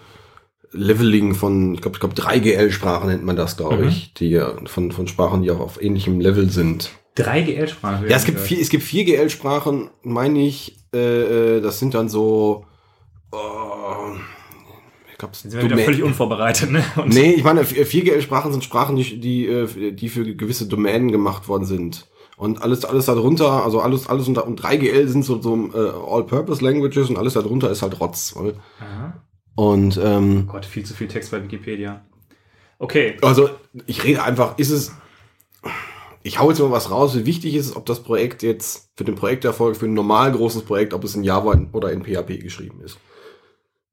Leveling 0.73 1.35
von, 1.35 1.75
ich 1.75 1.81
glaube, 1.81 1.97
ich 1.97 2.01
glaub, 2.01 2.15
3GL-Sprachen 2.15 3.09
nennt 3.09 3.25
man 3.25 3.37
das, 3.37 3.57
glaube 3.57 3.79
Mhm. 3.83 3.89
ich, 3.89 4.15
die 4.15 4.41
von, 4.67 4.93
von 4.93 5.09
Sprachen, 5.09 5.43
die 5.43 5.51
auch 5.51 5.61
auf 5.61 5.83
ähnlichem 5.83 6.21
Level 6.21 6.49
sind. 6.51 6.91
Drei 7.17 7.43
GL-Sprachen. 7.43 8.09
Ja, 8.09 8.17
es 8.17 8.25
gibt 8.25 8.39
vier, 8.39 8.61
es 8.61 8.69
gibt 8.71 8.85
vier 8.85 9.05
GL-Sprachen, 9.05 9.91
meine 10.03 10.41
ich, 10.47 10.79
äh, 10.95 11.57
äh, 11.57 11.61
das 11.61 11.81
sind 11.81 11.95
dann 11.95 12.09
so, 12.09 12.67
oh, 13.33 13.37
ich 15.11 15.19
glaube, 15.19 15.33
Jetzt 15.35 15.43
sind 15.43 15.53
wir 15.55 15.65
wieder 15.65 15.77
völlig 15.79 16.03
unvorbereitet, 16.03 16.71
ne? 16.71 16.85
Und 16.97 17.13
Nee, 17.13 17.33
ich 17.33 17.43
meine, 17.45 17.65
vier 17.65 17.87
4GL-Sprachen 17.87 18.53
sind 18.53 18.63
Sprachen, 18.65 18.97
die, 18.97 19.19
die, 19.21 19.47
äh, 19.47 19.93
die 19.93 20.09
für 20.09 20.25
gewisse 20.35 20.67
Domänen 20.67 21.11
gemacht 21.11 21.49
worden 21.49 21.65
sind. 21.65 22.07
Und 22.41 22.63
alles, 22.63 22.87
alles 22.87 23.05
darunter, 23.05 23.65
also 23.65 23.81
alles, 23.83 24.09
alles 24.09 24.27
unter, 24.27 24.47
und 24.47 24.59
3GL 24.59 25.07
sind 25.09 25.27
so, 25.27 25.43
so 25.43 25.55
äh, 25.75 25.91
All-Purpose-Languages 25.91 27.11
und 27.11 27.19
alles 27.19 27.35
darunter 27.35 27.71
ist 27.71 27.83
halt 27.83 28.01
Rotz. 28.01 28.35
Weil, 28.35 28.55
Aha. 28.81 29.23
und, 29.57 30.01
ähm, 30.03 30.47
Gott, 30.47 30.65
viel 30.65 30.87
zu 30.87 30.95
viel 30.95 31.07
Text 31.07 31.33
bei 31.33 31.43
Wikipedia. 31.43 32.03
Okay. 32.79 33.19
also, 33.21 33.51
ich 33.87 34.05
rede 34.05 34.23
einfach, 34.23 34.57
ist 34.57 34.71
es, 34.71 34.91
ich 36.23 36.39
hau 36.39 36.49
jetzt 36.49 36.61
mal 36.61 36.71
was 36.71 36.91
raus, 36.91 37.15
wie 37.15 37.27
wichtig 37.27 37.55
ist 37.55 37.67
es, 37.67 37.77
ob 37.77 37.85
das 37.85 38.03
Projekt 38.03 38.43
jetzt 38.43 38.89
für 38.97 39.05
den 39.05 39.17
Projekterfolg, 39.17 39.77
für 39.77 39.85
ein 39.85 39.93
normal 39.93 40.33
großes 40.33 40.63
Projekt, 40.63 40.95
ob 40.95 41.05
es 41.05 41.15
in 41.15 41.25
Java 41.25 41.61
oder 41.73 41.93
in 41.93 42.05
PHP 42.05 42.41
geschrieben 42.43 42.81
ist. 42.83 42.97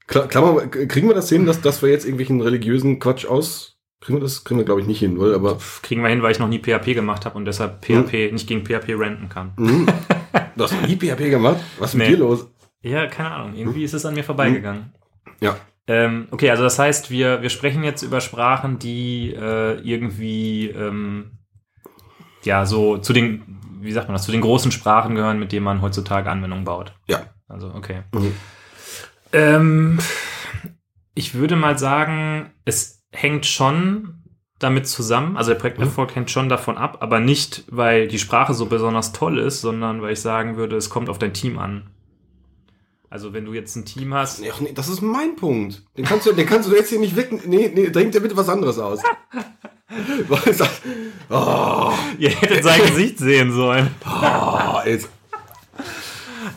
Kla- 0.07 0.27
Klammer, 0.27 0.67
kriegen 0.67 1.09
wir 1.09 1.15
das 1.15 1.27
hin, 1.27 1.45
dass, 1.45 1.59
dass 1.59 1.81
wir 1.81 1.89
jetzt 1.89 2.05
irgendwelchen 2.05 2.39
religiösen 2.39 2.99
Quatsch 2.99 3.25
aus, 3.25 3.76
kriegen 3.99 4.17
wir 4.17 4.21
das, 4.21 4.43
kriegen 4.43 4.59
wir 4.59 4.65
glaube 4.65 4.81
ich 4.81 4.87
nicht 4.87 4.99
hin, 4.99 5.19
weil, 5.19 5.33
aber, 5.33 5.57
Kriegen 5.81 6.01
wir 6.03 6.09
hin, 6.09 6.21
weil 6.21 6.31
ich 6.31 6.39
noch 6.39 6.47
nie 6.47 6.59
PHP 6.59 6.93
gemacht 6.93 7.25
habe 7.25 7.37
und 7.37 7.45
deshalb 7.45 7.83
PHP 7.85 8.31
nicht 8.31 8.47
gegen 8.47 8.65
PHP 8.65 8.89
renten 8.97 9.29
kann. 9.29 9.53
Mhm. 9.57 9.87
Du 10.55 10.63
hast 10.63 10.73
noch 10.73 10.87
nie 10.87 10.95
PHP 10.97 11.29
gemacht? 11.29 11.57
Was 11.77 11.91
ist 11.91 11.95
mit 11.95 12.07
Nee. 12.07 12.15
dir 12.15 12.19
los? 12.19 12.47
Ja, 12.81 13.05
keine 13.07 13.31
Ahnung. 13.31 13.55
Irgendwie 13.55 13.83
ist 13.83 13.93
es 13.93 14.05
an 14.05 14.15
mir 14.15 14.23
vorbeigegangen. 14.23 14.91
Ja. 15.39 15.55
Ähm, 15.87 16.27
okay, 16.31 16.49
also 16.49 16.63
das 16.63 16.79
heißt, 16.79 17.11
wir, 17.11 17.41
wir 17.43 17.49
sprechen 17.49 17.83
jetzt 17.83 18.01
über 18.01 18.21
Sprachen, 18.21 18.79
die 18.79 19.33
äh, 19.33 19.79
irgendwie 19.81 20.67
ähm, 20.69 21.37
ja 22.43 22.65
so 22.65 22.97
zu 22.97 23.13
den, 23.13 23.59
wie 23.79 23.91
sagt 23.91 24.07
man 24.07 24.15
das, 24.15 24.25
zu 24.25 24.31
den 24.31 24.41
großen 24.41 24.71
Sprachen 24.71 25.13
gehören, 25.15 25.37
mit 25.39 25.51
denen 25.51 25.63
man 25.63 25.81
heutzutage 25.81 26.29
Anwendungen 26.29 26.65
baut. 26.65 26.93
Ja. 27.07 27.21
Also, 27.47 27.71
okay. 27.73 28.01
Mhm. 28.13 28.33
Ähm, 29.33 29.99
ich 31.13 31.35
würde 31.35 31.55
mal 31.55 31.77
sagen, 31.77 32.51
es 32.65 32.96
hängt 33.11 33.45
schon 33.45 34.13
damit 34.59 34.87
zusammen, 34.87 35.37
also 35.37 35.51
der 35.51 35.59
Projekterfolg 35.59 36.15
hängt 36.15 36.31
schon 36.31 36.49
davon 36.49 36.77
ab, 36.77 36.97
aber 37.01 37.19
nicht, 37.19 37.63
weil 37.67 38.07
die 38.07 38.17
Sprache 38.17 38.53
so 38.53 38.65
besonders 38.65 39.13
toll 39.13 39.37
ist, 39.37 39.61
sondern 39.61 40.01
weil 40.01 40.13
ich 40.13 40.21
sagen 40.21 40.57
würde, 40.57 40.75
es 40.75 40.89
kommt 40.89 41.09
auf 41.09 41.19
dein 41.19 41.33
Team 41.33 41.59
an. 41.59 41.91
Also 43.09 43.33
wenn 43.33 43.45
du 43.45 43.53
jetzt 43.53 43.75
ein 43.75 43.85
Team 43.85 44.13
hast, 44.13 44.41
Nee, 44.41 44.51
ach 44.53 44.59
nee, 44.59 44.73
das 44.73 44.89
ist 44.89 45.01
mein 45.01 45.35
Punkt. 45.35 45.83
Den 45.97 46.05
kannst 46.05 46.25
du, 46.25 46.33
den 46.33 46.45
kannst 46.45 46.69
du 46.69 46.75
jetzt 46.75 46.89
hier 46.89 46.99
nicht 46.99 47.15
weg. 47.15 47.47
Nee, 47.47 47.71
nee, 47.73 47.89
denk 47.89 48.11
dir 48.11 48.19
bitte 48.19 48.35
was 48.35 48.49
anderes 48.49 48.79
aus. 48.79 48.99
Oh, 51.29 51.93
ihr 52.17 52.29
hättet 52.29 52.63
sein 52.63 52.81
Gesicht 52.81 53.19
sehen 53.19 53.53
sollen. 53.53 53.89
oh, 54.05 54.79
jetzt. 54.85 55.09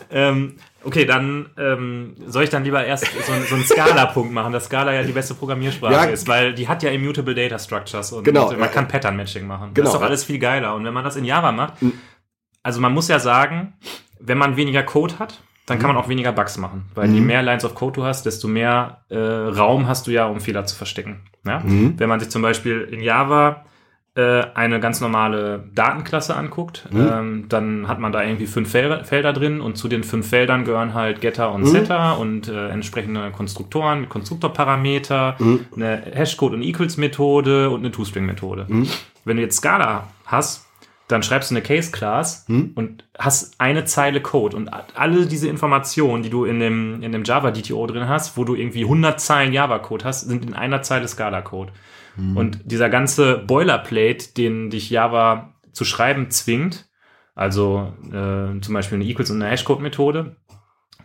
Ähm, 0.09 0.57
okay, 0.83 1.05
dann 1.05 1.49
ähm, 1.57 2.15
soll 2.27 2.43
ich 2.43 2.49
dann 2.49 2.63
lieber 2.63 2.83
erst 2.85 3.05
so, 3.05 3.33
so 3.49 3.55
einen 3.55 3.63
Scala-Punkt 3.63 4.33
machen, 4.33 4.51
dass 4.53 4.65
Scala 4.65 4.93
ja 4.93 5.03
die 5.03 5.11
beste 5.11 5.33
Programmiersprache 5.33 5.93
Ja. 5.93 6.03
ist, 6.05 6.27
weil 6.27 6.53
die 6.53 6.67
hat 6.67 6.83
ja 6.83 6.91
immutable 6.91 7.35
Data 7.35 7.57
Structures 7.59 8.11
und 8.11 8.23
Genau, 8.23 8.49
man 8.51 8.59
ja, 8.59 8.67
kann. 8.67 8.87
Pattern-Matching 8.87 9.45
machen. 9.47 9.71
Genau, 9.73 9.85
das 9.85 9.93
ist 9.93 9.99
doch 9.99 10.05
alles 10.07 10.23
viel 10.23 10.39
geiler. 10.39 10.75
Und 10.75 10.83
wenn 10.85 10.93
man 10.93 11.03
das 11.03 11.15
in 11.15 11.25
Java 11.25 11.51
macht, 11.51 11.81
Mhm. 11.81 11.93
also 12.63 12.79
man 12.81 12.93
muss 12.93 13.07
ja 13.07 13.19
sagen, 13.19 13.73
wenn 14.19 14.37
man 14.37 14.57
weniger 14.57 14.83
Code 14.83 15.19
hat, 15.19 15.41
dann 15.67 15.79
kann 15.79 15.87
man 15.87 15.97
auch 15.97 16.09
weniger 16.09 16.31
Bugs 16.31 16.57
machen. 16.57 16.85
Weil 16.95 17.09
je 17.11 17.21
Mhm. 17.21 17.27
mehr 17.27 17.41
Lines 17.43 17.63
of 17.63 17.75
Code 17.75 17.93
du 17.93 18.03
hast, 18.03 18.25
desto 18.25 18.47
mehr 18.47 19.05
äh, 19.09 19.17
Raum 19.17 19.87
hast 19.87 20.07
du 20.07 20.11
ja, 20.11 20.25
um 20.25 20.41
Fehler 20.41 20.65
zu 20.65 20.75
verstecken. 20.75 21.21
Ja? 21.45 21.59
Mhm. 21.59 21.93
Wenn 21.97 22.09
man 22.09 22.19
sich 22.19 22.29
zum 22.29 22.41
Beispiel 22.41 22.81
in 22.91 22.99
Java 23.01 23.65
eine 24.19 24.79
ganz 24.81 24.99
normale 24.99 25.69
Datenklasse 25.73 26.35
anguckt, 26.35 26.85
Mhm. 26.91 27.09
ähm, 27.11 27.45
dann 27.47 27.87
hat 27.87 27.99
man 27.99 28.11
da 28.11 28.21
irgendwie 28.23 28.45
fünf 28.45 28.69
Fel 28.69 29.05
Felder 29.05 29.31
drin 29.31 29.61
und 29.61 29.77
zu 29.77 29.87
den 29.87 30.03
fünf 30.03 30.27
Feldern 30.27 30.65
gehören 30.65 30.93
halt 30.93 31.21
Getter 31.21 31.51
und 31.53 31.61
Mhm. 31.61 31.67
Setter 31.67 32.19
und 32.19 32.49
äh, 32.49 32.67
entsprechende 32.69 33.31
Konstruktoren, 33.31 34.09
Konstruktorparameter, 34.09 35.35
Mhm. 35.39 35.65
eine 35.75 36.03
Hashcode- 36.13 36.53
und 36.55 36.61
Equals-Methode 36.61 37.69
und 37.69 37.79
eine 37.79 37.91
ToString-Methode. 37.91 38.65
Mhm. 38.67 38.87
Wenn 39.23 39.37
du 39.37 39.43
jetzt 39.43 39.57
Scala 39.57 40.07
hast, 40.25 40.67
dann 41.11 41.23
schreibst 41.23 41.51
du 41.51 41.55
eine 41.55 41.61
Case-Class 41.61 42.45
Hm? 42.47 42.71
und 42.75 43.03
hast 43.17 43.59
eine 43.59 43.85
Zeile 43.85 44.21
Code 44.21 44.55
und 44.55 44.69
alle 44.95 45.25
diese 45.25 45.47
Informationen, 45.47 46.23
die 46.23 46.29
du 46.29 46.45
in 46.45 46.59
dem, 46.59 47.03
in 47.03 47.11
dem 47.11 47.23
Java-DTO 47.23 47.85
drin 47.87 48.07
hast, 48.07 48.37
wo 48.37 48.43
du 48.43 48.55
irgendwie 48.55 48.83
100 48.83 49.19
Zeilen 49.19 49.53
Java-Code 49.53 50.05
hast, 50.05 50.21
sind 50.21 50.45
in 50.45 50.53
einer 50.53 50.81
Zeile 50.81 51.07
Scala-Code. 51.07 51.73
Und 52.35 52.59
dieser 52.65 52.89
ganze 52.89 53.37
Boilerplate, 53.37 54.33
den 54.35 54.69
dich 54.69 54.89
Java 54.89 55.53
zu 55.71 55.85
schreiben 55.85 56.29
zwingt, 56.29 56.89
also 57.35 57.93
äh, 58.07 58.59
zum 58.59 58.73
Beispiel 58.73 58.97
eine 58.97 59.05
Equals 59.05 59.31
und 59.31 59.41
eine 59.41 59.49
Hashcode-Methode, 59.51 60.35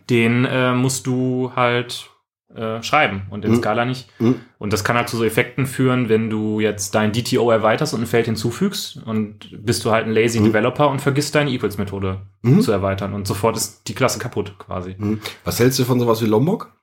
den 0.09 0.45
äh, 0.45 0.73
musst 0.73 1.07
du 1.07 1.53
halt 1.55 2.09
äh, 2.57 2.81
schreiben 2.83 3.23
und 3.29 3.45
in 3.45 3.51
Mhm. 3.51 3.55
Scala 3.57 3.85
nicht. 3.85 4.09
Mhm. 4.19 4.41
Und 4.57 4.73
das 4.73 4.83
kann 4.83 4.95
halt 4.97 5.07
zu 5.09 5.17
so 5.17 5.23
Effekten 5.23 5.65
führen, 5.67 6.09
wenn 6.09 6.29
du 6.29 6.59
jetzt 6.59 6.95
dein 6.95 7.13
DTO 7.13 7.51
erweiterst 7.51 7.93
und 7.93 8.01
ein 8.01 8.07
Feld 8.07 8.25
hinzufügst 8.25 8.97
und 9.05 9.49
bist 9.65 9.85
du 9.85 9.91
halt 9.91 10.05
ein 10.07 10.11
lazy 10.13 10.39
Mhm. 10.39 10.45
Developer 10.45 10.89
und 10.89 10.99
vergisst 11.01 11.35
deine 11.35 11.51
Equals-Methode 11.51 12.21
Mhm. 12.41 12.61
zu 12.61 12.71
erweitern 12.71 13.13
und 13.13 13.27
sofort 13.27 13.55
ist 13.57 13.87
die 13.87 13.93
Klasse 13.95 14.19
kaputt 14.19 14.55
quasi. 14.57 14.95
Hm. 14.95 15.21
Was 15.43 15.59
hältst 15.59 15.77
du 15.79 15.83
von 15.85 15.99
sowas 15.99 16.21
wie 16.21 16.25
Lombok? 16.27 16.73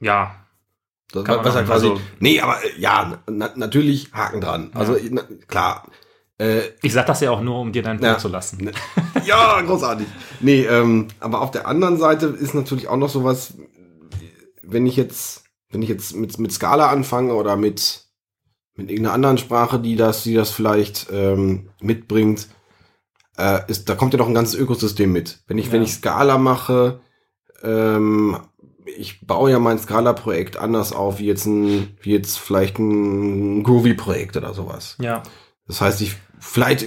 Ja, 0.00 0.34
Das, 1.10 1.24
Kann 1.24 1.42
was 1.42 1.54
ja 1.54 1.62
quasi, 1.62 1.86
also- 1.88 2.00
nee, 2.20 2.38
aber 2.38 2.56
ja, 2.76 3.18
na, 3.26 3.48
natürlich 3.56 4.12
Haken 4.12 4.42
dran. 4.42 4.70
Also 4.74 4.94
na, 5.10 5.22
klar. 5.46 5.88
Äh, 6.36 6.60
ich 6.82 6.92
sag 6.92 7.06
das 7.06 7.20
ja 7.22 7.30
auch 7.30 7.40
nur, 7.40 7.58
um 7.58 7.72
dir 7.72 7.82
deinen 7.82 7.98
Punkt 7.98 8.12
Ja. 8.12 8.18
zu 8.18 8.28
lassen. 8.28 8.62
Ne. 8.62 8.72
ja, 9.24 9.58
großartig. 9.62 10.06
Nee, 10.40 10.66
ähm, 10.66 11.08
aber 11.18 11.40
auf 11.40 11.50
der 11.50 11.66
anderen 11.66 11.96
Seite 11.96 12.26
ist 12.26 12.54
natürlich 12.54 12.88
auch 12.88 12.98
noch 12.98 13.08
sowas, 13.08 13.54
wenn 14.70 14.86
ich 14.86 14.96
jetzt, 14.96 15.44
wenn 15.70 15.82
ich 15.82 15.88
jetzt 15.88 16.14
mit, 16.16 16.38
mit 16.38 16.52
Scala 16.52 16.88
anfange 16.90 17.34
oder 17.34 17.56
mit, 17.56 18.04
mit 18.74 18.90
irgendeiner 18.90 19.14
anderen 19.14 19.38
Sprache, 19.38 19.78
die 19.80 19.96
das, 19.96 20.22
die 20.22 20.34
das 20.34 20.50
vielleicht 20.50 21.08
ähm, 21.12 21.70
mitbringt, 21.80 22.48
äh, 23.36 23.60
ist, 23.68 23.88
da 23.88 23.94
kommt 23.94 24.12
ja 24.14 24.18
noch 24.18 24.28
ein 24.28 24.34
ganzes 24.34 24.54
Ökosystem 24.58 25.12
mit. 25.12 25.40
Wenn 25.46 25.58
ich, 25.58 25.70
wenn 25.72 25.80
Ja. 25.82 25.86
ich 25.86 25.94
Scala 25.94 26.38
mache, 26.38 27.00
ähm, 27.62 28.38
ich 28.96 29.26
baue 29.26 29.50
ja 29.50 29.58
mein 29.58 29.78
Scala-Projekt 29.78 30.56
anders 30.56 30.92
auf, 30.92 31.18
wie 31.18 31.26
jetzt 31.26 31.46
ein, 31.46 31.96
wie 32.00 32.12
jetzt 32.12 32.38
vielleicht 32.38 32.78
ein 32.78 33.62
Groovy-Projekt 33.62 34.36
oder 34.36 34.54
sowas. 34.54 34.96
Ja, 35.00 35.22
Das 35.66 35.80
heißt, 35.80 36.00
ich 36.00 36.16
vielleicht 36.40 36.86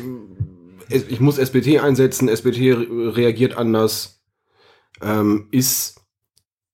ich 0.89 1.21
muss 1.21 1.37
SBT 1.37 1.79
einsetzen, 1.79 2.27
SBT 2.27 2.57
re 2.73 3.15
reagiert 3.15 3.55
anders. 3.55 4.21
Ähm, 5.01 5.47
ist 5.51 6.00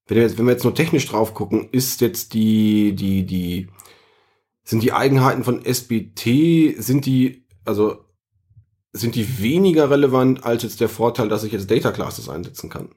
wenn 0.07 0.17
wir 0.17 0.23
jetzt 0.23 0.37
wenn 0.37 0.45
wir 0.45 0.53
jetzt 0.53 0.63
nur 0.63 0.75
technisch 0.75 1.07
drauf 1.07 1.33
gucken, 1.33 1.69
ist 1.71 2.01
jetzt 2.01 2.33
die 2.33 2.93
die 2.95 3.25
die 3.25 3.67
sind 4.63 4.83
die 4.83 4.93
Eigenheiten 4.93 5.43
von 5.43 5.63
SBT 5.63 6.75
sind 6.81 7.05
die 7.05 7.45
also 7.65 8.05
sind 8.93 9.15
die 9.15 9.41
weniger 9.41 9.89
relevant 9.89 10.43
als 10.43 10.63
jetzt 10.63 10.81
der 10.81 10.89
Vorteil, 10.89 11.29
dass 11.29 11.43
ich 11.43 11.51
jetzt 11.51 11.69
Data 11.69 11.91
Classes 11.91 12.29
einsetzen 12.29 12.69
kann. 12.69 12.89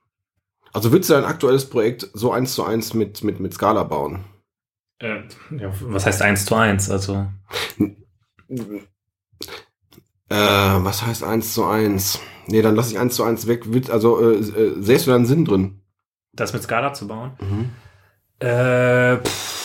Also 0.72 0.92
würdest 0.92 1.10
du 1.10 1.14
ein 1.14 1.24
aktuelles 1.24 1.68
Projekt 1.68 2.08
so 2.14 2.32
eins 2.32 2.54
zu 2.54 2.64
eins 2.64 2.94
mit 2.94 3.24
mit 3.24 3.40
mit 3.40 3.54
Scala 3.54 3.84
bauen? 3.84 4.24
äh, 5.00 5.22
ja 5.50 5.72
was 5.80 6.06
heißt 6.06 6.22
eins 6.22 6.44
zu 6.44 6.54
eins? 6.54 6.90
Also 6.90 7.26
Äh, 10.30 10.36
was 10.36 11.04
heißt 11.04 11.24
eins 11.24 11.54
zu 11.54 11.64
eins? 11.64 12.20
Nee, 12.46 12.62
dann 12.62 12.76
lass 12.76 12.90
ich 12.90 12.98
eins 12.98 13.16
zu 13.16 13.24
eins 13.24 13.48
weg. 13.48 13.64
Also, 13.90 14.20
äh, 14.20 14.36
äh, 14.36 14.80
sähst 14.80 15.06
du 15.06 15.10
da 15.10 15.16
einen 15.16 15.26
Sinn 15.26 15.44
drin? 15.44 15.79
Das 16.32 16.52
mit 16.52 16.62
Scala 16.62 16.92
zu 16.92 17.06
bauen. 17.08 17.32
Äh, 18.40 19.16
pff. 19.16 19.60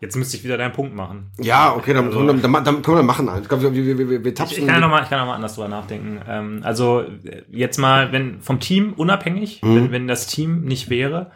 Jetzt 0.00 0.16
müsste 0.16 0.36
ich 0.36 0.42
wieder 0.42 0.58
deinen 0.58 0.72
Punkt 0.72 0.96
machen. 0.96 1.30
Ja, 1.38 1.74
okay, 1.76 1.94
dann, 1.94 2.06
Also- 2.06 2.26
dann, 2.26 2.42
dann, 2.42 2.64
dann 2.64 2.82
können 2.82 2.96
wir 2.96 3.02
machen. 3.04 3.30
Ich 3.40 3.48
glaube, 3.48 3.62
wir, 3.72 3.72
wir, 3.72 3.96
wir, 3.98 4.08
wir 4.24 4.26
Ich, 4.26 4.34
tapsen. 4.34 4.58
ich 4.58 4.66
kann 4.66 4.74
ja 4.74 4.80
noch 4.80 4.88
mal, 4.90 5.04
ich 5.04 5.08
kann 5.08 5.20
noch 5.20 5.26
mal 5.26 5.36
anders 5.36 5.54
drüber 5.54 5.68
nachdenken. 5.68 6.20
Ähm, 6.28 6.60
also 6.64 7.02
äh, 7.02 7.44
jetzt 7.50 7.78
mal, 7.78 8.10
wenn 8.10 8.40
vom 8.40 8.58
Team 8.58 8.94
unabhängig, 8.94 9.62
Mhm. 9.62 9.76
wenn, 9.76 9.92
wenn 9.92 10.08
das 10.08 10.26
Team 10.26 10.62
nicht 10.62 10.90
wäre, 10.90 11.30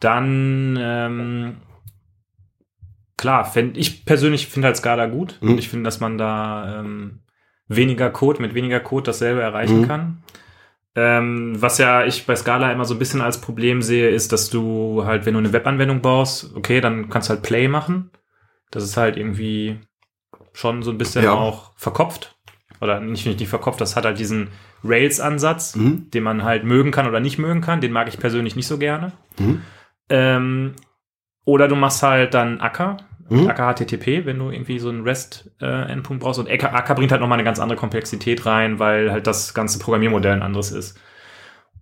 dann 0.00 0.76
ähm, 0.80 1.56
klar, 3.16 3.44
fänd, 3.44 3.76
ich 3.78 4.04
persönlich 4.04 4.48
finde 4.48 4.66
halt 4.66 4.76
Scala 4.76 5.06
gut 5.06 5.38
Mhm. 5.40 5.50
und 5.52 5.58
ich 5.58 5.68
finde, 5.68 5.84
dass 5.84 6.00
man 6.00 6.18
da 6.18 6.80
ähm, 6.80 7.20
weniger 7.68 8.10
Code 8.10 8.42
mit 8.42 8.52
weniger 8.54 8.80
Code 8.80 9.04
dasselbe 9.04 9.42
erreichen 9.42 9.82
Mhm. 9.82 9.86
kann. 9.88 10.24
Ähm, 10.94 11.54
was 11.60 11.78
ja 11.78 12.04
ich 12.04 12.26
bei 12.26 12.36
Scala 12.36 12.70
immer 12.70 12.84
so 12.84 12.94
ein 12.94 12.98
bisschen 12.98 13.22
als 13.22 13.40
Problem 13.40 13.80
sehe, 13.80 14.10
ist, 14.10 14.30
dass 14.32 14.50
du 14.50 15.04
halt, 15.06 15.24
wenn 15.24 15.32
du 15.34 15.38
eine 15.38 15.52
Webanwendung 15.52 16.02
baust, 16.02 16.54
okay, 16.54 16.80
dann 16.82 17.08
kannst 17.08 17.28
du 17.28 17.34
halt 17.34 17.42
Play 17.42 17.66
machen. 17.68 18.10
Das 18.70 18.82
ist 18.84 18.96
halt 18.98 19.16
irgendwie 19.16 19.80
schon 20.52 20.82
so 20.82 20.90
ein 20.90 20.98
bisschen 20.98 21.24
Ja. 21.24 21.32
auch 21.32 21.72
verkopft. 21.76 22.36
Oder 22.80 23.00
nicht, 23.00 23.24
nicht, 23.26 23.38
nicht 23.40 23.48
verkopft, 23.48 23.80
das 23.80 23.96
hat 23.96 24.04
halt 24.04 24.18
diesen 24.18 24.48
Rails-Ansatz, 24.84 25.76
Mhm. 25.76 26.10
den 26.10 26.22
man 26.24 26.42
halt 26.44 26.64
mögen 26.64 26.90
kann 26.90 27.06
oder 27.06 27.20
nicht 27.20 27.38
mögen 27.38 27.60
kann. 27.60 27.80
Den 27.80 27.92
mag 27.92 28.08
ich 28.08 28.18
persönlich 28.18 28.56
nicht 28.56 28.66
so 28.66 28.76
gerne. 28.76 29.12
Mhm. 29.38 29.62
Ähm, 30.10 30.74
oder 31.44 31.68
du 31.68 31.76
machst 31.76 32.02
halt 32.02 32.34
dann 32.34 32.60
Acker, 32.60 32.98
Mhm. 33.32 33.48
Acker 33.48 33.74
HTTP, 33.74 34.26
wenn 34.26 34.38
du 34.38 34.50
irgendwie 34.50 34.78
so 34.78 34.88
einen 34.88 35.02
REST-Endpunkt 35.02 36.22
brauchst. 36.22 36.38
Und 36.38 36.50
Acker, 36.50 36.74
Acker 36.74 36.94
bringt 36.94 37.12
halt 37.12 37.20
nochmal 37.20 37.36
eine 37.36 37.44
ganz 37.44 37.58
andere 37.60 37.78
Komplexität 37.78 38.44
rein, 38.46 38.78
weil 38.78 39.10
halt 39.10 39.26
das 39.26 39.54
ganze 39.54 39.78
Programmiermodell 39.78 40.32
ein 40.32 40.42
anderes 40.42 40.70
ist. 40.72 40.98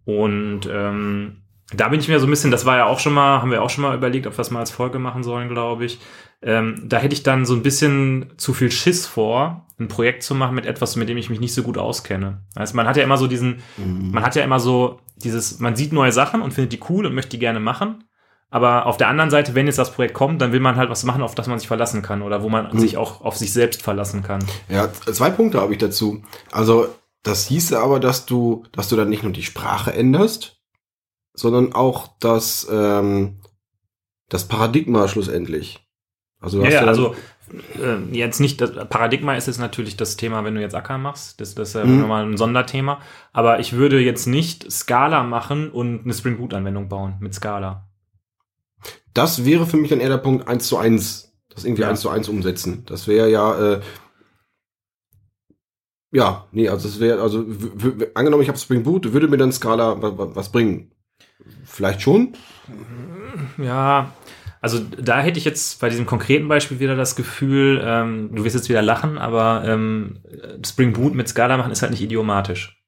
Und 0.04 0.68
ähm, 0.72 1.42
da 1.72 1.88
bin 1.88 2.00
ich 2.00 2.08
mir 2.08 2.18
so 2.18 2.26
ein 2.26 2.30
bisschen, 2.30 2.50
das 2.50 2.66
war 2.66 2.76
ja 2.76 2.86
auch 2.86 2.98
schon 2.98 3.12
mal, 3.12 3.40
haben 3.42 3.50
wir 3.50 3.62
auch 3.62 3.70
schon 3.70 3.82
mal 3.82 3.96
überlegt, 3.96 4.26
ob 4.26 4.32
wir 4.34 4.38
das 4.38 4.50
mal 4.50 4.60
als 4.60 4.70
Folge 4.70 4.98
machen 4.98 5.22
sollen, 5.22 5.48
glaube 5.48 5.84
ich. 5.84 6.00
Ähm, 6.42 6.82
da 6.86 6.96
hätte 6.98 7.14
ich 7.14 7.22
dann 7.22 7.44
so 7.44 7.54
ein 7.54 7.62
bisschen 7.62 8.32
zu 8.38 8.54
viel 8.54 8.70
Schiss 8.70 9.06
vor, 9.06 9.66
ein 9.78 9.88
Projekt 9.88 10.22
zu 10.22 10.34
machen 10.34 10.54
mit 10.54 10.66
etwas, 10.66 10.96
mit 10.96 11.08
dem 11.08 11.18
ich 11.18 11.30
mich 11.30 11.38
nicht 11.40 11.54
so 11.54 11.62
gut 11.62 11.78
auskenne. 11.78 12.42
Also 12.54 12.74
man 12.76 12.86
hat 12.86 12.96
ja 12.96 13.04
immer 13.04 13.18
so 13.18 13.26
diesen, 13.26 13.62
Mhm. 13.76 14.10
man 14.12 14.22
hat 14.24 14.34
ja 14.36 14.42
immer 14.42 14.58
so 14.58 15.00
dieses, 15.16 15.60
man 15.60 15.76
sieht 15.76 15.92
neue 15.92 16.12
Sachen 16.12 16.40
und 16.42 16.52
findet 16.54 16.72
die 16.72 16.80
cool 16.88 17.06
und 17.06 17.14
möchte 17.14 17.30
die 17.32 17.38
gerne 17.38 17.60
machen. 17.60 18.04
Aber 18.52 18.86
auf 18.86 18.96
der 18.96 19.06
anderen 19.08 19.30
Seite, 19.30 19.54
wenn 19.54 19.66
jetzt 19.66 19.78
das 19.78 19.92
Projekt 19.92 20.14
kommt, 20.14 20.42
dann 20.42 20.50
will 20.52 20.58
man 20.60 20.74
halt 20.76 20.90
was 20.90 21.04
machen, 21.04 21.22
auf 21.22 21.36
das 21.36 21.46
man 21.46 21.58
sich 21.60 21.68
verlassen 21.68 22.02
kann 22.02 22.20
oder 22.22 22.42
wo 22.42 22.48
man 22.48 22.76
sich 22.78 22.96
auch 22.96 23.20
auf 23.20 23.36
sich 23.36 23.52
selbst 23.52 23.80
verlassen 23.82 24.22
kann. 24.24 24.44
Ja, 24.68 24.92
zwei 24.92 25.30
Punkte 25.30 25.60
habe 25.60 25.72
ich 25.72 25.78
dazu. 25.78 26.22
Also, 26.50 26.88
das 27.22 27.46
hieße 27.46 27.78
aber, 27.78 28.00
dass 28.00 28.26
du, 28.26 28.64
dass 28.72 28.88
du 28.88 28.96
dann 28.96 29.08
nicht 29.08 29.22
nur 29.22 29.32
die 29.32 29.44
Sprache 29.44 29.92
änderst, 29.92 30.58
sondern 31.34 31.74
auch 31.74 32.08
das, 32.18 32.66
ähm, 32.70 33.40
das 34.28 34.48
Paradigma 34.48 35.06
schlussendlich. 35.06 35.86
Also, 36.40 36.62
Ja, 36.64 36.70
ja, 36.70 36.80
also 36.86 37.14
äh, 37.80 37.98
jetzt 38.16 38.40
nicht, 38.40 38.60
das 38.60 38.72
Paradigma 38.88 39.34
ist 39.34 39.46
jetzt 39.46 39.58
natürlich 39.60 39.96
das 39.96 40.16
Thema, 40.16 40.44
wenn 40.44 40.54
du 40.54 40.60
jetzt 40.60 40.74
Acker 40.74 40.98
machst, 40.98 41.40
das, 41.40 41.54
das 41.54 41.68
ist 41.68 41.74
ja 41.74 41.84
Mhm. 41.84 42.00
nochmal 42.00 42.24
ein 42.26 42.36
Sonderthema. 42.36 43.00
Aber 43.32 43.60
ich 43.60 43.74
würde 43.74 44.00
jetzt 44.00 44.26
nicht 44.26 44.70
Scala 44.72 45.22
machen 45.22 45.70
und 45.70 46.02
eine 46.04 46.14
Spring 46.14 46.38
Boot 46.38 46.52
Anwendung 46.54 46.88
bauen 46.88 47.14
mit 47.20 47.32
Scala. 47.34 47.86
Das 49.14 49.44
wäre 49.44 49.66
für 49.66 49.76
mich 49.76 49.90
dann 49.90 50.00
eher 50.00 50.08
der 50.08 50.18
Punkt 50.18 50.46
eins 50.48 50.66
zu 50.68 50.76
eins, 50.76 51.32
Das 51.54 51.64
irgendwie 51.64 51.82
Ja. 51.82 51.88
eins 51.90 52.00
zu 52.00 52.08
eins 52.10 52.28
umsetzen. 52.28 52.84
Das 52.86 53.08
wäre 53.08 53.28
ja, 53.30 53.74
äh, 53.74 53.80
ja, 56.12 56.46
nee, 56.52 56.68
also 56.68 56.88
es 56.88 56.98
wäre, 57.00 57.20
also 57.20 57.44
angenommen, 58.14 58.42
ich 58.42 58.48
habe 58.48 58.58
Spring 58.58 58.82
Boot, 58.82 59.12
würde 59.12 59.28
mir 59.28 59.36
dann 59.36 59.52
Scala 59.52 60.00
wa- 60.02 60.16
wa- 60.18 60.30
was 60.34 60.50
bringen? 60.52 60.92
Vielleicht 61.64 62.02
schon? 62.02 62.34
Ja, 63.58 64.12
also 64.60 64.78
da 64.80 65.20
hätte 65.20 65.38
ich 65.38 65.44
jetzt 65.44 65.80
bei 65.80 65.88
diesem 65.88 66.06
konkreten 66.06 66.48
Beispiel 66.48 66.80
wieder 66.80 66.96
das 66.96 67.14
Gefühl, 67.16 67.80
ähm, 67.84 68.30
du 68.34 68.44
wirst 68.44 68.56
jetzt 68.56 68.68
wieder 68.68 68.82
lachen, 68.82 69.18
aber 69.18 69.64
ähm, 69.66 70.18
Spring 70.66 70.92
Boot 70.92 71.14
mit 71.14 71.28
Scala 71.28 71.56
machen 71.56 71.72
ist 71.72 71.82
halt 71.82 71.92
nicht 71.92 72.02
idiomatisch. 72.02 72.79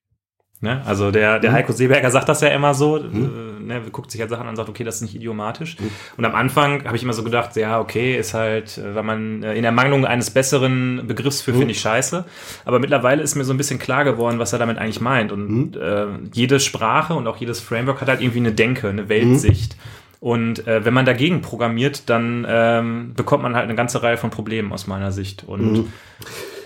Ne? 0.64 0.80
Also 0.86 1.10
der, 1.10 1.40
der 1.40 1.50
Mhm. 1.50 1.54
Heiko 1.56 1.72
Seeberger 1.72 2.08
sagt 2.12 2.28
das 2.28 2.40
ja 2.40 2.48
immer 2.48 2.72
so, 2.72 2.96
Mhm. 3.00 3.58
äh, 3.60 3.62
ne, 3.64 3.82
guckt 3.90 4.12
sich 4.12 4.20
halt 4.20 4.30
Sachen 4.30 4.42
an 4.44 4.50
und 4.50 4.56
sagt, 4.56 4.68
okay, 4.68 4.84
das 4.84 4.94
ist 4.96 5.02
nicht 5.02 5.14
idiomatisch. 5.16 5.76
Mhm. 5.80 5.90
Und 6.16 6.24
am 6.24 6.36
Anfang 6.36 6.84
habe 6.84 6.94
ich 6.96 7.02
immer 7.02 7.12
so 7.14 7.24
gedacht, 7.24 7.56
ja, 7.56 7.80
okay, 7.80 8.16
ist 8.16 8.32
halt, 8.32 8.78
äh, 8.78 8.94
weil 8.94 9.02
man 9.02 9.42
äh, 9.42 9.54
in 9.54 9.64
Ermangelung 9.64 10.06
eines 10.06 10.30
besseren 10.30 11.02
Begriffs 11.08 11.42
für 11.42 11.52
Mhm. 11.52 11.56
finde 11.58 11.72
ich 11.72 11.80
scheiße. 11.80 12.24
Aber 12.64 12.78
mittlerweile 12.78 13.22
ist 13.22 13.34
mir 13.34 13.42
so 13.42 13.52
ein 13.52 13.56
bisschen 13.56 13.80
klar 13.80 14.04
geworden, 14.04 14.38
was 14.38 14.52
er 14.52 14.60
damit 14.60 14.78
eigentlich 14.78 15.00
meint. 15.00 15.32
Und 15.32 15.48
Mhm. 15.74 15.80
äh, 15.82 16.06
jede 16.32 16.60
Sprache 16.60 17.14
und 17.14 17.26
auch 17.26 17.38
jedes 17.38 17.58
Framework 17.60 18.00
hat 18.00 18.08
halt 18.08 18.20
irgendwie 18.20 18.38
eine 18.38 18.52
Denke, 18.52 18.88
eine 18.88 19.08
Weltsicht. 19.08 19.76
Und 20.20 20.64
äh, 20.68 20.84
wenn 20.84 20.94
man 20.94 21.04
dagegen 21.06 21.40
programmiert, 21.42 22.08
dann 22.08 22.46
ähm, 22.48 23.14
bekommt 23.16 23.42
man 23.42 23.56
halt 23.56 23.64
eine 23.64 23.74
ganze 23.74 24.00
Reihe 24.04 24.16
von 24.16 24.30
Problemen 24.30 24.72
aus 24.72 24.86
meiner 24.86 25.10
Sicht. 25.10 25.42
Und 25.44 25.72
Mhm. 25.72 25.92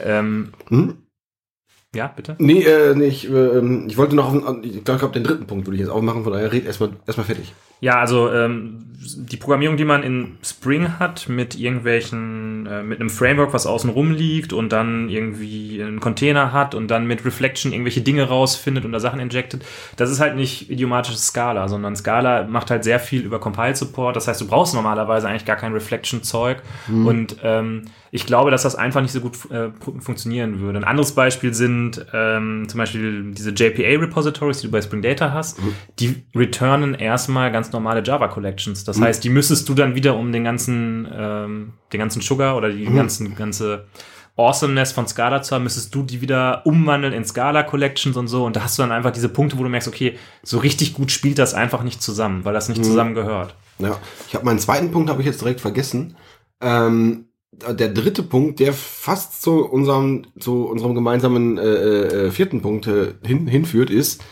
ähm, 0.04 0.48
Mhm. 0.68 0.94
Ja, 1.94 2.08
bitte? 2.08 2.36
Nee, 2.38 2.62
äh, 2.62 2.94
nee 2.94 3.06
ich, 3.06 3.30
äh, 3.30 3.86
ich 3.86 3.96
wollte 3.96 4.16
noch, 4.16 4.34
auf, 4.34 4.56
ich 4.62 4.84
glaube, 4.84 5.08
den 5.08 5.24
dritten 5.24 5.46
Punkt 5.46 5.66
würde 5.66 5.76
ich 5.76 5.80
jetzt 5.80 5.90
aufmachen, 5.90 6.24
von 6.24 6.32
daher 6.32 6.52
red 6.52 6.66
erstmal 6.66 6.90
erstmal 7.06 7.26
fertig. 7.26 7.54
Ja, 7.80 8.00
also 8.00 8.32
ähm, 8.32 8.86
die 8.98 9.36
Programmierung, 9.36 9.76
die 9.76 9.84
man 9.84 10.02
in 10.02 10.38
Spring 10.42 10.98
hat, 10.98 11.28
mit 11.28 11.58
irgendwelchen, 11.58 12.66
äh, 12.66 12.82
mit 12.82 13.00
einem 13.00 13.10
Framework, 13.10 13.52
was 13.52 13.66
außen 13.66 13.90
rum 13.90 14.12
liegt 14.12 14.52
und 14.54 14.72
dann 14.72 15.08
irgendwie 15.10 15.82
einen 15.82 16.00
Container 16.00 16.52
hat 16.52 16.74
und 16.74 16.88
dann 16.88 17.06
mit 17.06 17.24
Reflection 17.24 17.72
irgendwelche 17.72 18.00
Dinge 18.00 18.24
rausfindet 18.24 18.84
und 18.84 18.92
da 18.92 19.00
Sachen 19.00 19.20
injectet, 19.20 19.64
das 19.96 20.10
ist 20.10 20.20
halt 20.20 20.36
nicht 20.36 20.70
idiomatisches 20.70 21.26
Scala, 21.26 21.68
sondern 21.68 21.96
Scala 21.96 22.44
macht 22.44 22.70
halt 22.70 22.82
sehr 22.82 22.98
viel 22.98 23.22
über 23.22 23.38
Compile-Support. 23.38 24.16
Das 24.16 24.26
heißt, 24.26 24.40
du 24.40 24.46
brauchst 24.46 24.74
normalerweise 24.74 25.28
eigentlich 25.28 25.44
gar 25.44 25.56
kein 25.56 25.72
Reflection-Zeug. 25.72 26.62
Mhm. 26.88 27.06
Und 27.06 27.36
ähm, 27.42 27.82
ich 28.10 28.24
glaube, 28.24 28.50
dass 28.50 28.62
das 28.62 28.74
einfach 28.74 29.02
nicht 29.02 29.12
so 29.12 29.20
gut 29.20 29.50
äh, 29.50 29.68
funktionieren 30.00 30.60
würde. 30.60 30.78
Ein 30.78 30.84
anderes 30.84 31.12
Beispiel 31.12 31.52
sind 31.52 31.75
ähm, 32.12 32.66
zum 32.68 32.78
Beispiel 32.78 33.32
diese 33.32 33.50
JPA-Repositories, 33.50 34.60
die 34.60 34.66
du 34.66 34.72
bei 34.72 34.82
Spring 34.82 35.02
Data 35.02 35.32
hast. 35.32 35.62
Mhm. 35.62 35.74
Die 35.98 36.24
returnen 36.34 36.94
erstmal 36.94 37.52
ganz 37.52 37.72
normale 37.72 38.02
Java 38.02 38.28
Collections. 38.28 38.84
Das 38.84 38.98
mhm. 38.98 39.04
heißt, 39.04 39.24
die 39.24 39.30
müsstest 39.30 39.68
du 39.68 39.74
dann 39.74 39.94
wieder 39.94 40.16
um 40.16 40.32
den 40.32 40.44
ganzen, 40.44 41.08
ähm, 41.12 41.72
den 41.92 42.00
ganzen 42.00 42.22
Sugar 42.22 42.56
oder 42.56 42.70
die 42.70 42.86
mhm. 42.86 42.96
ganzen, 42.96 43.34
ganze 43.34 43.86
Awesomeness 44.36 44.92
von 44.92 45.08
Scala 45.08 45.40
zu 45.42 45.54
haben, 45.54 45.62
müsstest 45.62 45.94
du 45.94 46.02
die 46.02 46.20
wieder 46.20 46.66
umwandeln 46.66 47.14
in 47.14 47.24
Scala 47.24 47.62
Collections 47.62 48.16
und 48.16 48.28
so. 48.28 48.44
Und 48.44 48.56
da 48.56 48.64
hast 48.64 48.78
du 48.78 48.82
dann 48.82 48.92
einfach 48.92 49.10
diese 49.10 49.30
Punkte, 49.30 49.58
wo 49.58 49.62
du 49.62 49.70
merkst, 49.70 49.88
okay, 49.88 50.18
so 50.42 50.58
richtig 50.58 50.94
gut 50.94 51.10
spielt 51.10 51.38
das 51.38 51.54
einfach 51.54 51.82
nicht 51.82 52.02
zusammen, 52.02 52.44
weil 52.44 52.52
das 52.52 52.68
nicht 52.68 52.78
mhm. 52.78 52.84
zusammen 52.84 53.14
gehört. 53.14 53.54
Ja, 53.78 53.98
ich 54.28 54.34
habe 54.34 54.44
meinen 54.44 54.58
zweiten 54.58 54.90
Punkt 54.90 55.08
habe 55.08 55.20
ich 55.22 55.26
jetzt 55.26 55.40
direkt 55.40 55.60
vergessen. 55.60 56.16
Ähm, 56.60 57.26
der 57.72 57.88
dritte 57.88 58.22
Punkt, 58.22 58.60
der 58.60 58.72
fast 58.72 59.42
zu 59.42 59.64
unserem 59.64 60.26
zu 60.38 60.66
unserem 60.66 60.94
gemeinsamen 60.94 61.58
äh, 61.58 62.26
äh, 62.26 62.30
vierten 62.30 62.60
Punkt 62.60 62.86
äh, 62.86 63.14
hin, 63.24 63.46
hinführt, 63.46 63.90
ist, 63.90 64.22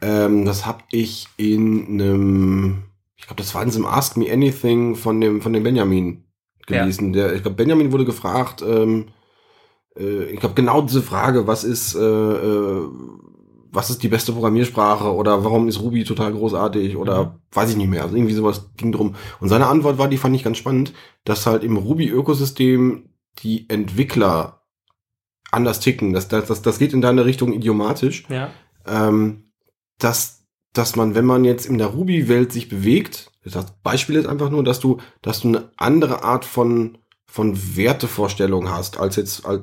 ähm, 0.00 0.44
das 0.44 0.66
habe 0.66 0.84
ich 0.90 1.26
in 1.36 2.00
einem, 2.00 2.82
ich 3.16 3.26
glaube, 3.26 3.42
das 3.42 3.54
war 3.54 3.62
in 3.62 3.68
diesem 3.68 3.86
Ask 3.86 4.16
Me 4.16 4.30
Anything 4.30 4.94
von 4.94 5.20
dem 5.20 5.40
von 5.40 5.52
dem 5.52 5.62
Benjamin 5.62 6.24
gelesen. 6.66 7.14
Ja. 7.14 7.28
Der, 7.28 7.34
ich 7.34 7.42
glaube, 7.42 7.56
Benjamin 7.56 7.92
wurde 7.92 8.04
gefragt, 8.04 8.62
ähm, 8.66 9.06
äh, 9.96 10.24
ich 10.24 10.40
glaube 10.40 10.54
genau 10.54 10.82
diese 10.82 11.02
Frage, 11.02 11.46
was 11.46 11.64
ist 11.64 11.94
äh, 11.94 12.00
äh, 12.00 12.88
was 13.72 13.90
ist 13.90 14.02
die 14.02 14.08
beste 14.08 14.32
Programmiersprache 14.32 15.12
oder 15.14 15.44
warum 15.44 15.68
ist 15.68 15.80
Ruby 15.80 16.04
total 16.04 16.32
großartig 16.32 16.96
oder 16.96 17.24
mhm. 17.24 17.30
weiß 17.52 17.70
ich 17.70 17.76
nicht 17.76 17.88
mehr. 17.88 18.02
Also 18.02 18.16
irgendwie 18.16 18.34
sowas 18.34 18.70
ging 18.76 18.92
drum. 18.92 19.14
Und 19.40 19.48
seine 19.48 19.66
Antwort 19.66 19.98
war, 19.98 20.08
die 20.08 20.16
fand 20.16 20.34
ich 20.36 20.44
ganz 20.44 20.58
spannend, 20.58 20.92
dass 21.24 21.46
halt 21.46 21.64
im 21.64 21.76
Ruby-Ökosystem 21.76 23.10
die 23.38 23.68
Entwickler 23.68 24.62
anders 25.50 25.80
ticken. 25.80 26.12
Das, 26.12 26.28
das, 26.28 26.46
das, 26.46 26.62
das 26.62 26.78
geht 26.78 26.92
in 26.92 27.00
deine 27.00 27.24
Richtung 27.24 27.52
idiomatisch. 27.52 28.24
Ja. 28.28 28.50
Ähm, 28.86 29.50
dass, 29.98 30.44
dass 30.72 30.96
man, 30.96 31.14
wenn 31.14 31.24
man 31.24 31.44
jetzt 31.44 31.66
in 31.66 31.78
der 31.78 31.88
Ruby-Welt 31.88 32.52
sich 32.52 32.68
bewegt, 32.68 33.32
das 33.44 33.72
Beispiel 33.82 34.16
ist 34.16 34.26
einfach 34.26 34.50
nur, 34.50 34.64
dass 34.64 34.80
du, 34.80 34.98
dass 35.22 35.40
du 35.40 35.48
eine 35.48 35.70
andere 35.76 36.24
Art 36.24 36.44
von, 36.44 36.98
von 37.26 37.76
Wertevorstellung 37.76 38.70
hast, 38.70 38.98
als 38.98 39.16
jetzt, 39.16 39.46
als, 39.46 39.62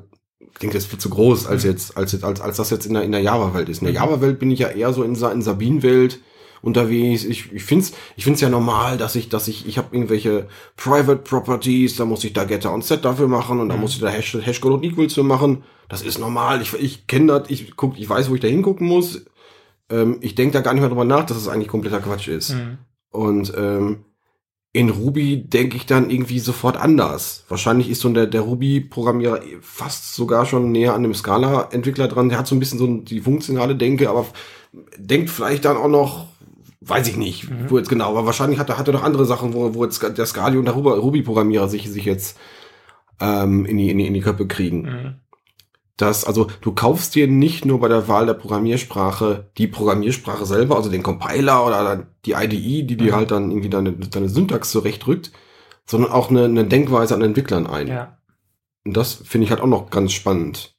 klingt 0.53 0.73
jetzt 0.73 0.87
viel 0.87 0.99
zu 0.99 1.09
groß, 1.09 1.47
als 1.47 1.63
mhm. 1.63 1.71
jetzt, 1.71 1.97
als 1.97 2.11
jetzt, 2.11 2.23
als, 2.23 2.41
als 2.41 2.57
das 2.57 2.69
jetzt 2.69 2.85
in 2.85 2.93
der, 2.93 3.03
in 3.03 3.11
der 3.11 3.21
Java-Welt 3.21 3.69
ist. 3.69 3.81
In 3.81 3.85
der 3.85 3.93
mhm. 3.93 4.09
Java-Welt 4.09 4.39
bin 4.39 4.51
ich 4.51 4.59
ja 4.59 4.69
eher 4.69 4.93
so 4.93 5.03
in, 5.03 5.15
in 5.15 5.41
Sabin-Welt 5.41 6.19
unterwegs. 6.61 7.25
Ich, 7.25 7.51
ich 7.51 7.63
find's, 7.63 7.91
ich 8.15 8.23
find's 8.23 8.41
ja 8.41 8.49
normal, 8.49 8.97
dass 8.97 9.15
ich, 9.15 9.29
dass 9.29 9.47
ich, 9.47 9.67
ich 9.67 9.77
habe 9.77 9.95
irgendwelche 9.95 10.47
Private 10.77 11.17
Properties, 11.17 11.97
da 11.97 12.05
muss 12.05 12.23
ich 12.23 12.33
da 12.33 12.45
Getter 12.45 12.73
und 12.73 12.85
Set 12.85 13.05
dafür 13.05 13.27
machen 13.27 13.59
und 13.59 13.69
da 13.69 13.75
mhm. 13.75 13.81
muss 13.81 13.95
ich 13.95 13.99
da 13.99 14.07
Hash, 14.07 14.33
Hashcode 14.33 14.73
und 14.73 14.83
Equals 14.83 15.13
für 15.13 15.23
machen. 15.23 15.63
Das 15.89 16.01
ist 16.01 16.19
normal. 16.19 16.61
Ich, 16.61 16.73
ich 16.73 17.07
kenne 17.07 17.27
das, 17.27 17.49
ich 17.49 17.75
guck, 17.75 17.99
ich 17.99 18.09
weiß, 18.09 18.29
wo 18.29 18.35
ich 18.35 18.41
da 18.41 18.47
hingucken 18.47 18.87
muss. 18.87 19.25
Ähm, 19.89 20.17
ich 20.21 20.35
denke 20.35 20.53
da 20.53 20.61
gar 20.61 20.73
nicht 20.73 20.81
mehr 20.81 20.89
drüber 20.89 21.05
nach, 21.05 21.25
dass 21.25 21.37
es 21.37 21.45
das 21.45 21.53
eigentlich 21.53 21.67
kompletter 21.67 21.99
Quatsch 21.99 22.29
ist. 22.29 22.55
Mhm. 22.55 22.77
Und 23.11 23.53
ähm, 23.57 24.05
in 24.75 24.89
Ruby 24.89 25.43
denke 25.43 25.77
ich 25.77 25.85
dann 25.85 26.09
irgendwie 26.09 26.39
sofort 26.39 26.77
anders. 26.77 27.45
Wahrscheinlich 27.47 27.89
ist 27.89 28.01
so 28.01 28.09
der, 28.09 28.25
der 28.25 28.41
Ruby-Programmierer 28.41 29.39
fast 29.61 30.15
sogar 30.15 30.47
schon 30.47 30.71
näher 30.71 30.95
an 30.95 31.03
dem 31.03 31.13
Scala-Entwickler 31.13 32.07
dran. 32.07 32.29
Der 32.29 32.39
hat 32.39 32.47
so 32.47 32.55
ein 32.55 32.59
bisschen 32.59 32.79
so 32.79 32.87
die 32.87 33.21
funktionale 33.21 33.75
Denke, 33.75 34.09
aber 34.09 34.25
denkt 34.97 35.29
vielleicht 35.29 35.65
dann 35.65 35.77
auch 35.77 35.87
noch, 35.87 36.27
weiß 36.81 37.07
ich 37.07 37.17
nicht, 37.17 37.51
mhm. 37.51 37.69
wo 37.69 37.77
jetzt 37.77 37.89
genau, 37.89 38.09
aber 38.09 38.25
wahrscheinlich 38.25 38.57
hat 38.57 38.69
er, 38.69 38.79
hat 38.79 38.87
er 38.87 38.93
noch 38.93 39.03
andere 39.03 39.25
Sachen, 39.25 39.53
wo, 39.53 39.75
wo 39.75 39.83
jetzt 39.83 40.01
der 40.01 40.25
Scali 40.25 40.57
und 40.57 40.65
der 40.65 40.73
Ruby-Programmierer 40.73 41.69
sich, 41.69 41.91
sich 41.91 42.05
jetzt 42.05 42.39
ähm, 43.21 43.67
in, 43.67 43.77
die, 43.77 43.91
in, 43.91 43.99
die, 43.99 44.07
in 44.07 44.13
die 44.15 44.21
Köpfe 44.21 44.47
kriegen. 44.47 44.81
Mhm 44.81 45.22
dass, 45.97 46.25
also 46.25 46.47
du 46.61 46.71
kaufst 46.71 47.13
dir 47.15 47.27
nicht 47.27 47.65
nur 47.65 47.79
bei 47.79 47.87
der 47.87 48.07
Wahl 48.07 48.25
der 48.25 48.33
Programmiersprache 48.33 49.51
die 49.57 49.67
Programmiersprache 49.67 50.45
selber, 50.45 50.75
also 50.75 50.89
den 50.89 51.03
Compiler 51.03 51.65
oder 51.65 52.07
die 52.25 52.31
IDE, 52.31 52.83
die 52.83 52.97
dir 52.97 53.11
mhm. 53.11 53.15
halt 53.15 53.31
dann 53.31 53.51
irgendwie 53.51 53.69
deine, 53.69 53.93
deine 53.93 54.29
Syntax 54.29 54.71
zurechtrückt, 54.71 55.31
sondern 55.85 56.11
auch 56.11 56.29
eine, 56.29 56.45
eine 56.45 56.65
Denkweise 56.65 57.13
an 57.13 57.21
Entwicklern 57.21 57.67
ein. 57.67 57.87
Ja. 57.87 58.17
Und 58.85 58.97
das 58.97 59.13
finde 59.13 59.45
ich 59.45 59.51
halt 59.51 59.61
auch 59.61 59.67
noch 59.67 59.91
ganz 59.91 60.13
spannend. 60.13 60.71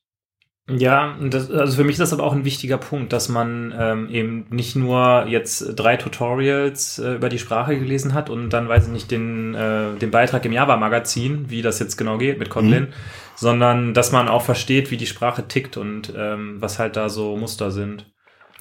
Ja, 0.68 1.18
das, 1.20 1.50
also 1.50 1.76
für 1.76 1.84
mich 1.84 1.92
ist 1.92 2.00
das 2.00 2.14
aber 2.14 2.22
auch 2.22 2.32
ein 2.32 2.46
wichtiger 2.46 2.78
Punkt, 2.78 3.12
dass 3.12 3.28
man 3.28 3.74
ähm, 3.78 4.08
eben 4.08 4.46
nicht 4.48 4.76
nur 4.76 5.26
jetzt 5.28 5.74
drei 5.76 5.98
Tutorials 5.98 6.98
äh, 6.98 7.16
über 7.16 7.28
die 7.28 7.38
Sprache 7.38 7.78
gelesen 7.78 8.14
hat 8.14 8.30
und 8.30 8.48
dann 8.48 8.66
weiß 8.66 8.86
ich 8.86 8.92
nicht 8.92 9.10
den, 9.10 9.54
äh, 9.54 9.94
den 9.96 10.10
Beitrag 10.10 10.42
im 10.46 10.52
Java-Magazin, 10.52 11.50
wie 11.50 11.60
das 11.60 11.80
jetzt 11.80 11.98
genau 11.98 12.16
geht 12.16 12.38
mit 12.38 12.48
Kotlin, 12.48 12.84
mhm 12.84 12.92
sondern 13.34 13.94
dass 13.94 14.12
man 14.12 14.28
auch 14.28 14.42
versteht, 14.42 14.90
wie 14.90 14.96
die 14.96 15.06
Sprache 15.06 15.46
tickt 15.48 15.76
und 15.76 16.12
ähm, 16.16 16.60
was 16.60 16.78
halt 16.78 16.96
da 16.96 17.08
so 17.08 17.36
Muster 17.36 17.70
sind. 17.70 18.12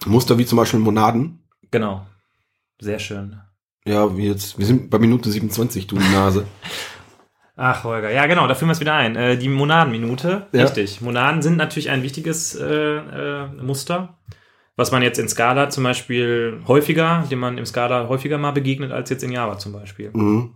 Muster 0.05 0.38
wie 0.38 0.45
zum 0.45 0.57
Beispiel 0.57 0.79
Monaden? 0.79 1.43
Genau. 1.71 2.05
Sehr 2.79 2.99
schön. 2.99 3.39
Ja, 3.86 4.15
wie 4.15 4.27
jetzt, 4.27 4.57
wir 4.57 4.65
sind 4.65 4.89
bei 4.89 4.97
Minute 4.99 5.29
27, 5.29 5.88
du 5.88 5.95
Nase. 5.95 6.45
Ach, 7.55 7.83
Holger. 7.83 8.09
Ja, 8.12 8.25
genau, 8.25 8.47
da 8.47 8.55
führen 8.55 8.69
wir 8.69 8.73
es 8.73 8.79
wieder 8.79 8.95
ein. 8.95 9.15
Äh, 9.15 9.38
die 9.38 9.49
Monadenminute. 9.49 10.47
Ja. 10.51 10.63
Richtig. 10.63 11.01
Monaden 11.01 11.41
sind 11.41 11.57
natürlich 11.57 11.89
ein 11.89 12.01
wichtiges 12.01 12.55
äh, 12.55 12.65
äh, 12.65 13.47
Muster, 13.62 14.17
was 14.75 14.91
man 14.91 15.03
jetzt 15.03 15.19
in 15.19 15.29
Scala 15.29 15.69
zum 15.69 15.83
Beispiel 15.83 16.62
häufiger, 16.67 17.25
dem 17.29 17.39
man 17.39 17.59
im 17.59 17.65
Scala 17.65 18.07
häufiger 18.07 18.39
mal 18.39 18.51
begegnet 18.51 18.91
als 18.91 19.12
jetzt 19.12 19.23
in 19.23 19.31
Java 19.31 19.59
zum 19.59 19.71
Beispiel. 19.71 20.09
Mhm. 20.13 20.55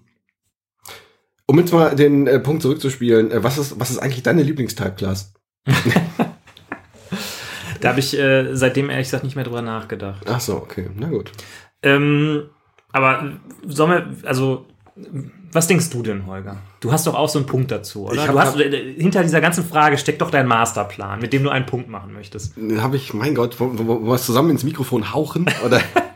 Um 1.49 1.57
jetzt 1.59 1.71
mal 1.71 1.95
den 1.95 2.27
äh, 2.27 2.39
Punkt 2.39 2.61
zurückzuspielen, 2.61 3.31
äh, 3.31 3.41
was, 3.41 3.57
ist, 3.57 3.79
was 3.79 3.89
ist 3.89 3.99
eigentlich 3.99 4.21
deine 4.21 4.43
Lieblingstype-Class? 4.43 5.33
da 7.79 7.89
habe 7.89 7.99
ich 8.01 8.19
äh, 8.19 8.53
seitdem 8.53 8.89
ehrlich 8.89 9.07
gesagt 9.07 9.23
nicht 9.23 9.35
mehr 9.37 9.45
drüber 9.45 9.61
nachgedacht. 9.61 10.25
Ach 10.29 10.41
so, 10.41 10.57
okay, 10.57 10.89
na 10.93 11.07
gut. 11.07 11.31
Ähm, 11.81 12.49
aber 12.91 13.39
sollen 13.65 13.91
wir, 13.91 14.27
also, 14.27 14.65
was 15.53 15.67
denkst 15.67 15.89
du 15.89 16.03
denn, 16.03 16.25
Holger? 16.25 16.57
Du 16.81 16.91
hast 16.91 17.07
doch 17.07 17.15
auch 17.15 17.29
so 17.29 17.39
einen 17.39 17.45
Punkt 17.45 17.71
dazu, 17.71 18.07
oder? 18.07 18.23
Hab, 18.23 18.31
du 18.33 18.39
hast, 18.39 18.59
äh, 18.59 18.93
hinter 18.95 19.23
dieser 19.23 19.39
ganzen 19.39 19.63
Frage 19.63 19.97
steckt 19.97 20.21
doch 20.21 20.31
dein 20.31 20.47
Masterplan, 20.47 21.21
mit 21.21 21.31
dem 21.31 21.43
du 21.43 21.49
einen 21.49 21.65
Punkt 21.65 21.87
machen 21.87 22.11
möchtest. 22.11 22.55
Habe 22.77 22.97
ich, 22.97 23.13
mein 23.13 23.35
Gott, 23.35 23.57
wollen 23.61 24.05
wir 24.05 24.17
zusammen 24.17 24.49
ins 24.49 24.65
Mikrofon 24.65 25.13
hauchen? 25.13 25.45
Oder? 25.65 25.79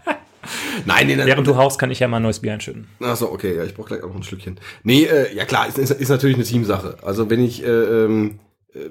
Nein, 0.85 1.07
nee, 1.07 1.17
Während 1.17 1.47
du 1.47 1.55
haust, 1.55 1.79
kann 1.79 1.91
ich 1.91 1.99
ja 1.99 2.07
mal 2.07 2.17
ein 2.17 2.23
neues 2.23 2.39
Bier 2.39 2.53
einschütten. 2.53 2.87
Achso, 2.99 3.31
okay, 3.31 3.55
ja, 3.55 3.63
ich 3.63 3.73
brauche 3.73 3.89
gleich 3.89 4.03
auch 4.03 4.09
noch 4.09 4.15
ein 4.15 4.23
Schlückchen. 4.23 4.59
Nee, 4.83 5.03
äh, 5.03 5.35
ja 5.35 5.45
klar, 5.45 5.67
ist, 5.67 5.77
ist, 5.77 5.91
ist 5.91 6.09
natürlich 6.09 6.35
eine 6.35 6.45
Teamsache. 6.45 6.97
Also 7.01 7.29
wenn 7.29 7.43
ich, 7.43 7.63
äh, 7.63 7.67
ähm, 7.67 8.39
äh, 8.73 8.89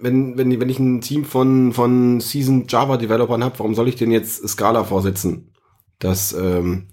wenn, 0.00 0.38
wenn, 0.38 0.60
wenn 0.60 0.68
ich 0.68 0.78
ein 0.78 1.00
Team 1.00 1.24
von, 1.24 1.72
von 1.72 2.20
Seasoned 2.20 2.70
Java-Developern 2.70 3.44
habe, 3.44 3.58
warum 3.58 3.74
soll 3.74 3.88
ich 3.88 3.96
denn 3.96 4.10
jetzt 4.10 4.48
Scala 4.48 4.84
vorsetzen? 4.84 5.52
Das, 5.98 6.32
ähm, 6.32 6.88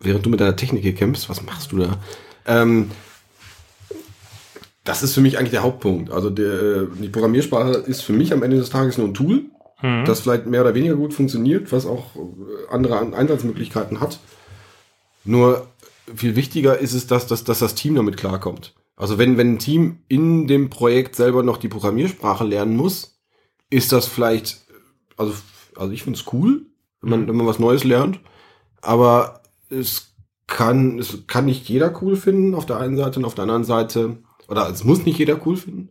während 0.00 0.24
du 0.24 0.30
mit 0.30 0.40
deiner 0.40 0.56
Technik 0.56 0.82
hier 0.82 0.94
kämpfst, 0.94 1.28
was 1.28 1.42
machst 1.42 1.72
du 1.72 1.78
da? 1.78 1.98
Ähm, 2.46 2.90
das 4.84 5.02
ist 5.02 5.14
für 5.14 5.20
mich 5.20 5.38
eigentlich 5.38 5.50
der 5.50 5.64
Hauptpunkt. 5.64 6.10
Also 6.10 6.30
der, 6.30 6.84
die 6.84 7.08
Programmiersprache 7.08 7.72
ist 7.72 8.02
für 8.02 8.12
mich 8.12 8.32
am 8.32 8.42
Ende 8.42 8.56
des 8.56 8.70
Tages 8.70 8.96
nur 8.96 9.08
ein 9.08 9.14
Tool 9.14 9.46
mhm. 9.82 10.04
das 10.04 10.20
vielleicht 10.20 10.46
mehr 10.46 10.62
oder 10.62 10.74
weniger 10.74 10.96
gut 10.96 11.14
funktioniert, 11.14 11.72
was 11.72 11.86
auch 11.86 12.16
äh, 12.16 12.20
andere 12.70 12.98
Einsatzmöglichkeiten 13.14 14.00
hat. 14.00 14.18
Nur 15.24 15.66
viel 16.14 16.36
wichtiger 16.36 16.78
ist 16.78 16.92
es, 16.92 17.06
dass, 17.06 17.26
dass, 17.26 17.44
dass 17.44 17.58
das 17.58 17.74
Team 17.74 17.96
damit 17.96 18.16
klarkommt. 18.16 18.74
Also 18.96 19.18
wenn, 19.18 19.36
wenn 19.36 19.54
ein 19.54 19.58
Team 19.58 19.98
in 20.08 20.46
dem 20.46 20.70
Projekt 20.70 21.16
selber 21.16 21.42
noch 21.42 21.58
die 21.58 21.68
Programmiersprache 21.68 22.44
lernen 22.44 22.76
muss, 22.76 23.18
ist 23.68 23.92
das 23.92 24.06
vielleicht, 24.06 24.64
also, 25.16 25.34
also 25.74 25.92
ich 25.92 26.02
finde 26.02 26.18
es 26.18 26.32
cool, 26.32 26.66
wenn 27.00 27.10
man, 27.10 27.22
mhm. 27.22 27.28
wenn 27.28 27.36
man 27.36 27.46
was 27.46 27.58
Neues 27.58 27.84
lernt, 27.84 28.20
aber 28.80 29.42
es 29.68 30.14
kann, 30.46 30.98
es 30.98 31.26
kann 31.26 31.44
nicht 31.44 31.68
jeder 31.68 32.00
cool 32.02 32.16
finden 32.16 32.54
auf 32.54 32.66
der 32.66 32.78
einen 32.78 32.96
Seite 32.96 33.18
und 33.18 33.24
auf 33.24 33.34
der 33.34 33.42
anderen 33.42 33.64
Seite, 33.64 34.18
oder 34.48 34.70
es 34.70 34.84
muss 34.84 35.04
nicht 35.04 35.18
jeder 35.18 35.44
cool 35.44 35.56
finden. 35.56 35.90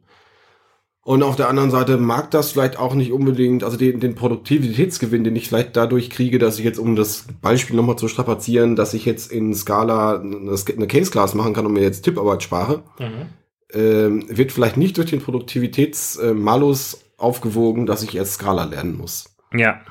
Und 1.07 1.21
auf 1.21 1.35
der 1.35 1.49
anderen 1.49 1.69
Seite 1.69 1.97
mag 1.97 2.31
das 2.31 2.51
vielleicht 2.51 2.79
auch 2.79 2.95
nicht 2.95 3.11
unbedingt, 3.11 3.63
also 3.63 3.77
den, 3.77 3.99
den 3.99 4.15
Produktivitätsgewinn, 4.15 5.23
den 5.23 5.35
ich 5.35 5.47
vielleicht 5.47 5.75
dadurch 5.77 6.09
kriege, 6.09 6.39
dass 6.39 6.57
ich 6.57 6.65
jetzt, 6.65 6.79
um 6.79 6.95
das 6.95 7.27
Beispiel 7.43 7.75
nochmal 7.75 7.95
zu 7.95 8.07
strapazieren, 8.07 8.75
dass 8.75 8.95
ich 8.95 9.05
jetzt 9.05 9.31
in 9.31 9.53
Scala 9.53 10.19
eine 10.19 10.87
Case 10.87 11.11
Class 11.11 11.35
machen 11.35 11.53
kann 11.53 11.67
und 11.67 11.73
mir 11.73 11.83
jetzt 11.83 12.01
Tipparbeit 12.01 12.41
spare, 12.41 12.81
mhm. 12.97 13.27
ähm, 13.71 14.25
wird 14.29 14.51
vielleicht 14.51 14.77
nicht 14.77 14.97
durch 14.97 15.11
den 15.11 15.21
Produktivitätsmalus 15.21 17.01
aufgewogen, 17.17 17.85
dass 17.85 18.01
ich 18.01 18.13
jetzt 18.13 18.33
Scala 18.33 18.63
lernen 18.63 18.97
muss. 18.97 19.25
Ja. 19.53 19.81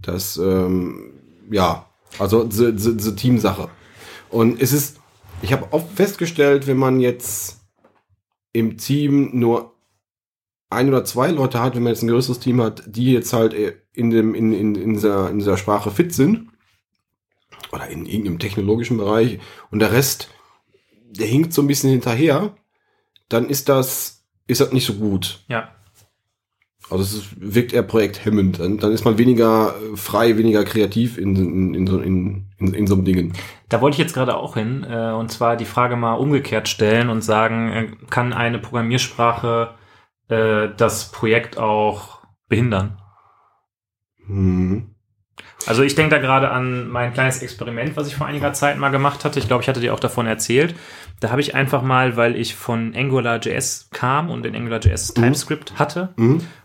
Das, 0.00 0.38
ähm, 0.38 1.12
ja, 1.50 1.84
also 2.18 2.44
die, 2.44 2.72
die, 2.72 2.96
die 2.96 3.14
Teamsache. 3.14 3.68
Und 4.30 4.58
es 4.62 4.72
ist, 4.72 5.00
ich 5.42 5.52
habe 5.52 5.66
oft 5.72 5.92
festgestellt, 5.94 6.66
wenn 6.66 6.78
man 6.78 6.98
jetzt 6.98 7.60
im 8.54 8.78
Team 8.78 9.32
nur 9.34 9.75
ein 10.70 10.88
oder 10.88 11.04
zwei 11.04 11.30
Leute 11.30 11.60
hat, 11.60 11.76
wenn 11.76 11.82
man 11.82 11.92
jetzt 11.92 12.02
ein 12.02 12.08
größeres 12.08 12.40
Team 12.40 12.60
hat, 12.60 12.82
die 12.86 13.12
jetzt 13.12 13.32
halt 13.32 13.54
in 13.92 14.10
dem 14.10 14.34
in, 14.34 14.52
in, 14.52 14.74
in, 14.74 14.94
dieser, 14.94 15.30
in 15.30 15.38
dieser 15.38 15.56
Sprache 15.56 15.90
fit 15.90 16.12
sind 16.12 16.48
oder 17.72 17.88
in 17.88 18.06
irgendeinem 18.06 18.38
technologischen 18.38 18.96
Bereich 18.96 19.38
und 19.70 19.78
der 19.78 19.92
Rest, 19.92 20.28
der 21.10 21.26
hinkt 21.26 21.52
so 21.52 21.62
ein 21.62 21.68
bisschen 21.68 21.90
hinterher, 21.90 22.54
dann 23.28 23.48
ist 23.48 23.68
das 23.68 24.24
ist 24.46 24.60
das 24.60 24.72
nicht 24.72 24.86
so 24.86 24.94
gut. 24.94 25.44
Ja. 25.48 25.68
Also 26.88 27.02
es 27.02 27.14
ist, 27.14 27.54
wirkt 27.54 27.72
eher 27.72 27.82
projekthemmend. 27.82 28.60
Dann, 28.60 28.78
dann 28.78 28.92
ist 28.92 29.04
man 29.04 29.18
weniger 29.18 29.74
frei, 29.96 30.38
weniger 30.38 30.64
kreativ 30.64 31.18
in, 31.18 31.34
in, 31.34 31.74
in, 31.74 31.86
so, 31.86 31.98
in, 31.98 32.46
in, 32.58 32.74
in 32.74 32.86
so 32.86 32.94
einem 32.94 33.04
Dingen. 33.04 33.32
Da 33.68 33.80
wollte 33.80 33.96
ich 33.96 33.98
jetzt 33.98 34.14
gerade 34.14 34.36
auch 34.36 34.54
hin, 34.54 34.86
äh, 34.88 35.10
und 35.10 35.32
zwar 35.32 35.56
die 35.56 35.64
Frage 35.64 35.96
mal 35.96 36.14
umgekehrt 36.14 36.68
stellen 36.68 37.08
und 37.08 37.22
sagen, 37.22 37.72
äh, 37.72 37.88
kann 38.10 38.32
eine 38.32 38.60
Programmiersprache 38.60 39.74
äh, 40.28 40.68
das 40.76 41.10
Projekt 41.12 41.58
auch 41.58 42.20
behindern? 42.48 42.98
Hm. 44.26 44.92
Also 45.66 45.82
ich 45.82 45.94
denke 45.94 46.10
da 46.14 46.18
gerade 46.20 46.50
an 46.50 46.88
mein 46.88 47.12
kleines 47.12 47.42
Experiment, 47.42 47.96
was 47.96 48.06
ich 48.06 48.14
vor 48.14 48.26
einiger 48.26 48.52
Zeit 48.52 48.78
mal 48.78 48.90
gemacht 48.90 49.24
hatte. 49.24 49.38
Ich 49.38 49.48
glaube, 49.48 49.62
ich 49.62 49.68
hatte 49.68 49.80
dir 49.80 49.94
auch 49.94 50.00
davon 50.00 50.26
erzählt. 50.26 50.76
Da 51.20 51.30
habe 51.30 51.40
ich 51.40 51.54
einfach 51.54 51.82
mal, 51.82 52.16
weil 52.16 52.36
ich 52.36 52.54
von 52.54 52.94
AngularJS 52.94 53.90
kam 53.92 54.30
und 54.30 54.46
in 54.46 54.54
AngularJS 54.54 55.16
Mhm. 55.16 55.22
TypeScript 55.22 55.78
hatte, 55.78 56.14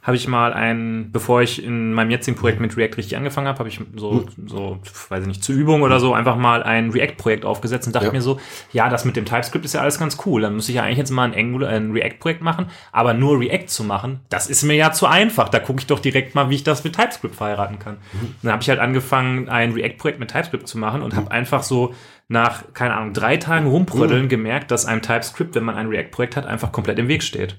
habe 0.03 0.17
ich 0.17 0.27
mal 0.27 0.51
ein, 0.51 1.09
bevor 1.11 1.43
ich 1.43 1.63
in 1.63 1.93
meinem 1.93 2.09
jetzigen 2.09 2.35
Projekt 2.35 2.59
mit 2.59 2.75
React 2.75 2.97
richtig 2.97 3.17
angefangen 3.17 3.47
habe, 3.47 3.59
habe 3.59 3.69
ich 3.69 3.79
so, 3.95 4.25
so, 4.47 4.79
weiß 5.09 5.21
ich 5.21 5.27
nicht, 5.27 5.43
zur 5.43 5.53
Übung 5.53 5.83
oder 5.83 5.99
so 5.99 6.15
einfach 6.15 6.35
mal 6.37 6.63
ein 6.63 6.89
React-Projekt 6.89 7.45
aufgesetzt 7.45 7.85
und 7.85 7.95
dachte 7.95 8.07
Ja. 8.07 8.11
mir 8.11 8.21
so, 8.23 8.39
ja, 8.73 8.89
das 8.89 9.05
mit 9.05 9.15
dem 9.15 9.25
TypeScript 9.25 9.63
ist 9.63 9.73
ja 9.73 9.81
alles 9.81 9.99
ganz 9.99 10.17
cool. 10.25 10.41
Dann 10.41 10.55
muss 10.55 10.67
ich 10.69 10.75
ja 10.75 10.83
eigentlich 10.83 10.97
jetzt 10.97 11.11
mal 11.11 11.25
ein 11.25 11.35
Angular, 11.35 11.69
ein 11.69 11.91
React-Projekt 11.91 12.41
machen, 12.41 12.65
aber 12.91 13.13
nur 13.13 13.39
React 13.39 13.67
zu 13.67 13.83
machen, 13.83 14.21
das 14.29 14.49
ist 14.49 14.63
mir 14.63 14.75
ja 14.75 14.91
zu 14.91 15.05
einfach. 15.05 15.49
Da 15.49 15.59
gucke 15.59 15.79
ich 15.81 15.85
doch 15.87 15.99
direkt 15.99 16.33
mal, 16.33 16.49
wie 16.49 16.55
ich 16.55 16.63
das 16.63 16.83
mit 16.83 16.95
TypeScript 16.95 17.35
verheiraten 17.35 17.77
kann. 17.77 17.97
Dann 18.41 18.53
habe 18.53 18.63
ich 18.63 18.69
halt 18.69 18.79
angefangen, 18.79 19.49
ein 19.49 19.73
React-Projekt 19.73 20.19
mit 20.19 20.31
TypeScript 20.31 20.67
zu 20.67 20.79
machen 20.79 21.03
und 21.03 21.15
habe 21.15 21.29
einfach 21.29 21.61
so 21.61 21.93
nach, 22.27 22.63
keine 22.73 22.95
Ahnung, 22.95 23.13
drei 23.13 23.37
Tagen 23.37 23.67
rumprödeln 23.67 24.29
gemerkt, 24.29 24.71
dass 24.71 24.85
einem 24.85 25.01
TypeScript, 25.03 25.53
wenn 25.53 25.63
man 25.63 25.75
ein 25.75 25.87
React-Projekt 25.87 26.37
hat, 26.37 26.45
einfach 26.47 26.71
komplett 26.71 26.97
im 26.97 27.07
Weg 27.07 27.21
steht. 27.21 27.57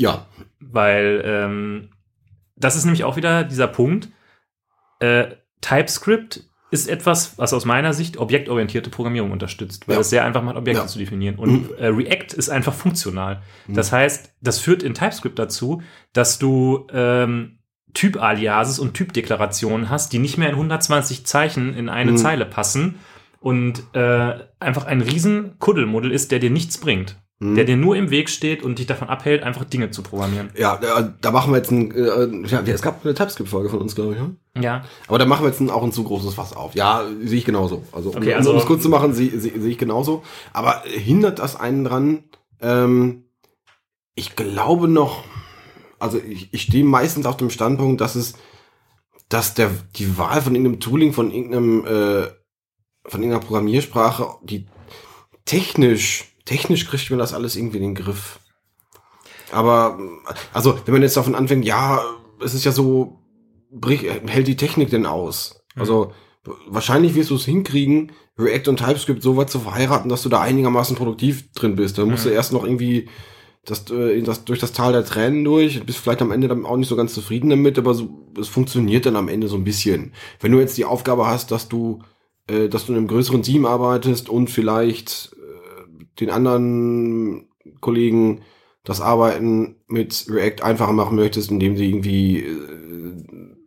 Ja, 0.00 0.26
Weil 0.60 1.22
ähm, 1.24 1.90
das 2.56 2.76
ist 2.76 2.84
nämlich 2.84 3.04
auch 3.04 3.16
wieder 3.16 3.44
dieser 3.44 3.66
Punkt. 3.66 4.08
Äh, 4.98 5.28
TypeScript 5.62 6.44
ist 6.70 6.88
etwas, 6.88 7.36
was 7.38 7.52
aus 7.52 7.64
meiner 7.64 7.92
Sicht 7.92 8.16
objektorientierte 8.18 8.90
Programmierung 8.90 9.32
unterstützt, 9.32 9.88
weil 9.88 9.96
Ja. 9.96 10.00
es 10.02 10.10
sehr 10.10 10.24
einfach 10.24 10.42
macht, 10.42 10.56
Objekte 10.56 10.82
Ja. 10.82 10.86
zu 10.86 10.98
definieren. 10.98 11.36
Und 11.36 11.70
äh, 11.78 11.86
React 11.86 12.34
ist 12.36 12.48
einfach 12.48 12.74
funktional. 12.74 13.42
Das 13.68 13.90
heißt, 13.92 14.34
das 14.40 14.58
führt 14.60 14.82
in 14.82 14.94
TypeScript 14.94 15.38
dazu, 15.38 15.82
dass 16.12 16.38
du 16.38 16.86
ähm, 16.92 17.58
Typ-Aliases 17.92 18.78
und 18.78 18.94
Typdeklarationen 18.94 19.90
hast, 19.90 20.12
die 20.12 20.18
nicht 20.20 20.38
mehr 20.38 20.48
in 20.48 20.54
120 20.54 21.26
Zeichen 21.26 21.74
in 21.74 21.88
eine 21.88 22.12
Mhm. 22.12 22.16
Zeile 22.18 22.46
passen 22.46 23.00
und 23.40 23.82
äh, 23.94 24.38
einfach 24.60 24.84
ein 24.86 25.00
riesen 25.00 25.58
Kuddelmuddel 25.58 26.12
ist, 26.12 26.30
der 26.30 26.38
dir 26.38 26.50
nichts 26.50 26.78
bringt. 26.78 27.16
Mhm. 27.42 27.54
Der 27.54 27.64
dir 27.64 27.76
nur 27.78 27.96
im 27.96 28.10
Weg 28.10 28.28
steht 28.28 28.62
und 28.62 28.78
dich 28.78 28.86
davon 28.86 29.08
abhält, 29.08 29.42
einfach 29.42 29.64
Dinge 29.64 29.90
zu 29.90 30.02
programmieren. 30.02 30.50
ja, 30.54 30.76
da, 30.76 31.14
da 31.20 31.30
machen 31.30 31.52
wir 31.52 31.56
jetzt 31.56 31.70
ein, 31.70 31.90
äh, 31.90 32.46
ja, 32.46 32.60
es 32.60 32.82
gab 32.82 33.02
eine 33.02 33.14
TypeScript-Folge 33.14 33.70
von 33.70 33.80
uns, 33.80 33.94
glaube 33.94 34.12
ich. 34.12 34.18
Ja? 34.18 34.62
Ja. 34.62 34.84
Aber 35.08 35.18
da 35.18 35.24
machen 35.24 35.44
wir 35.44 35.48
jetzt 35.48 35.60
ein, 35.60 35.70
auch 35.70 35.82
ein 35.82 35.90
zu 35.90 36.04
großes 36.04 36.34
Fass 36.34 36.54
auf. 36.54 36.74
Ja, 36.74 37.02
sehe 37.24 37.38
ich 37.38 37.46
genauso. 37.46 37.82
Also, 37.92 38.10
um, 38.10 38.16
Okay, 38.16 38.34
also, 38.34 38.52
um 38.52 38.58
es 38.58 38.66
kurz 38.66 38.82
zu 38.82 38.90
machen, 38.90 39.14
sehe 39.14 39.30
seh, 39.40 39.58
sehe 39.58 39.70
ich 39.70 39.78
genauso. 39.78 40.22
Aber 40.52 40.82
hindert 40.84 41.38
das 41.38 41.58
einen 41.58 41.84
dran? 41.84 42.24
Ähm, 42.60 43.24
ich 44.14 44.36
glaube 44.36 44.86
noch, 44.86 45.24
also 45.98 46.18
ich, 46.18 46.52
ich 46.52 46.62
stehe 46.62 46.84
meistens 46.84 47.24
auf 47.24 47.38
dem 47.38 47.48
Standpunkt, 47.48 48.02
dass 48.02 48.16
es, 48.16 48.34
dass 49.30 49.54
der, 49.54 49.70
die 49.96 50.18
Wahl 50.18 50.42
von 50.42 50.54
irgendeinem 50.54 50.80
Tooling, 50.80 51.14
von 51.14 51.30
irgendeinem, 51.30 51.86
äh, 51.86 52.26
von 53.06 53.22
irgendeiner 53.22 53.40
Programmiersprache, 53.40 54.26
die 54.42 54.66
technisch, 55.46 56.29
technisch 56.50 56.86
kriegt 56.88 57.08
man 57.10 57.20
das 57.20 57.32
alles 57.32 57.54
irgendwie 57.54 57.76
in 57.78 57.84
den 57.84 57.94
Griff. 57.94 58.40
Aber, 59.52 59.98
also, 60.52 60.78
wenn 60.84 60.94
man 60.94 61.02
jetzt 61.02 61.16
davon 61.16 61.34
anfängt, 61.36 61.64
ja, 61.64 62.02
es 62.44 62.54
ist 62.54 62.64
ja 62.64 62.72
so, 62.72 63.20
hält 64.26 64.48
die 64.48 64.56
Technik 64.56 64.90
denn 64.90 65.06
aus? 65.06 65.62
Also, 65.76 66.12
wahrscheinlich 66.66 67.14
wirst 67.14 67.30
du 67.30 67.36
es 67.36 67.44
hinkriegen, 67.44 68.12
React 68.36 68.68
und 68.70 68.76
TypeScript 68.78 69.22
so 69.22 69.36
weit 69.36 69.50
zu 69.50 69.60
verheiraten, 69.60 70.08
dass 70.08 70.22
du 70.22 70.28
da 70.28 70.40
einigermaßen 70.40 70.96
produktiv 70.96 71.52
drin 71.52 71.76
bist. 71.76 71.98
Da 71.98 72.04
musst 72.04 72.24
du 72.24 72.30
Mhm. 72.30 72.34
erst 72.34 72.52
noch 72.52 72.64
irgendwie 72.64 73.08
das, 73.64 73.88
äh, 73.90 74.20
das, 74.22 74.44
durch 74.44 74.58
das 74.58 74.72
Tal 74.72 74.92
der 74.92 75.04
Tränen 75.04 75.44
durch, 75.44 75.84
bist 75.84 75.98
vielleicht 75.98 76.22
am 76.22 76.32
Ende 76.32 76.48
dann 76.48 76.64
auch 76.64 76.76
nicht 76.76 76.88
so 76.88 76.96
ganz 76.96 77.12
zufrieden 77.14 77.50
damit, 77.50 77.78
aber 77.78 77.94
so, 77.94 78.08
es 78.40 78.48
funktioniert 78.48 79.04
dann 79.06 79.16
am 79.16 79.28
Ende 79.28 79.48
so 79.48 79.56
ein 79.56 79.64
bisschen. 79.64 80.14
Wenn 80.40 80.52
du 80.52 80.58
jetzt 80.58 80.78
die 80.78 80.86
Aufgabe 80.86 81.26
hast, 81.26 81.50
dass 81.50 81.68
du, 81.68 82.00
äh, 82.48 82.68
dass 82.68 82.86
du 82.86 82.92
in 82.92 82.98
einem 82.98 83.08
größeren 83.08 83.42
Team 83.42 83.66
arbeitest 83.66 84.28
und 84.30 84.48
vielleicht 84.50 85.36
den 86.20 86.30
anderen 86.30 87.48
Kollegen 87.80 88.42
das 88.84 89.00
Arbeiten 89.00 89.76
mit 89.88 90.26
React 90.28 90.62
einfacher 90.62 90.92
machen 90.92 91.16
möchtest, 91.16 91.50
indem 91.50 91.76
sie 91.76 91.88
irgendwie 91.88 92.40
äh, 92.40 92.80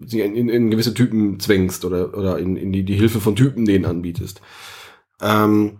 sie 0.06 0.22
in, 0.22 0.36
in, 0.36 0.50
in 0.50 0.72
gewisse 0.72 0.94
Typen 0.94 1.39
zwängst 1.39 1.86
oder, 1.86 2.18
oder 2.18 2.38
in, 2.39 2.56
in 2.58 2.72
die, 2.72 2.84
die 2.84 2.96
Hilfe 2.96 3.20
von 3.20 3.36
Typen 3.36 3.66
denen 3.66 3.86
anbietest. 3.86 4.42
Ähm, 5.22 5.80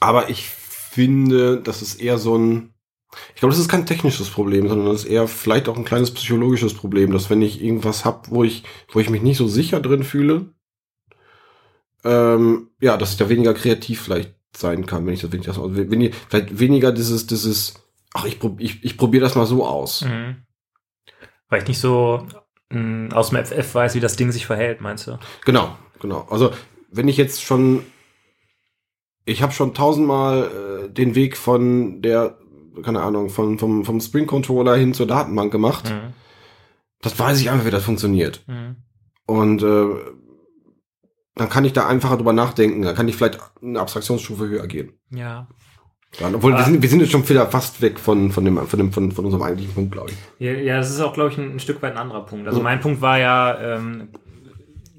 aber 0.00 0.30
ich 0.30 0.48
finde, 0.48 1.60
das 1.60 1.82
ist 1.82 2.00
eher 2.00 2.18
so 2.18 2.36
ein, 2.36 2.74
ich 3.34 3.40
glaube, 3.40 3.52
das 3.52 3.60
ist 3.60 3.68
kein 3.68 3.86
technisches 3.86 4.28
Problem, 4.28 4.68
sondern 4.68 4.88
das 4.88 5.04
ist 5.04 5.10
eher 5.10 5.26
vielleicht 5.28 5.68
auch 5.68 5.76
ein 5.76 5.84
kleines 5.84 6.12
psychologisches 6.12 6.74
Problem, 6.74 7.12
dass 7.12 7.30
wenn 7.30 7.42
ich 7.42 7.62
irgendwas 7.62 8.04
hab, 8.04 8.30
wo 8.30 8.44
ich, 8.44 8.64
wo 8.92 9.00
ich 9.00 9.10
mich 9.10 9.22
nicht 9.22 9.38
so 9.38 9.48
sicher 9.48 9.80
drin 9.80 10.02
fühle, 10.02 10.52
ähm, 12.04 12.70
ja, 12.80 12.96
dass 12.96 13.12
ich 13.12 13.16
da 13.16 13.28
weniger 13.28 13.54
kreativ 13.54 14.02
vielleicht 14.02 14.37
sein 14.60 14.86
kann, 14.86 15.06
wenn 15.06 15.14
ich 15.14 15.20
das, 15.20 15.32
wenn 15.32 15.40
ich 15.40 15.46
das, 15.46 15.58
wenn 15.58 16.00
ich, 16.00 16.14
vielleicht 16.28 16.58
weniger 16.58 16.92
dieses, 16.92 17.26
dieses, 17.26 17.74
ach, 18.14 18.24
ich, 18.24 18.38
prob, 18.38 18.60
ich, 18.60 18.84
ich 18.84 18.96
probiere 18.96 19.24
das 19.24 19.34
mal 19.34 19.46
so 19.46 19.66
aus. 19.66 20.04
Mhm. 20.04 20.36
Weil 21.48 21.62
ich 21.62 21.68
nicht 21.68 21.80
so 21.80 22.26
mh, 22.70 23.14
aus 23.14 23.30
dem 23.30 23.44
FF 23.44 23.74
weiß, 23.74 23.94
wie 23.94 24.00
das 24.00 24.16
Ding 24.16 24.32
sich 24.32 24.46
verhält, 24.46 24.80
meinst 24.80 25.06
du? 25.06 25.18
Genau, 25.44 25.76
genau. 26.00 26.26
Also 26.30 26.52
wenn 26.90 27.08
ich 27.08 27.16
jetzt 27.16 27.42
schon, 27.42 27.84
ich 29.24 29.42
habe 29.42 29.52
schon 29.52 29.74
tausendmal 29.74 30.86
äh, 30.86 30.88
den 30.90 31.14
Weg 31.14 31.36
von 31.36 32.02
der, 32.02 32.38
keine 32.82 33.02
Ahnung, 33.02 33.30
von, 33.30 33.58
vom, 33.58 33.84
vom 33.84 34.00
Spring 34.00 34.26
Controller 34.26 34.76
hin 34.76 34.94
zur 34.94 35.06
Datenbank 35.06 35.52
gemacht, 35.52 35.90
Mhm. 35.90 36.12
das 37.00 37.18
weiß 37.18 37.40
ich 37.40 37.50
einfach, 37.50 37.66
wie 37.66 37.70
das 37.70 37.84
funktioniert. 37.84 38.42
Mhm. 38.46 38.76
Und 39.26 39.62
äh, 39.62 39.86
dann 41.40 41.48
kann 41.48 41.64
ich 41.64 41.72
da 41.72 41.86
einfacher 41.86 42.16
drüber 42.16 42.32
nachdenken. 42.32 42.82
Dann 42.82 42.94
kann 42.94 43.08
ich 43.08 43.16
vielleicht 43.16 43.38
eine 43.62 43.80
Abstraktionsstufe 43.80 44.48
höher 44.48 44.66
gehen. 44.66 44.92
Ja. 45.10 45.46
Dann, 46.18 46.34
obwohl 46.34 46.54
wir 46.54 46.62
sind, 46.64 46.80
wir 46.80 46.88
sind 46.88 47.00
jetzt 47.00 47.12
schon 47.12 47.28
wieder 47.28 47.46
fast 47.48 47.82
weg 47.82 47.98
von, 47.98 48.32
von, 48.32 48.44
dem, 48.44 48.56
von, 48.66 48.78
dem, 48.78 48.92
von, 48.92 49.12
von 49.12 49.24
unserem 49.26 49.42
eigentlichen 49.42 49.74
Punkt, 49.74 49.92
glaube 49.92 50.10
ich. 50.10 50.16
ja. 50.38 50.52
Ja, 50.52 50.76
das 50.78 50.90
ist 50.90 51.00
auch, 51.00 51.12
glaube 51.12 51.30
ich, 51.30 51.38
ein, 51.38 51.52
ein 51.56 51.60
Stück 51.60 51.82
weit 51.82 51.92
ein 51.92 51.98
anderer 51.98 52.24
Punkt. 52.24 52.46
Also 52.46 52.60
Mhm. 52.60 52.64
mein 52.64 52.80
Punkt 52.80 53.00
war 53.02 53.18
ja, 53.18 53.58
ähm, 53.76 54.08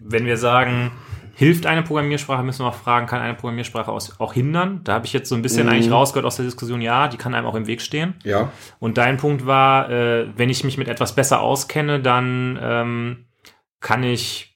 wenn 0.02 0.26
wir 0.26 0.38
sagen, 0.38 0.92
hilft 1.34 1.66
eine 1.66 1.82
Programmiersprache, 1.84 2.44
müssen 2.44 2.64
wir 2.64 2.68
auch 2.70 2.76
fragen, 2.76 3.08
kann 3.08 3.22
eine 3.22 3.34
Programmiersprache 3.34 3.92
auch 3.92 4.34
hindern? 4.34 4.82
Da 4.84 4.94
habe 4.94 5.06
ich 5.08 5.14
jetzt 5.14 5.30
so 5.30 5.36
ein 5.36 5.42
bisschen 5.42 5.66
Mhm. 5.66 5.72
eigentlich 5.74 5.92
rausgehört 5.92 6.26
aus 6.28 6.36
der 6.36 6.46
Diskussion, 6.46 6.80
ja, 6.82 7.08
die 7.08 7.18
kann 7.18 7.34
einem 7.34 7.48
auch 7.48 7.56
im 7.56 7.66
Weg 7.66 7.82
stehen. 7.82 8.14
Ja. 8.24 8.52
Und 8.80 8.98
dein 9.00 9.18
Punkt 9.18 9.46
war, 9.48 9.90
äh, 9.90 10.28
wenn 10.38 10.50
ich 10.52 10.64
mich 10.64 10.78
mit 10.78 10.88
etwas 10.90 11.16
besser 11.16 11.40
auskenne, 11.42 12.02
dann 12.02 12.60
ähm, 12.62 13.26
kann 13.80 14.04
ich, 14.04 14.49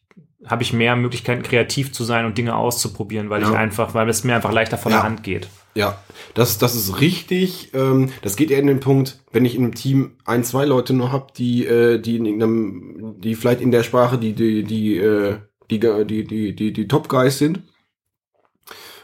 habe 0.45 0.63
ich 0.63 0.73
mehr 0.73 0.95
Möglichkeiten, 0.95 1.41
kreativ 1.43 1.91
zu 1.93 2.03
sein 2.03 2.25
und 2.25 2.37
Dinge 2.37 2.55
auszuprobieren, 2.55 3.29
weil 3.29 3.41
ich 3.43 3.47
Ja. 3.49 3.53
einfach, 3.55 3.93
weil 3.93 4.09
es 4.09 4.23
mir 4.23 4.35
einfach 4.35 4.51
leichter 4.51 4.77
von 4.77 4.91
Ja. 4.91 4.99
der 4.99 5.03
Hand 5.05 5.23
geht. 5.23 5.47
Ja, 5.75 5.97
das, 6.35 6.57
das 6.59 6.75
ist 6.75 6.99
richtig. 7.01 7.71
Ähm, 7.73 8.09
das 8.21 8.35
geht 8.35 8.51
eher 8.51 8.59
in 8.59 8.67
den 8.67 8.79
Punkt, 8.79 9.19
wenn 9.31 9.43
ich 9.45 9.55
in 9.55 9.63
einem 9.63 9.73
Team 9.73 10.11
ein, 10.25 10.43
zwei 10.43 10.65
Leute 10.65 10.93
nur 10.93 11.11
hab, 11.11 11.33
die, 11.33 11.65
äh, 11.65 11.99
die 11.99 12.17
in 12.17 12.25
irgendeinem, 12.25 13.15
die 13.19 13.33
vielleicht 13.35 13.61
in 13.61 13.71
der 13.71 13.83
Sprache, 13.83 14.17
die, 14.19 14.33
die, 14.33 14.63
die, 14.63 14.97
äh, 14.97 15.37
die, 15.71 15.79
die, 15.79 16.23
die, 16.25 16.55
die, 16.55 16.73
die 16.73 16.87
Top 16.87 17.09
Guys 17.09 17.39
sind. 17.39 17.63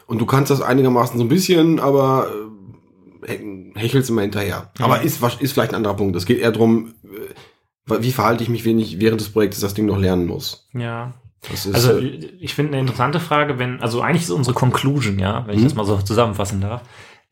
Und 0.06 0.20
du 0.20 0.26
kannst 0.26 0.50
das 0.50 0.60
einigermaßen 0.60 1.18
so 1.18 1.24
ein 1.24 1.28
bisschen, 1.28 1.80
aber 1.80 2.28
äh, 3.26 3.32
he- 3.32 3.72
hechelst 3.74 4.10
immer 4.10 4.22
hinterher. 4.22 4.70
Mhm. 4.78 4.84
Aber 4.84 5.02
ist, 5.02 5.20
ist 5.40 5.52
vielleicht 5.52 5.72
ein 5.72 5.76
anderer 5.76 5.94
Punkt. 5.96 6.14
Es 6.16 6.26
geht 6.26 6.38
eher 6.38 6.52
darum, 6.52 6.94
wie 7.86 8.12
verhalte 8.12 8.42
ich 8.44 8.48
mich, 8.48 8.64
wenn 8.64 8.78
ich 8.78 9.00
während 9.00 9.20
des 9.20 9.30
Projektes 9.30 9.60
das 9.60 9.74
Ding 9.74 9.86
noch 9.86 9.98
lernen 9.98 10.26
muss. 10.26 10.68
Ja. 10.74 11.14
Ist, 11.52 11.74
Also 11.74 11.98
ich 11.98 12.54
finde 12.54 12.72
eine 12.72 12.80
interessante 12.80 13.18
Frage, 13.20 13.58
wenn, 13.58 13.80
also 13.80 14.02
eigentlich 14.02 14.22
ist 14.22 14.30
unsere 14.30 14.54
Conclusion, 14.54 15.18
ja, 15.18 15.46
wenn 15.46 15.54
ich 15.54 15.60
Mhm. 15.60 15.64
das 15.64 15.74
mal 15.74 15.86
so 15.86 15.96
zusammenfassen 15.98 16.60
darf. 16.60 16.82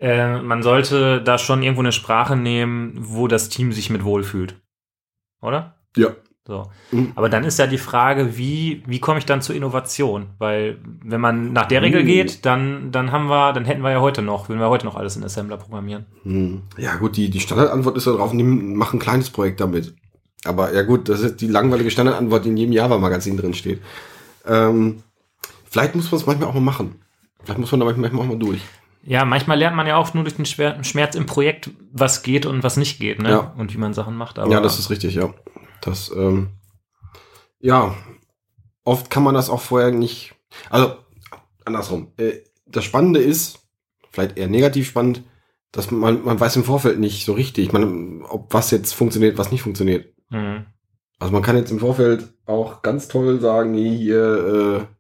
Äh, 0.01 0.41
man 0.41 0.63
sollte 0.63 1.21
da 1.23 1.39
schon 1.39 1.63
irgendwo 1.63 1.83
eine 1.83 1.93
Sprache 1.93 2.37
nehmen, 2.37 2.95
wo 2.97 3.27
das 3.29 3.49
Team 3.49 3.73
sich 3.73 3.91
mit 3.91 4.05
wohlfühlt. 4.05 4.57
Oder? 5.43 5.75
Ja. 5.97 6.09
So. 6.47 6.71
Mhm. 6.93 7.13
Aber 7.15 7.29
dann 7.29 7.45
ist 7.45 7.59
ja 7.59 7.67
die 7.67 7.77
Frage, 7.77 8.39
wie, 8.39 8.83
wie 8.87 9.01
komme 9.01 9.19
ich 9.19 9.27
dann 9.27 9.43
zur 9.43 9.55
Innovation? 9.55 10.29
Weil, 10.39 10.79
wenn 11.05 11.21
man 11.21 11.53
nach 11.53 11.67
der 11.67 11.83
Regel 11.83 12.03
Mhm. 12.03 12.07
geht, 12.07 12.47
dann, 12.47 12.91
dann 12.91 13.13
haben 13.13 13.27
wir, 13.29 13.53
dann 13.53 13.67
hätten 13.67 13.83
wir 13.83 13.91
ja 13.91 14.01
heute 14.01 14.23
noch, 14.23 14.49
würden 14.49 14.61
wir 14.61 14.71
heute 14.71 14.87
noch 14.87 14.97
alles 14.97 15.17
in 15.17 15.25
Assembler 15.25 15.59
programmieren. 15.59 16.07
Ja, 16.79 16.97
gut, 16.97 17.19
die, 17.19 17.29
die 17.29 17.41
Standardantwort 17.41 17.99
ist 17.99 18.07
ja 18.07 18.13
drauf, 18.15 18.33
nimm, 18.33 18.75
mach 18.77 18.95
ein 18.95 18.99
kleines 18.99 19.29
Projekt 19.29 19.61
damit. 19.61 19.95
Aber 20.45 20.73
ja 20.73 20.83
gut, 20.83 21.09
das 21.09 21.21
ist 21.21 21.41
die 21.41 21.49
langweilige 21.49 21.91
Standardantwort, 21.91 22.45
die 22.45 22.51
in 22.51 22.57
jedem 22.57 22.73
Java-Magazin 22.73 23.37
drin 23.37 23.55
steht. 23.55 23.81
Ähm, 24.47 25.03
vielleicht 25.65 25.95
muss 25.95 26.11
man 26.11 26.21
es 26.21 26.27
manchmal 26.27 26.49
auch 26.49 26.55
mal 26.55 26.61
machen. 26.61 27.03
Vielleicht 27.43 27.59
muss 27.59 27.73
man 27.73 27.81
da 27.81 27.87
manchmal 27.87 28.23
auch 28.23 28.27
mal 28.27 28.39
durch. 28.39 28.61
Ja, 29.03 29.25
manchmal 29.25 29.59
lernt 29.59 29.77
man 29.77 29.87
ja 29.87 29.97
auch 29.97 30.13
nur 30.15 30.25
durch 30.25 30.37
den 30.37 30.45
Schmerz 30.45 31.15
im 31.15 31.27
Projekt, 31.27 31.71
was 31.93 32.23
geht 32.23 32.47
und 32.47 32.63
was 32.63 32.77
nicht 32.77 33.01
geht, 33.01 33.21
ne? 33.23 33.31
Ja. 33.31 33.55
Und 33.57 33.73
wie 33.73 33.79
man 33.79 33.95
Sachen 33.95 34.17
macht. 34.17 34.39
Aber 34.39 34.51
ja, 34.51 34.61
das 34.61 34.79
ist 34.79 34.91
richtig, 34.91 35.15
ja. 35.15 35.33
Das, 35.81 36.11
ähm, 36.15 36.49
ja, 37.61 37.95
oft 38.85 39.11
kann 39.11 39.23
man 39.23 39.35
das 39.35 39.51
auch 39.51 39.61
vorher 39.61 39.93
nicht. 39.93 40.35
Also, 40.69 40.97
andersrum. 41.65 42.13
Äh, 42.17 42.41
das 42.67 42.85
Spannende 42.85 43.21
ist, 43.21 43.61
vielleicht 44.11 44.37
eher 44.37 44.49
negativ 44.49 44.89
spannend, 44.89 45.23
dass 45.73 45.91
man, 45.91 46.25
man 46.25 46.41
weiß 46.41 46.57
im 46.57 46.65
Vorfeld 46.65 46.99
nicht 46.99 47.25
so 47.25 47.33
richtig, 47.33 47.73
man, 47.73 48.23
ob 48.23 48.53
was 48.53 48.71
jetzt 48.71 48.93
funktioniert, 48.95 49.39
was 49.39 49.53
nicht 49.53 49.63
funktioniert. 49.63 50.13
Mhm. 50.31 50.67
Also 51.19 51.33
man 51.33 51.43
kann 51.43 51.57
jetzt 51.57 51.71
im 51.71 51.81
Vorfeld 51.81 52.29
auch 52.47 52.83
ganz 52.83 53.09
toll 53.09 53.41
sagen, 53.41 53.75
hier, 53.75 54.87
äh, 54.87 54.95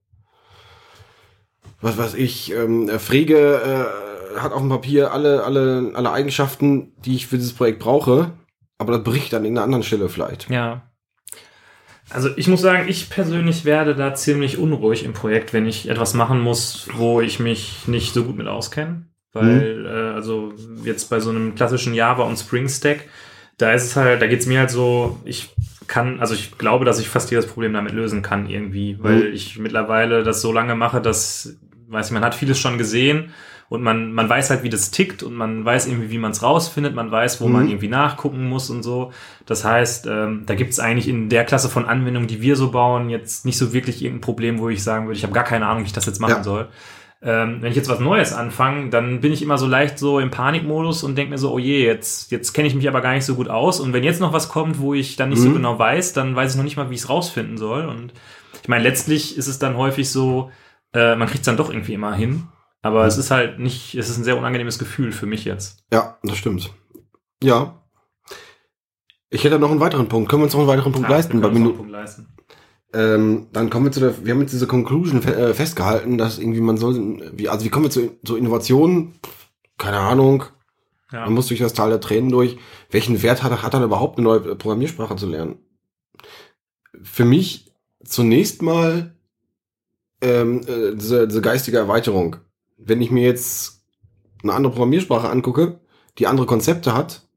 was 1.81 1.97
weiß 1.97 2.15
ich, 2.15 2.53
ähm, 2.53 2.89
Frege 2.99 3.37
äh, 4.37 4.41
hat 4.41 4.53
auf 4.53 4.61
dem 4.61 4.69
Papier 4.69 5.13
alle, 5.13 5.45
alle, 5.45 5.93
alle 5.95 6.13
Eigenschaften, 6.13 6.93
die 7.05 7.15
ich 7.15 7.27
für 7.27 7.37
dieses 7.37 7.53
Projekt 7.53 7.79
brauche, 7.79 8.33
aber 8.79 8.93
das 8.93 9.05
bricht 9.05 9.33
an 9.35 9.45
irgendeiner 9.45 9.65
anderen 9.65 9.85
Stelle 9.85 10.09
vielleicht. 10.09 10.51
Ja. 10.51 10.83
Also 12.11 12.31
ich 12.37 12.49
muss 12.49 12.63
sagen, 12.63 12.89
ich 12.89 13.11
persönlich 13.11 13.65
werde 13.65 13.95
da 13.95 14.15
ziemlich 14.15 14.57
unruhig 14.57 15.05
im 15.05 15.13
Projekt, 15.13 15.53
wenn 15.53 15.67
ich 15.67 15.89
etwas 15.89 16.15
machen 16.15 16.41
muss, 16.41 16.89
wo 16.95 17.21
ich 17.21 17.39
mich 17.39 17.87
nicht 17.87 18.15
so 18.15 18.25
gut 18.25 18.37
mit 18.37 18.47
auskenne. 18.47 19.05
Weil, 19.33 19.87
äh, 19.87 20.15
also 20.15 20.55
jetzt 20.85 21.11
bei 21.11 21.21
so 21.21 21.31
einem 21.31 21.55
klassischen 21.55 21.93
Java 21.93 22.23
und 22.23 22.39
Spring 22.39 22.69
Stack, 22.69 23.05
da 23.59 23.73
ist 23.73 23.85
es 23.85 23.97
halt, 23.97 24.23
da 24.23 24.27
geht's 24.27 24.47
mir 24.47 24.61
halt 24.61 24.71
so, 24.71 25.19
ich 25.25 25.51
kann, 25.87 26.21
also 26.21 26.35
ich 26.35 26.59
glaube, 26.59 26.85
dass 26.85 26.99
ich 27.01 27.09
fast 27.09 27.31
jedes 27.31 27.47
Problem 27.47 27.73
damit 27.73 27.93
lösen 27.93 28.23
kann 28.23 28.49
irgendwie, 28.49 28.97
weil 29.01 29.29
Mhm. 29.29 29.35
ich 29.35 29.59
mittlerweile 29.59 30.23
das 30.23 30.41
so 30.41 30.53
lange 30.53 30.75
mache, 30.75 31.01
dass, 31.01 31.57
weiß 31.89 32.07
ich, 32.07 32.13
man 32.13 32.25
hat 32.25 32.35
vieles 32.35 32.59
schon 32.59 32.77
gesehen 32.79 33.31
und 33.71 33.83
man, 33.83 34.13
man 34.13 34.29
weiß 34.29 34.51
halt, 34.51 34.63
wie 34.63 34.69
das 34.71 34.91
tickt 34.91 35.23
und 35.23 35.35
man 35.35 35.65
weiß 35.65 35.87
irgendwie, 35.89 36.11
wie 36.11 36.19
man 36.19 36.31
es 36.33 36.43
rausfindet, 36.43 36.95
man 36.95 37.11
weiß, 37.11 37.41
wo 37.41 37.49
man 37.49 37.65
Mhm. 37.65 37.69
irgendwie 37.71 37.89
nachgucken 37.89 38.49
muss 38.49 38.71
und 38.71 38.83
so. 38.83 39.13
Das 39.47 39.65
heißt, 39.65 40.07
ähm, 40.07 40.43
da 40.47 40.55
gibt 40.55 40.71
es 40.73 40.79
eigentlich 40.81 41.09
in 41.09 41.29
der 41.29 41.45
Klasse 41.45 41.69
von 41.69 41.87
Anwendungen, 41.87 42.29
die 42.29 42.41
wir 42.43 42.55
so 42.57 42.71
bauen, 42.71 43.09
jetzt 43.11 43.45
nicht 43.47 43.59
so 43.59 43.73
wirklich 43.73 44.03
irgendein 44.03 44.21
Problem, 44.23 44.59
wo 44.59 44.69
ich 44.69 44.83
sagen 44.83 45.07
würde, 45.07 45.17
ich 45.19 45.23
habe 45.25 45.33
gar 45.35 45.45
keine 45.45 45.67
Ahnung, 45.67 45.83
wie 45.83 45.87
ich 45.87 45.93
das 45.95 46.07
jetzt 46.07 46.21
machen 46.21 46.37
Ja. 46.37 46.43
soll. 46.45 46.69
Ähm, 47.21 47.59
wenn 47.61 47.71
ich 47.71 47.77
jetzt 47.77 47.89
was 47.89 47.99
Neues 47.99 48.33
anfange, 48.33 48.91
dann 48.91 49.21
bin 49.21 49.33
ich 49.33 49.43
immer 49.43 49.59
so 49.59 49.67
leicht 49.67 49.99
so 49.99 50.21
im 50.21 50.31
Panikmodus 50.31 51.03
und 51.03 51.17
denke 51.17 51.31
mir 51.33 51.39
so, 51.39 51.53
oh 51.53 51.59
je, 51.59 51.85
jetzt, 51.85 52.31
jetzt 52.31 52.53
kenne 52.53 52.69
ich 52.69 52.75
mich 52.77 52.87
aber 52.89 53.01
gar 53.01 53.13
nicht 53.15 53.25
so 53.25 53.35
gut 53.35 53.49
aus. 53.49 53.81
Und 53.81 53.93
wenn 53.93 54.05
jetzt 54.05 54.21
noch 54.21 54.33
was 54.33 54.49
kommt, 54.49 54.79
wo 54.79 54.95
ich 54.95 55.17
dann 55.17 55.31
nicht 55.31 55.41
so 55.41 55.49
Mhm. 55.49 55.55
genau 55.55 55.79
weiß, 55.79 56.13
dann 56.13 56.37
weiß 56.37 56.53
ich 56.53 56.57
noch 56.57 56.65
nicht 56.65 56.77
mal, 56.77 56.91
wie 56.91 56.95
ich 56.95 57.01
es 57.01 57.09
rausfinden 57.09 57.59
soll. 57.59 57.87
Und 57.87 58.13
ich 58.63 58.69
meine, 58.69 58.85
letztlich 58.85 59.37
ist 59.37 59.49
es 59.49 59.59
dann 59.59 59.77
häufig 59.77 60.11
so, 60.11 60.53
äh, 60.95 61.17
man 61.17 61.27
kriegt 61.27 61.41
es 61.41 61.47
dann 61.47 61.57
doch 61.57 61.71
irgendwie 61.71 61.95
immer 61.95 62.15
hin. 62.15 62.45
Aber 62.83 63.03
Mhm. 63.03 63.09
es 63.09 63.19
ist 63.19 63.33
halt 63.33 63.59
nicht, 63.59 63.97
es 63.97 64.09
ist 64.09 64.19
ein 64.19 64.25
sehr 64.25 64.39
unangenehmes 64.39 64.79
Gefühl 64.79 65.11
für 65.11 65.27
mich 65.27 65.45
jetzt. 65.45 65.85
Ja, 65.93 66.19
das 66.23 66.37
stimmt. 66.39 66.73
Ja. 67.43 67.83
Ich 69.31 69.43
hätte 69.45 69.59
noch 69.59 69.71
einen 69.73 69.81
weiteren 69.81 70.09
Punkt. 70.09 70.31
Können 70.31 70.43
wir 70.43 70.45
uns 70.45 70.53
noch 70.55 70.61
einen 70.61 70.69
weiteren 70.69 70.93
Punkt 70.93 71.09
Ja, 71.09 71.17
leisten? 71.17 71.33
wir 71.35 71.43
Weil 71.43 71.51
können 71.53 71.65
wir 71.65 71.71
uns 71.71 71.79
noch 71.79 71.85
nur, 71.85 71.97
einen 71.97 72.05
Punkt 72.07 72.19
leisten. 72.19 72.38
Ähm, 72.93 73.49
dann 73.53 73.69
kommen 73.69 73.87
wir 73.87 73.93
zu 73.93 74.01
der, 74.01 74.25
wir 74.25 74.33
haben 74.33 74.41
jetzt 74.41 74.53
diese 74.53 74.67
Conclusion 74.67 75.21
fe 75.21 75.35
äh, 75.35 75.55
festgehalten, 75.55 76.17
dass 76.17 76.39
irgendwie 76.39 76.61
man 76.61 76.79
soll, 76.79 77.33
wie, 77.35 77.49
also 77.49 77.65
wie 77.65 77.69
kommen 77.69 77.87
wir 77.87 77.91
zu, 77.91 78.19
zu 78.25 78.37
Innovationen? 78.37 79.15
Keine 79.77 79.99
Ahnung. 79.99 80.45
Ja. 81.13 81.25
Man 81.25 81.35
muss 81.35 81.49
durch 81.49 81.61
das 81.61 81.75
Tal 81.75 81.91
der 81.91 82.01
Tränen 82.01 82.31
durch. 82.31 82.59
Welchen 82.91 83.23
Wert 83.23 83.43
hat, 83.43 83.63
hat 83.63 83.75
dann 83.75 83.83
überhaupt 83.83 84.19
eine 84.19 84.25
neue 84.25 84.41
Programmiersprache 84.57 85.17
zu 85.17 85.27
lernen? 85.27 85.59
Für 87.03 87.25
mich 87.25 87.73
zunächst 88.05 88.63
mal 88.63 89.15
ähm, 90.21 90.63
äh, 90.67 90.95
diese, 90.95 91.29
diese 91.29 91.43
geistige 91.43 91.79
Erweiterung. 91.79 92.37
Wenn 92.77 93.03
ich 93.03 93.11
mir 93.11 93.25
jetzt 93.25 93.83
eine 94.43 94.55
andere 94.55 94.73
Programmiersprache 94.73 95.29
angucke, 95.29 95.81
die 96.19 96.27
andere 96.27 96.47
Konzepte 96.47 96.95
hat, 96.95 97.28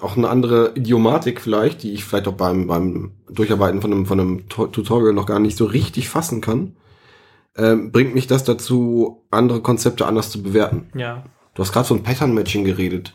auch 0.00 0.16
eine 0.16 0.28
andere 0.28 0.72
Idiomatik 0.74 1.40
vielleicht, 1.40 1.82
die 1.82 1.92
ich 1.92 2.04
vielleicht 2.04 2.26
auch 2.28 2.32
beim, 2.34 2.66
beim 2.66 3.12
Durcharbeiten 3.30 3.80
von 3.80 3.92
einem, 3.92 4.06
von 4.06 4.20
einem 4.20 4.48
Tu- 4.48 4.66
Tutorial 4.68 5.12
noch 5.12 5.26
gar 5.26 5.38
nicht 5.38 5.56
so 5.56 5.64
richtig 5.66 6.08
fassen 6.08 6.40
kann, 6.40 6.76
ähm, 7.56 7.92
bringt 7.92 8.14
mich 8.14 8.26
das 8.26 8.44
dazu, 8.44 9.26
andere 9.30 9.60
Konzepte 9.60 10.06
anders 10.06 10.30
zu 10.30 10.42
bewerten. 10.42 10.88
ja. 10.94 11.24
Du 11.54 11.60
hast 11.62 11.72
gerade 11.72 11.86
von 11.86 12.02
Pattern 12.02 12.32
Matching 12.32 12.64
geredet. 12.64 13.14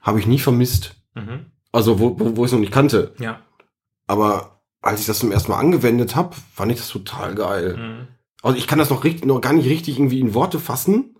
Habe 0.00 0.18
ich 0.18 0.26
nie 0.26 0.40
vermisst. 0.40 0.96
Mhm. 1.14 1.46
Also 1.70 2.00
wo, 2.00 2.18
wo, 2.18 2.36
wo 2.36 2.40
ich 2.44 2.46
es 2.48 2.52
noch 2.52 2.58
nicht 2.58 2.72
kannte. 2.72 3.14
Ja. 3.20 3.42
Aber 4.08 4.60
als 4.82 5.00
ich 5.02 5.06
das 5.06 5.20
zum 5.20 5.30
ersten 5.30 5.52
Mal 5.52 5.60
angewendet 5.60 6.16
habe, 6.16 6.34
fand 6.52 6.72
ich 6.72 6.78
das 6.78 6.88
total 6.88 7.36
geil. 7.36 7.76
Mhm. 7.76 8.08
Also 8.42 8.58
ich 8.58 8.66
kann 8.66 8.80
das 8.80 8.90
noch, 8.90 9.04
richtig, 9.04 9.24
noch 9.24 9.40
gar 9.40 9.52
nicht 9.52 9.68
richtig 9.68 9.98
irgendwie 10.00 10.18
in 10.18 10.34
Worte 10.34 10.58
fassen. 10.58 11.14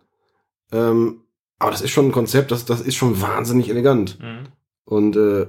Ähm, 0.72 1.20
aber 1.60 1.70
das 1.70 1.82
ist 1.82 1.90
schon 1.92 2.06
ein 2.06 2.12
Konzept, 2.12 2.50
das, 2.50 2.64
das 2.64 2.80
ist 2.80 2.96
schon 2.96 3.20
wahnsinnig 3.22 3.68
elegant. 3.70 4.18
Mhm. 4.20 4.48
Und 4.90 5.16
äh, 5.16 5.46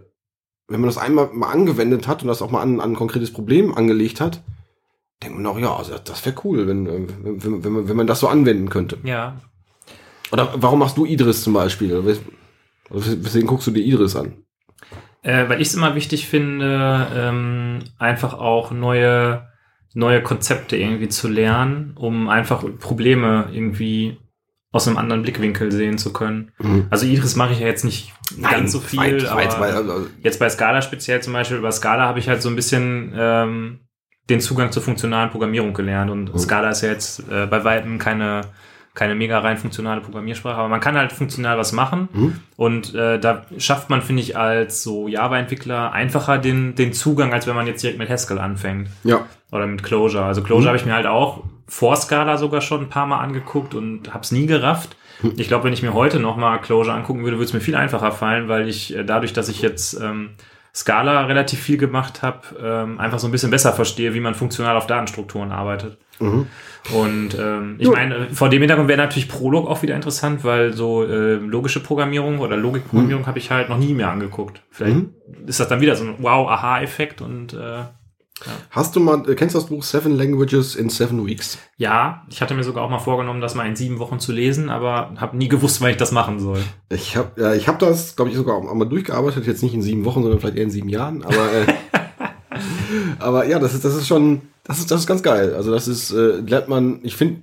wenn 0.68 0.80
man 0.80 0.88
das 0.88 1.00
einmal 1.00 1.30
mal 1.34 1.52
angewendet 1.52 2.08
hat 2.08 2.22
und 2.22 2.28
das 2.28 2.42
auch 2.42 2.52
mal 2.52 2.62
an, 2.62 2.80
an 2.80 2.92
ein 2.92 2.96
konkretes 2.96 3.34
Problem 3.34 3.74
angelegt 3.74 4.22
hat, 4.22 4.44
denkt 5.24 5.36
man 5.36 5.46
auch, 5.48 5.58
ja, 5.58 5.76
also 5.76 5.96
das 6.04 6.24
wäre 6.26 6.36
cool, 6.44 6.68
wenn, 6.68 6.86
äh, 6.86 7.08
wenn, 7.24 7.44
wenn, 7.44 7.64
wenn, 7.64 7.74
man, 7.74 7.90
wenn 7.90 7.98
man 7.98 8.08
das 8.08 8.20
so 8.20 8.28
anwenden 8.28 8.70
könnte. 8.70 9.00
Ja. 9.04 9.42
Oder 10.32 10.54
warum 10.56 10.80
machst 10.80 10.96
du 10.96 11.06
Idris 11.06 11.42
zum 11.42 11.54
Beispiel? 11.54 12.20
Weswegen 12.90 13.48
guckst 13.48 13.66
du 13.66 13.72
dir 13.72 13.84
Idris 13.84 14.16
an? 14.16 14.44
Äh, 15.24 15.50
weil 15.50 15.60
ich 15.60 15.70
es 15.70 15.76
immer 15.76 15.96
wichtig 15.96 16.28
finde, 16.28 17.08
ähm, 17.14 17.80
einfach 17.98 18.36
auch 18.36 18.72
neue, 18.72 19.48
neue 19.94 20.22
Konzepte 20.22 20.78
irgendwie 20.78 21.10
zu 21.10 21.28
lernen, 21.28 21.94
um 21.96 22.30
einfach 22.30 22.64
Probleme 22.80 23.50
irgendwie 23.52 24.20
aus 24.72 24.88
einem 24.88 24.98
anderen 24.98 25.22
Blickwinkel 25.22 25.72
sehen 25.72 25.98
zu 25.98 26.14
können. 26.14 26.52
Mhm. 26.60 26.88
Also 26.90 27.06
Idris 27.06 27.36
mache 27.36 27.54
ich 27.54 27.60
ja 27.60 27.68
jetzt 27.68 27.84
nicht 27.84 28.14
ganz 28.42 28.72
so 28.72 28.80
viel, 28.80 29.00
weit, 29.00 29.26
aber 29.26 29.42
weit, 29.42 29.60
weit, 29.60 29.74
also, 29.74 30.08
jetzt 30.22 30.40
bei 30.40 30.50
Scala 30.50 30.82
speziell 30.82 31.22
zum 31.22 31.34
Beispiel, 31.34 31.58
über 31.58 31.72
Scala 31.72 32.04
habe 32.04 32.20
ich 32.20 32.30
halt 32.30 32.42
so 32.42 32.50
ein 32.50 32.56
bisschen 32.56 33.14
ähm, 33.16 33.80
den 34.30 34.40
Zugang 34.40 34.72
zur 34.72 34.82
funktionalen 34.82 35.30
Programmierung 35.30 35.74
gelernt 35.74 36.10
und 36.10 36.34
Mhm. 36.34 36.40
Scala 36.40 36.70
ist 36.70 36.82
ja 36.82 36.90
jetzt 36.90 37.20
äh, 37.30 37.48
bei 37.48 37.64
Weitem 37.66 37.98
keine 37.98 38.42
keine 38.94 39.16
mega 39.16 39.40
rein 39.40 39.58
funktionale 39.58 40.02
Programmiersprache, 40.02 40.58
aber 40.60 40.68
man 40.68 40.82
kann 40.82 40.98
halt 40.98 41.12
funktional 41.14 41.58
was 41.58 41.72
machen 41.72 42.10
Mhm. 42.14 42.36
und 42.58 42.94
äh, 42.94 43.20
da 43.20 43.46
schafft 43.58 43.90
man, 43.90 44.02
finde 44.02 44.22
ich, 44.22 44.36
als 44.38 44.84
so 44.84 45.08
Java-Entwickler 45.08 45.94
einfacher 45.94 46.38
den, 46.38 46.76
den 46.76 46.92
Zugang, 46.94 47.32
als 47.34 47.48
wenn 47.48 47.56
man 47.56 47.68
jetzt 47.68 47.82
direkt 47.84 48.00
mit 48.00 48.10
Haskell 48.10 48.40
anfängt 48.40 48.90
ja. 49.04 49.26
oder 49.52 49.66
mit 49.68 49.84
Clojure. 49.84 50.24
Also 50.26 50.42
Clojure 50.44 50.64
Mhm. 50.64 50.68
habe 50.68 50.78
ich 50.78 50.86
mir 50.86 50.94
halt 50.94 51.06
auch 51.08 51.44
vor 51.68 51.96
Scala 51.96 52.38
sogar 52.38 52.60
schon 52.62 52.82
ein 52.82 52.90
paar 52.90 53.06
Mal 53.08 53.20
angeguckt 53.20 53.74
und 53.76 54.14
habe 54.14 54.24
es 54.24 54.32
nie 54.32 54.46
gerafft. 54.46 54.98
Mhm. 55.22 55.34
Ich 55.38 55.48
glaube, 55.48 55.64
wenn 55.64 55.74
ich 55.74 55.84
mir 55.84 55.94
heute 55.94 56.20
noch 56.20 56.36
mal 56.36 56.58
Clojure 56.58 56.94
angucken 56.94 57.24
würde, 57.24 57.38
würde 57.38 57.46
es 57.46 57.54
mir 57.54 57.62
viel 57.62 57.76
einfacher 57.78 58.12
fallen, 58.12 58.50
weil 58.50 58.68
ich 58.68 58.94
äh, 58.96 59.06
dadurch, 59.06 59.32
dass 59.32 59.48
ich 59.48 59.62
jetzt 59.62 59.94
ähm, 60.02 60.32
Scala 60.74 61.26
relativ 61.26 61.60
viel 61.60 61.78
gemacht 61.78 62.22
habe, 62.22 62.40
ähm, 62.64 63.00
einfach 63.00 63.20
so 63.20 63.28
ein 63.28 63.32
bisschen 63.32 63.52
besser 63.52 63.74
verstehe, 63.74 64.14
wie 64.14 64.20
man 64.22 64.36
funktional 64.36 64.78
auf 64.78 64.88
Datenstrukturen 64.88 65.52
arbeitet. 65.52 65.98
Mhm. 66.20 66.48
Und 66.94 67.38
ähm, 67.40 67.76
ich 67.78 67.90
meine, 67.90 68.30
vor 68.32 68.50
dem 68.50 68.62
Hintergrund 68.62 68.88
wäre 68.88 68.98
natürlich 69.00 69.28
Prolog 69.28 69.68
auch 69.68 69.82
wieder 69.84 69.96
interessant, 69.96 70.44
weil 70.44 70.74
so 70.74 71.04
äh, 71.04 71.34
logische 71.36 71.80
Programmierung 71.82 72.40
oder 72.40 72.58
Logikprogrammierung 72.58 73.28
habe 73.28 73.38
ich 73.40 73.52
halt 73.52 73.70
noch 73.70 73.78
nie 73.78 73.94
mehr 73.94 74.10
angeguckt. 74.10 74.62
Vielleicht 74.72 74.96
Mhm. 74.96 75.10
ist 75.46 75.60
das 75.60 75.68
dann 75.68 75.82
wieder 75.82 75.96
so 75.96 76.06
ein 76.06 76.16
Wow-Aha-Effekt 76.20 77.22
und 77.22 77.54
äh, 77.54 77.84
Hast 78.70 78.96
du 78.96 79.00
mal, 79.00 79.30
äh, 79.30 79.36
kennst 79.36 79.56
du 79.56 79.60
das 79.60 79.68
Buch 79.68 79.84
Seven 79.84 80.16
Languages 80.16 80.76
in 80.76 80.90
Seven 80.90 81.26
Weeks? 81.26 81.58
ja, 81.78 82.24
ich 82.30 82.42
hatte 82.42 82.54
mir 82.54 82.64
sogar 82.64 82.84
auch 82.84 82.90
mal 82.90 83.00
vorgenommen, 83.00 83.42
das 83.42 83.56
mal 83.56 83.68
in 83.68 83.76
sieben 83.76 84.00
Wochen 84.00 84.20
zu 84.20 84.32
lesen, 84.32 84.70
aber 84.70 85.14
habe 85.18 85.38
nie 85.38 85.48
gewusst, 85.48 85.82
wann 85.82 85.90
ich 85.90 85.98
das 85.98 86.12
machen 86.12 86.40
soll. 86.40 86.60
Ich 86.90 87.18
habe 87.18 87.42
ja, 87.42 87.54
ich 87.54 87.68
hab 87.68 87.80
das, 87.80 88.16
glaube 88.16 88.30
ich, 88.30 88.38
sogar 88.38 88.56
auch 88.56 88.74
mal 88.74 88.86
durchgearbeitet, 88.86 89.48
jetzt 89.48 89.64
nicht 89.64 89.74
in 89.74 89.82
sieben 89.82 90.06
Wochen, 90.06 90.22
sondern 90.22 90.40
vielleicht 90.40 90.58
eher 90.58 90.64
in 90.64 90.72
sieben 90.72 90.90
Jahren. 90.90 91.24
Aber, 91.24 91.54
äh, 91.54 91.74
aber 93.20 93.48
ja, 93.48 93.58
das 93.58 93.74
ist, 93.74 93.84
das 93.84 93.96
ist 93.96 94.08
schon, 94.08 94.42
das 94.64 94.80
ist, 94.80 94.92
das 94.92 95.02
ist 95.02 95.08
ganz 95.08 95.24
geil. 95.24 95.56
Also 95.56 95.72
das 95.72 95.88
ist, 95.88 96.12
äh, 96.12 96.40
lernt 96.40 96.68
man, 96.68 97.00
ich 97.04 97.16
finde, 97.16 97.42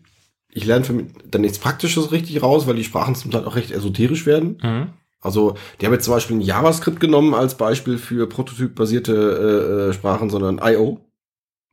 ich 0.52 0.64
lerne 0.64 0.84
für 0.84 0.92
mich 0.92 1.06
dann 1.30 1.42
nichts 1.42 1.58
Praktisches 1.58 2.12
richtig 2.12 2.42
raus, 2.42 2.66
weil 2.66 2.76
die 2.76 2.84
Sprachen 2.84 3.14
zum 3.14 3.30
Teil 3.30 3.44
auch 3.44 3.56
recht 3.56 3.70
esoterisch 3.70 4.26
werden. 4.26 4.58
Mhm. 4.62 4.86
Also, 5.20 5.54
die 5.80 5.86
haben 5.86 5.92
jetzt 5.92 6.04
zum 6.04 6.14
Beispiel 6.14 6.36
ein 6.36 6.40
JavaScript 6.40 7.00
genommen 7.00 7.34
als 7.34 7.56
Beispiel 7.56 7.98
für 7.98 8.28
prototypbasierte 8.28 9.12
äh, 9.14 9.90
äh, 9.90 9.92
Sprachen, 9.92 10.30
sondern 10.30 10.60
I.O. 10.62 11.00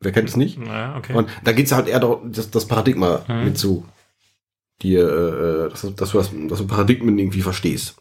Wer 0.02 0.12
kennt 0.12 0.30
es 0.30 0.36
nicht? 0.36 0.58
Ja, 0.66 0.98
okay. 0.98 1.14
Und 1.14 1.30
da 1.44 1.52
geht's 1.52 1.72
halt 1.72 1.88
eher 1.88 2.00
darum, 2.00 2.32
das, 2.32 2.50
das 2.52 2.68
Paradigma 2.68 3.24
Mhm. 3.28 3.44
mit 3.46 3.58
zu 3.58 3.86
die, 4.82 4.96
äh, 4.96 5.70
dass, 5.70 5.82
du- 5.82 5.92
dass, 5.92 6.12
du 6.12 6.18
das, 6.18 6.32
dass 6.50 6.58
du 6.60 6.68
Paradigmen 6.68 7.18
irgendwie 7.18 7.42
verstehst. 7.42 7.96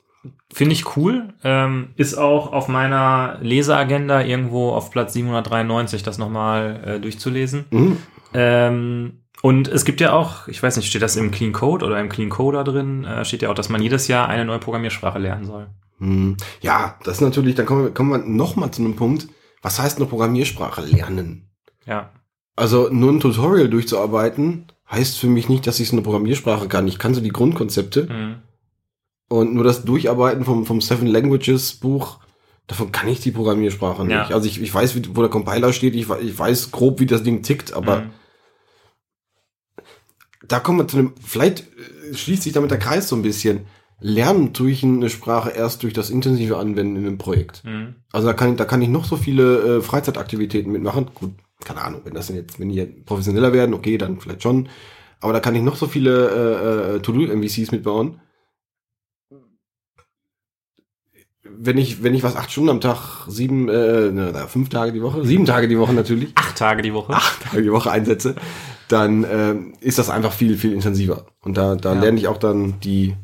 Finde 0.53 0.73
ich 0.73 0.97
cool. 0.97 1.35
Ähm, 1.45 1.91
ist 1.97 2.15
auch 2.17 2.53
auf 2.53 2.67
meiner 2.69 3.39
Leseagenda 3.43 4.23
irgendwo 4.23 4.71
auf 4.71 4.91
Platz 4.91 5.13
793, 5.13 6.03
das 6.03 6.17
nochmal 6.19 6.81
äh, 6.85 7.01
durchzulesen. 7.01 7.67
Mhm. 7.71 7.97
Ähm, 8.33 9.24
und 9.45 9.69
es 9.69 9.85
gibt 9.85 10.01
ja 10.01 10.15
auch, 10.15 10.49
ich 10.49 10.63
weiß 10.63 10.77
nicht, 10.79 10.89
steht 10.89 11.03
das 11.03 11.17
im 11.17 11.31
Clean 11.31 11.53
Code 11.53 11.85
oder 11.85 12.01
im 12.01 12.09
Clean 12.09 12.31
Coder 12.31 12.65
drin, 12.65 13.05
äh, 13.05 13.27
steht 13.27 13.43
ja 13.43 13.51
auch, 13.51 13.55
dass 13.55 13.69
man 13.69 13.83
jedes 13.83 14.09
Jahr 14.09 14.27
eine 14.27 14.47
neue 14.47 14.59
Programmiersprache 14.59 15.19
lernen 15.19 15.45
soll. 15.45 15.67
Hm. 15.99 16.39
Ja, 16.63 16.99
das 17.05 17.17
ist 17.17 17.21
natürlich, 17.21 17.55
dann 17.55 17.67
kommen 17.67 17.85
wir, 17.85 17.91
kommen 17.93 18.11
wir 18.11 18.19
noch 18.19 18.57
mal 18.57 18.73
zu 18.73 18.81
einem 18.81 18.97
Punkt. 18.97 19.29
Was 19.61 19.79
heißt 19.79 19.99
eine 19.99 20.07
Programmiersprache 20.07 20.81
lernen? 20.81 21.51
Ja. 21.85 22.11
Also 22.57 22.89
nur 22.91 23.13
ein 23.13 23.21
Tutorial 23.21 23.69
durchzuarbeiten, 23.69 24.67
heißt 24.91 25.19
für 25.19 25.27
mich 25.27 25.51
nicht, 25.51 25.67
dass 25.67 25.79
ich 25.79 25.89
so 25.89 25.95
eine 25.97 26.03
Programmiersprache 26.03 26.67
kann. 26.67 26.89
Ich 26.89 26.99
kann 26.99 27.13
so 27.13 27.21
die 27.21 27.29
Grundkonzepte 27.29 28.05
Mhm. 28.11 28.37
und 29.29 29.55
nur 29.55 29.65
das 29.65 29.85
Durcharbeiten 29.85 30.45
vom, 30.47 30.65
vom 30.65 30.81
Seven 30.81 31.07
Languages 31.07 31.75
Buch, 31.75 32.21
davon 32.67 32.93
kann 32.93 33.09
ich 33.09 33.21
die 33.21 33.31
Programmiersprache 33.31 34.05
nicht. 34.07 34.31
Ja. 34.31 34.35
Also 34.35 34.47
ich, 34.49 34.59
ich 34.63 34.73
weiß, 34.73 34.95
wie, 34.97 35.03
wo 35.15 35.21
der 35.21 35.29
Compiler 35.31 35.75
steht, 35.75 35.95
ich, 35.95 36.09
ich 36.09 36.39
weiß 36.39 36.71
grob, 36.71 36.99
wie 37.01 37.07
das 37.07 37.23
Ding 37.23 37.43
tickt, 37.43 37.75
aber 37.75 38.01
Mhm. 38.01 38.11
Da 40.49 40.61
kommen 40.61 40.79
wir 40.79 40.89
zu 40.89 40.99
einem, 40.99 41.13
vielleicht 41.25 41.61
äh, 41.61 42.15
schließt 42.15 42.43
sich 42.43 42.53
damit 42.53 42.71
der 42.71 42.79
Kreis 42.79 43.09
so 43.09 43.17
ein 43.17 43.23
bisschen. 43.23 43.67
Lernen 44.01 44.53
tue 44.53 44.71
ich 44.71 44.83
eine 44.83 45.09
Sprache 45.09 45.51
erst 45.51 45.83
durch 45.83 45.93
das 45.95 46.11
intensive 46.11 46.59
Anwenden 46.59 46.97
in 46.97 47.07
einem 47.07 47.19
Projekt. 47.19 47.63
Mhm. 47.65 47.95
Also 48.13 48.27
da 48.27 48.33
kann, 48.35 48.51
ich- 48.53 48.57
da 48.57 48.65
kann 48.65 48.83
ich 48.83 48.89
noch 48.89 49.05
so 49.05 49.17
viele 49.17 49.79
äh, 49.79 49.81
Freizeitaktivitäten 49.83 50.71
mitmachen. 50.73 51.07
Gut, 51.15 51.31
keine 51.65 51.81
Ahnung, 51.83 52.03
wenn 52.05 52.15
das 52.15 52.27
denn 52.27 52.37
jetzt, 52.37 52.59
wenn 52.61 52.69
die 52.69 52.85
professioneller 52.85 53.53
werden, 53.53 53.75
okay, 53.75 53.97
dann 53.97 54.21
vielleicht 54.21 54.43
schon. 54.43 54.69
Aber 55.21 55.33
da 55.33 55.41
kann 55.41 55.55
ich 55.55 55.63
noch 55.63 55.77
so 55.77 55.87
viele 55.87 56.29
äh, 56.93 56.97
äh, 56.97 57.01
To-Do-MVCs 57.01 57.71
mitbauen. 57.73 58.21
Wenn 61.57 61.79
ich, 61.79 62.03
wenn 62.03 62.15
ich 62.15 62.23
was 62.23 62.37
acht 62.37 62.51
Stunden 62.51 62.71
am 62.71 62.81
Tag, 62.81 63.27
sieben, 63.29 63.69
äh, 63.69 64.11
na, 64.13 64.33
na, 64.33 64.47
fünf 64.47 64.71
Tage 64.71 64.93
die 64.93 65.03
Woche, 65.03 65.25
sieben 65.25 65.45
Tage 65.45 65.69
die 65.69 65.79
Woche 65.79 65.93
natürlich, 65.93 66.33
Acht 66.35 66.57
Tage 66.59 66.83
die 66.83 66.93
Woche. 66.95 67.13
acht 67.13 67.43
Tage 67.43 67.63
die 67.63 67.71
Woche 67.71 67.91
einsetze, 67.91 68.35
dann 68.89 69.25
ähm, 69.29 69.75
ist 69.81 69.99
das 69.99 70.11
einfach 70.11 70.33
viel, 70.33 70.57
viel 70.59 70.73
intensiver. 70.73 71.27
Und 71.41 71.57
da, 71.57 71.75
da 71.75 71.95
Ja. 71.95 72.01
lerne 72.01 72.19
ich 72.19 72.29
auch 72.29 72.37
dann 72.39 72.81
die, 72.81 73.17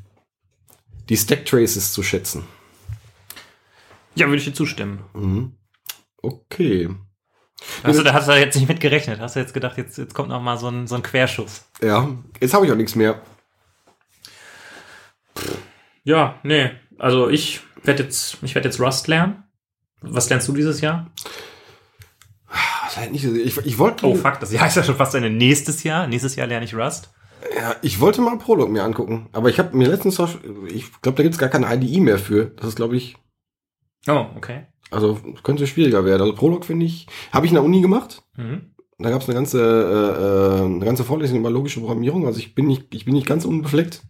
die 1.09 1.17
Stack 1.17 1.45
Traces 1.47 1.93
zu 1.93 2.03
schätzen. 2.03 2.45
Ja, 4.15 4.27
würde 4.27 4.39
ich 4.39 4.45
dir 4.45 4.53
zustimmen. 4.55 5.01
Mhm. 5.15 5.53
Okay. 6.23 6.89
Du, 7.85 8.03
da 8.03 8.13
hast 8.15 8.29
du 8.29 8.33
jetzt 8.33 8.55
nicht 8.57 8.69
mit 8.69 8.81
gerechnet? 8.81 9.21
Hast 9.21 9.37
du 9.37 9.41
jetzt 9.41 9.53
gedacht, 9.55 9.77
jetzt, 9.77 9.99
jetzt 9.99 10.15
kommt 10.15 10.31
noch 10.31 10.41
mal 10.41 10.57
so 10.57 10.69
ein, 10.69 10.87
so 10.87 10.95
ein 10.95 11.03
Querschuss? 11.03 11.65
Ja, 11.83 12.09
jetzt 12.41 12.55
habe 12.55 12.65
ich 12.67 12.73
auch 12.73 12.77
nichts 12.77 12.95
mehr. 12.95 13.21
Ja, 16.05 16.39
nee. 16.43 16.71
Also 16.99 17.29
ich 17.29 17.61
werde 17.83 18.03
jetzt, 18.05 18.39
ich 18.43 18.55
werde 18.55 18.69
jetzt 18.69 18.81
Rust 18.81 19.09
lernen. 19.09 19.45
Was 20.01 20.29
lernst 20.31 20.49
du 20.49 20.53
dieses 20.53 20.81
Jahr? 20.81 21.11
Ist 22.91 22.97
halt 22.97 23.13
nicht, 23.13 23.25
ich, 23.25 23.57
ich 23.59 23.79
wollte, 23.79 24.07
Oh 24.07 24.15
fuck, 24.15 24.39
das 24.41 24.53
Jahr 24.53 24.67
ist 24.67 24.77
ja 24.77 24.83
schon 24.83 24.97
fast 24.97 25.15
ein 25.15 25.37
nächstes 25.37 25.83
Jahr. 25.85 26.07
Nächstes 26.07 26.37
Jahr 26.37 26.47
lerne 26.47 26.65
ich 26.65 26.75
Rust. 26.75 27.11
ja, 27.57 27.75
ich 27.83 28.01
wollte 28.01 28.21
mal 28.21 28.37
Prolog 28.39 28.69
mir 28.71 28.83
angucken, 28.85 29.29
aber 29.33 29.49
ich 29.49 29.59
habe 29.59 29.77
mir 29.77 29.89
letztens, 29.89 30.19
auch- 30.21 30.29
ich 30.69 30.91
glaube, 31.01 31.17
da 31.17 31.23
gibt's 31.23 31.39
gar 31.39 31.49
keine 31.49 31.73
IDE 31.75 32.01
mehr 32.01 32.19
für. 32.19 32.47
Das 32.57 32.67
ist, 32.67 32.77
glaube 32.77 32.97
ich, 32.97 33.17
Oh, 34.09 34.27
okay. 34.37 34.67
also 34.91 35.19
könnte 35.43 35.67
schwieriger 35.67 36.05
werden. 36.05 36.23
Also 36.23 36.35
Prolog 36.35 36.65
finde 36.65 36.87
ich, 36.87 37.07
habe 37.33 37.47
ich 37.47 37.53
in 37.53 37.57
der 37.57 37.65
Uni 37.65 37.81
gemacht. 37.81 38.23
Mhm. 38.37 38.75
Da 38.99 39.09
gab's 39.11 39.27
eine 39.27 39.35
ganze, 39.35 39.61
äh, 39.63 40.63
äh, 40.63 40.65
eine 40.67 40.85
ganze 40.85 41.05
Vorlesung 41.05 41.39
über 41.39 41.51
logische 41.51 41.81
Programmierung. 41.81 42.27
Also 42.27 42.39
ich 42.39 42.55
bin 42.55 42.67
nicht, 42.67 42.95
ich 42.95 43.05
bin 43.07 43.15
nicht 43.15 43.27
ganz 43.27 43.45
unbefleckt. 43.47 44.03
ich 44.03 44.09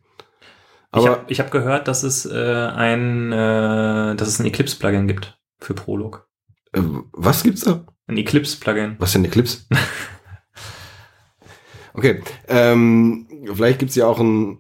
Aber 0.91 1.11
habe 1.11 1.24
ich 1.28 1.39
hab 1.39 1.51
gehört, 1.53 1.87
dass 1.87 2.03
es 2.03 2.26
äh, 2.26 2.33
ein, 2.74 3.31
äh, 3.31 4.16
dass 4.16 4.26
es 4.26 4.41
ein 4.41 4.47
Eclipse-Plugin 4.47 5.07
gibt 5.07 5.39
für 5.61 5.74
Prolog. 5.74 6.26
Äh, 6.73 6.81
was 7.12 7.43
gibt's 7.43 7.62
da? 7.62 7.85
Ein 8.07 8.16
Eclipse-Plugin. 8.16 8.97
Was 8.99 9.12
denn 9.12 9.25
Eclipse? 9.25 9.66
okay, 11.95 12.23
ähm, 12.49 13.29
vielleicht 13.55 13.79
gibt's 13.79 13.95
ja 13.95 14.07
auch 14.07 14.18
ein 14.18 14.59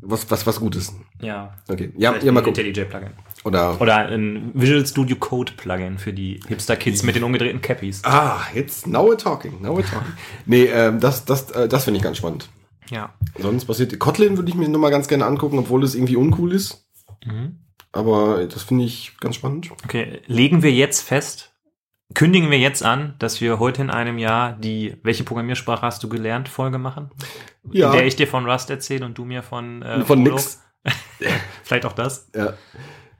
was, 0.00 0.30
was, 0.30 0.46
was 0.46 0.60
Gutes. 0.60 0.94
Ja. 1.20 1.54
Okay, 1.68 1.92
ja, 1.96 2.10
Vielleicht 2.10 2.26
ja 2.26 2.32
mal 2.32 2.42
gucken. 2.42 2.64
IntelliJ-Plugin. 2.64 3.10
Oder 3.44 3.80
Oder 3.80 4.08
ein 4.08 4.50
Visual 4.54 4.84
Studio 4.86 5.16
Code 5.16 5.52
Plugin 5.56 5.98
für 5.98 6.12
die 6.12 6.40
Hipster-Kids 6.46 7.02
mit 7.02 7.16
den 7.16 7.24
umgedrehten 7.24 7.60
Cappies. 7.60 8.02
Ah, 8.04 8.40
jetzt 8.54 8.86
now 8.86 9.08
we're 9.08 9.16
talking, 9.16 9.60
now 9.62 9.76
we're 9.76 9.88
talking. 9.88 10.12
nee, 10.46 10.64
ähm, 10.64 11.00
das, 11.00 11.24
das, 11.24 11.50
äh, 11.52 11.68
das 11.68 11.84
finde 11.84 11.98
ich 11.98 12.04
ganz 12.04 12.16
spannend. 12.16 12.48
Ja. 12.90 13.12
Sonst 13.38 13.66
passiert, 13.66 13.98
Kotlin 13.98 14.36
würde 14.36 14.50
ich 14.50 14.56
mir 14.56 14.68
noch 14.68 14.78
mal 14.78 14.90
ganz 14.90 15.08
gerne 15.08 15.26
angucken, 15.26 15.58
obwohl 15.58 15.84
es 15.84 15.94
irgendwie 15.94 16.16
uncool 16.16 16.52
ist. 16.52 16.86
Mhm. 17.24 17.58
Aber 17.92 18.46
das 18.46 18.62
finde 18.62 18.84
ich 18.84 19.16
ganz 19.20 19.36
spannend. 19.36 19.70
Okay, 19.84 20.20
legen 20.26 20.62
wir 20.62 20.72
jetzt 20.72 21.02
fest, 21.02 21.47
kündigen 22.14 22.50
wir 22.50 22.58
jetzt 22.58 22.82
an, 22.82 23.14
dass 23.18 23.40
wir 23.40 23.58
heute 23.58 23.82
in 23.82 23.90
einem 23.90 24.18
Jahr 24.18 24.52
die 24.52 24.96
Welche 25.02 25.24
Programmiersprache 25.24 25.82
hast 25.82 26.02
du 26.02 26.08
gelernt 26.08 26.48
Folge 26.48 26.78
machen? 26.78 27.10
Ja. 27.70 27.90
In 27.90 27.96
der 27.96 28.06
ich 28.06 28.16
dir 28.16 28.26
von 28.26 28.48
Rust 28.48 28.70
erzähle 28.70 29.04
und 29.04 29.16
du 29.16 29.24
mir 29.24 29.42
von 29.42 29.82
äh, 29.82 30.04
Von 30.04 30.22
nix. 30.22 30.62
Vielleicht 31.64 31.84
auch 31.84 31.92
das. 31.92 32.30
Ja. 32.34 32.54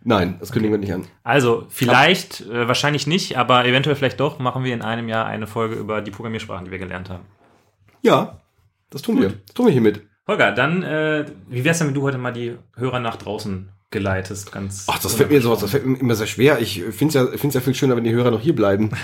Nein, 0.05 0.37
das 0.41 0.53
kündigen 0.53 0.73
wir 0.73 0.79
nicht 0.79 0.93
an. 0.93 1.07
Also, 1.25 1.67
vielleicht, 1.69 2.43
äh, 2.43 2.69
wahrscheinlich 2.69 3.07
nicht, 3.07 3.37
aber 3.37 3.67
eventuell 3.67 3.97
vielleicht 3.97 4.21
doch, 4.21 4.39
machen 4.39 4.63
wir 4.63 4.73
in 4.73 4.81
einem 4.81 5.09
Jahr 5.09 5.27
eine 5.27 5.49
Folge 5.49 5.75
über 5.75 6.01
die 6.01 6.13
Programmiersprachen, 6.13 6.65
die 6.65 6.71
wir 6.71 6.79
gelernt 6.79 7.11
haben. 7.11 7.25
Ja, 8.01 8.41
das 8.91 9.03
tun 9.03 9.21
wir. 9.21 9.31
Das 9.31 9.55
tun 9.55 9.67
wir 9.67 9.73
hiermit. 9.73 10.07
Holger, 10.27 10.53
dann, 10.53 10.83
äh, 10.83 11.27
wie 11.49 11.65
wär's 11.65 11.79
denn, 11.79 11.89
wenn 11.89 11.95
du 11.95 12.03
heute 12.03 12.17
mal 12.17 12.33
die 12.33 12.57
Hörer 12.77 13.01
nach 13.01 13.17
draußen 13.17 13.71
geleitest? 13.91 14.53
Ganz 14.53 14.87
Ach, 14.89 14.99
das 14.99 15.15
fällt 15.15 15.31
mir 15.31 15.41
sowas, 15.41 15.61
das 15.61 15.71
fällt 15.71 15.87
mir 15.87 15.99
immer 15.99 16.15
sehr 16.15 16.27
schwer. 16.27 16.61
Ich 16.61 16.83
finde 16.83 17.07
es 17.07 17.15
ja, 17.15 17.39
find's 17.39 17.55
ja 17.55 17.61
viel 17.61 17.75
schöner, 17.75 17.97
wenn 17.97 18.05
die 18.05 18.13
Hörer 18.13 18.31
noch 18.31 18.41
hier 18.41 18.55
bleiben. 18.55 18.91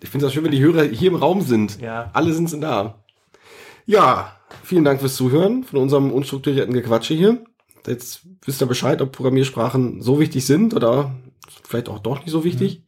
Ich 0.00 0.10
finde 0.10 0.26
es 0.26 0.32
ja 0.32 0.34
schön, 0.36 0.44
wenn 0.44 0.52
die 0.52 0.62
Hörer 0.62 0.84
hier 0.84 1.10
im 1.10 1.16
Raum 1.16 1.40
sind. 1.40 1.80
Ja. 1.80 2.08
Alle 2.12 2.32
sind 2.32 2.60
da. 2.60 3.02
Ja, 3.84 4.36
vielen 4.62 4.84
Dank 4.84 5.00
fürs 5.00 5.16
Zuhören 5.16 5.64
von 5.64 5.80
unserem 5.80 6.12
unstrukturierten 6.12 6.72
Gequatsche 6.72 7.14
hier. 7.14 7.44
Jetzt 7.84 8.20
wisst 8.44 8.62
ihr 8.62 8.66
Bescheid, 8.66 9.02
ob 9.02 9.10
Programmiersprachen 9.10 10.00
so 10.00 10.20
wichtig 10.20 10.46
sind 10.46 10.72
oder 10.72 11.16
vielleicht 11.64 11.88
auch 11.88 11.98
doch 11.98 12.20
nicht 12.20 12.30
so 12.30 12.44
wichtig. 12.44 12.84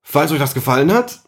Falls 0.00 0.30
euch 0.30 0.38
das 0.38 0.54
gefallen 0.54 0.92
hat, 0.92 1.22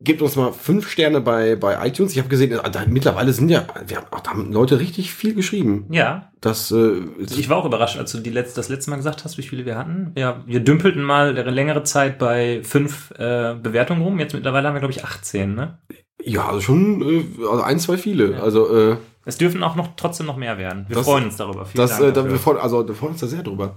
gebt 0.00 0.20
uns 0.20 0.36
mal 0.36 0.52
fünf 0.52 0.88
Sterne 0.90 1.20
bei, 1.20 1.56
bei 1.56 1.86
iTunes. 1.86 2.12
Ich 2.12 2.18
habe 2.18 2.28
gesehen, 2.28 2.52
äh, 2.52 2.70
da, 2.70 2.84
mittlerweile 2.86 3.32
sind 3.32 3.48
ja, 3.48 3.66
wir 3.86 3.96
haben, 3.96 4.06
ach, 4.10 4.20
da 4.20 4.30
haben 4.30 4.52
Leute 4.52 4.78
richtig 4.78 5.12
viel 5.14 5.34
geschrieben. 5.34 5.86
Ja, 5.90 6.30
Das, 6.40 6.70
äh, 6.70 7.00
Ich 7.20 7.48
war 7.48 7.56
auch 7.56 7.64
überrascht, 7.64 7.98
als 7.98 8.12
du 8.12 8.18
die 8.18 8.30
letzt, 8.30 8.58
das 8.58 8.68
letzte 8.68 8.90
Mal 8.90 8.96
gesagt 8.96 9.24
hast, 9.24 9.38
wie 9.38 9.42
viele 9.42 9.64
wir 9.64 9.76
hatten. 9.78 10.12
Ja, 10.16 10.42
wir 10.46 10.60
dümpelten 10.60 11.02
mal 11.02 11.30
eine 11.38 11.50
längere 11.50 11.82
Zeit 11.82 12.18
bei 12.18 12.60
fünf 12.62 13.10
äh, 13.12 13.54
Bewertungen 13.60 14.02
rum. 14.02 14.18
Jetzt 14.18 14.34
mittlerweile 14.34 14.68
haben 14.68 14.74
wir, 14.74 14.80
glaube 14.80 14.92
ich, 14.92 15.04
18. 15.04 15.54
Ne? 15.54 15.78
ja, 16.22 16.46
also 16.48 16.60
schon 16.60 17.02
äh, 17.02 17.24
also 17.48 17.62
ein, 17.62 17.78
zwei 17.78 17.96
viele. 17.96 18.32
Ja. 18.32 18.40
Also 18.42 18.74
äh, 18.76 18.96
Es 19.24 19.38
dürfen 19.38 19.62
auch 19.62 19.76
noch 19.76 19.96
trotzdem 19.96 20.26
noch 20.26 20.36
mehr 20.36 20.58
werden. 20.58 20.84
Wir 20.88 20.96
Das- 20.96 21.06
freuen 21.06 21.24
uns 21.24 21.36
darüber. 21.36 21.64
Vielen 21.64 21.80
Das, 21.86 21.90
Dank 21.92 22.02
äh, 22.02 22.06
da, 22.06 22.10
dafür. 22.12 22.30
wir 22.32 22.38
freuen, 22.38 22.58
also, 22.58 22.86
wir 22.86 22.94
freuen 22.94 23.12
uns 23.12 23.20
da 23.20 23.26
sehr 23.28 23.42
drüber. 23.42 23.76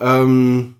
Ähm, 0.00 0.76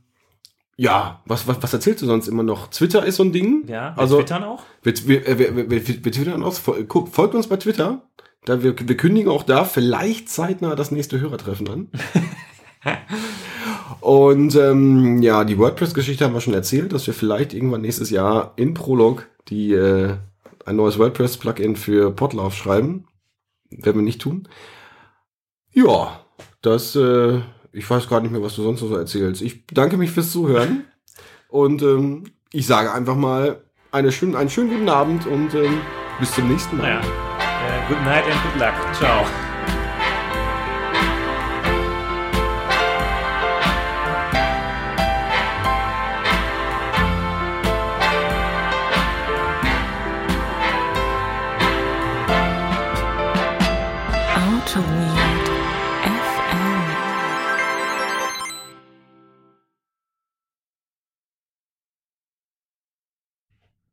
ja, 0.81 1.21
was, 1.27 1.47
was, 1.47 1.63
was 1.63 1.75
erzählst 1.75 2.01
du 2.01 2.07
sonst 2.07 2.27
immer 2.27 2.43
noch? 2.43 2.69
Twitter 2.69 3.05
ist 3.05 3.17
so 3.17 3.23
ein 3.23 3.33
Ding. 3.33 3.65
ja, 3.67 3.95
wir 3.95 3.99
also 3.99 4.17
twittern 4.17 4.45
auch. 4.45 4.63
wir, 4.83 4.95
wir, 5.07 5.29
äh, 5.29 5.39
wir, 5.39 5.55
wir, 5.55 5.71
wir, 5.71 5.87
wir 5.87 6.13
twittern 6.13 6.43
auch. 6.43 6.55
Folgt 6.55 7.35
uns 7.35 7.49
bei 7.49 7.59
Twitter. 7.59 8.01
Da 8.47 8.63
wir, 8.63 8.75
wir 8.79 8.97
kündigen 8.97 9.31
auch 9.31 9.43
da 9.43 9.67
vielleicht 9.67 10.31
zeitnah 10.31 10.75
das 10.75 10.91
nächste 10.91 11.21
Hörertreffen 11.21 11.69
an. 11.69 11.89
Und 14.01 14.57
ähm, 14.57 15.21
ja, 15.21 15.45
die 15.45 15.59
WordPress-Geschichte 15.59 16.25
haben 16.25 16.33
wir 16.33 16.41
schon 16.41 16.55
erzählt, 16.55 16.95
dass 16.95 17.07
wir 17.07 17.13
vielleicht 17.13 17.53
irgendwann 17.53 17.83
nächstes 17.83 18.09
Jahr 18.09 18.55
in 18.57 18.73
Prolog 18.73 19.29
die 19.49 19.75
äh, 19.75 20.15
ein 20.65 20.77
neues 20.77 20.99
WordPress-Plugin 20.99 21.77
für 21.77 22.11
Podlove 22.11 22.55
schreiben. 22.55 23.07
Werden 23.69 23.97
wir 23.97 24.05
nicht 24.05 24.23
tun. 24.23 24.49
Ja, 25.75 26.21
das, 26.63 26.97
äh, 26.97 27.41
ich 27.73 27.89
weiß 27.89 28.09
gar 28.09 28.21
nicht 28.21 28.31
mehr, 28.31 28.43
was 28.43 28.57
du 28.57 28.63
sonst 28.63 28.83
noch 28.83 28.89
so 28.89 28.97
erzählst. 28.97 29.43
Ich 29.43 29.67
bedanke 29.67 29.97
mich 29.97 30.11
fürs 30.11 30.31
Zuhören 30.31 30.85
und 31.49 31.83
ähm, 31.83 32.25
ich 32.53 32.67
sage 32.67 32.93
einfach 32.93 33.17
mal 33.17 33.63
eine 33.93 34.13
schön, 34.13 34.37
einen 34.37 34.51
schönen 34.51 34.71
guten 34.71 34.89
Abend 34.89 35.27
und 35.27 35.55
ähm, 35.55 35.81
bis 36.19 36.33
zum 36.33 36.49
nächsten 36.49 36.77
Mal. 36.77 36.83
Naja. 36.83 37.01
Äh, 37.01 37.89
good 37.89 38.03
night 38.05 38.25
and 38.25 38.43
good 38.43 38.61
luck. 38.61 38.95
Ciao. 38.95 39.50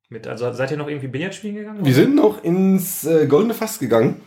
Mit, 0.10 0.26
also 0.26 0.52
seid 0.54 0.72
ihr 0.72 0.78
noch 0.78 0.88
irgendwie 0.88 1.08
Billard 1.08 1.36
spielen 1.36 1.56
gegangen? 1.56 1.86
Wir 1.86 1.94
sind 1.94 2.16
noch 2.16 2.44
ins 2.44 3.04
äh, 3.06 3.28
Goldene 3.28 3.54
Fass 3.54 3.80
gegangen. 3.80 4.22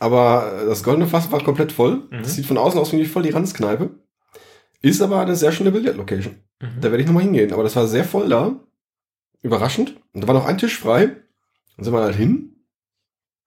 Aber 0.00 0.62
äh, 0.62 0.66
das 0.66 0.82
goldene 0.82 1.06
Fass 1.06 1.30
war 1.30 1.44
komplett 1.44 1.70
voll. 1.70 2.08
Mhm. 2.10 2.22
Das 2.22 2.34
sieht 2.34 2.46
von 2.46 2.58
außen 2.58 2.80
aus 2.80 2.92
wie 2.92 3.04
voll 3.04 3.22
die 3.22 3.30
Ranzkneipe. 3.30 3.90
Ist 4.82 5.02
aber 5.02 5.20
eine 5.20 5.36
sehr 5.36 5.52
schöne 5.52 5.70
Billardlocation. 5.70 6.36
Mhm. 6.60 6.80
Da 6.80 6.90
werde 6.90 7.02
ich 7.02 7.06
nochmal 7.06 7.22
hingehen. 7.22 7.52
Aber 7.52 7.62
das 7.62 7.76
war 7.76 7.86
sehr 7.86 8.04
voll 8.04 8.28
da. 8.28 8.58
Überraschend. 9.42 9.96
Und 10.12 10.22
da 10.22 10.28
war 10.28 10.34
noch 10.34 10.46
ein 10.46 10.58
Tisch 10.58 10.78
frei. 10.78 11.06
Dann 11.76 11.84
sind 11.84 11.92
wir 11.92 12.02
halt 12.02 12.16
hin. 12.16 12.56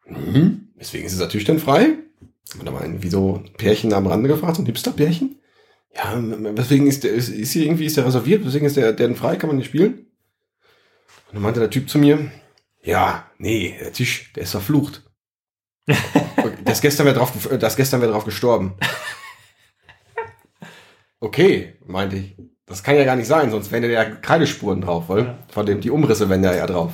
Mhm. 0.05 0.69
Deswegen 0.79 1.05
ist 1.05 1.13
dieser 1.13 1.29
Tisch 1.29 1.43
dann 1.43 1.59
frei. 1.59 1.97
Und 2.57 2.65
da 2.65 2.71
mal 2.71 2.83
irgendwie 2.83 3.09
so 3.09 3.41
ein 3.43 3.53
Pärchen 3.53 3.89
da 3.89 3.97
am 3.97 4.07
Rande 4.07 4.29
gefragt, 4.29 4.55
so 4.55 4.61
ein 4.61 4.65
Hipster-Pärchen. 4.65 5.39
Ja, 5.95 6.13
weswegen 6.55 6.87
ist 6.87 7.03
der, 7.03 7.11
ist, 7.11 7.29
ist 7.29 7.51
hier 7.51 7.65
irgendwie, 7.65 7.85
ist 7.85 7.97
der 7.97 8.05
reserviert? 8.05 8.45
Weswegen 8.45 8.67
ist 8.67 8.77
der, 8.77 8.93
der 8.93 9.07
denn 9.07 9.15
frei? 9.15 9.35
Kann 9.35 9.47
man 9.47 9.57
nicht 9.57 9.67
spielen? 9.67 10.07
Und 11.33 11.37
dann 11.37 11.41
meinte 11.41 11.59
der 11.61 11.71
Typ 11.71 11.89
zu 11.89 11.97
mir, 11.97 12.29
ja, 12.83 13.25
nee, 13.39 13.75
der 13.79 13.91
Tisch, 13.91 14.31
der 14.33 14.43
ist 14.43 14.51
verflucht. 14.51 15.01
das 16.63 16.79
gestern 16.79 17.07
wäre 17.07 17.17
drauf, 17.17 17.31
das 17.59 17.75
gestern 17.75 18.01
wäre 18.01 18.11
drauf 18.11 18.23
gestorben. 18.23 18.75
Okay, 21.19 21.79
meinte 21.87 22.17
ich. 22.17 22.37
Das 22.67 22.83
kann 22.83 22.95
ja 22.95 23.03
gar 23.03 23.15
nicht 23.15 23.25
sein, 23.25 23.49
sonst 23.49 23.71
wären 23.71 23.89
ja 23.89 24.05
Kreidespuren 24.05 24.81
drauf, 24.81 25.09
weil 25.09 25.25
Ja. 25.25 25.37
von 25.51 25.65
dem, 25.65 25.81
die 25.81 25.89
Umrisse 25.89 26.29
wären 26.29 26.43
da 26.43 26.53
ja 26.55 26.67
drauf. 26.67 26.93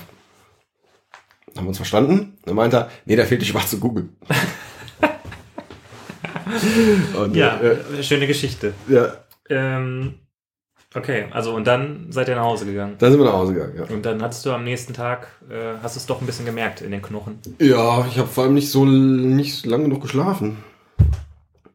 Haben 1.58 1.66
wir 1.66 1.70
uns 1.70 1.78
verstanden? 1.78 2.38
Dann 2.46 2.56
meinte 2.56 2.78
er, 2.78 2.92
nee, 3.06 3.18
da 3.18 3.26
fehlt 3.26 3.42
die 3.42 3.46
schwarze 3.46 3.78
Kugel. 3.78 4.08
Und, 7.18 7.36
Ja, 7.36 7.60
äh, 7.60 8.02
schöne 8.04 8.26
Geschichte. 8.26 8.74
ja, 8.88 9.18
Ähm, 9.50 10.20
okay, 10.96 11.26
also 11.32 11.54
und 11.56 11.66
dann 11.68 12.08
seid 12.12 12.28
ihr 12.30 12.36
nach 12.36 12.44
Hause 12.44 12.66
gegangen. 12.66 12.96
dann 13.00 13.12
sind 13.12 13.20
wir 13.20 13.26
nach 13.26 13.34
Hause 13.34 13.54
gegangen, 13.54 13.74
ja. 13.78 13.84
Und 13.96 14.06
dann 14.06 14.22
hattest 14.22 14.46
du 14.46 14.52
am 14.52 14.64
nächsten 14.64 14.94
Tag, 14.94 15.28
äh, 15.50 15.78
hast 15.84 15.96
du 15.96 16.00
es 16.00 16.06
doch 16.06 16.20
ein 16.22 16.26
bisschen 16.26 16.46
gemerkt 16.46 16.82
in 16.82 16.92
den 16.92 17.02
Knochen. 17.02 17.40
Ja, 17.60 18.06
ich 18.08 18.18
habe 18.18 18.28
vor 18.28 18.44
allem 18.46 18.54
nicht 18.54 18.72
so 18.72 18.86
nicht 18.86 19.66
lang 19.66 19.84
genug 19.84 20.02
geschlafen. 20.02 20.58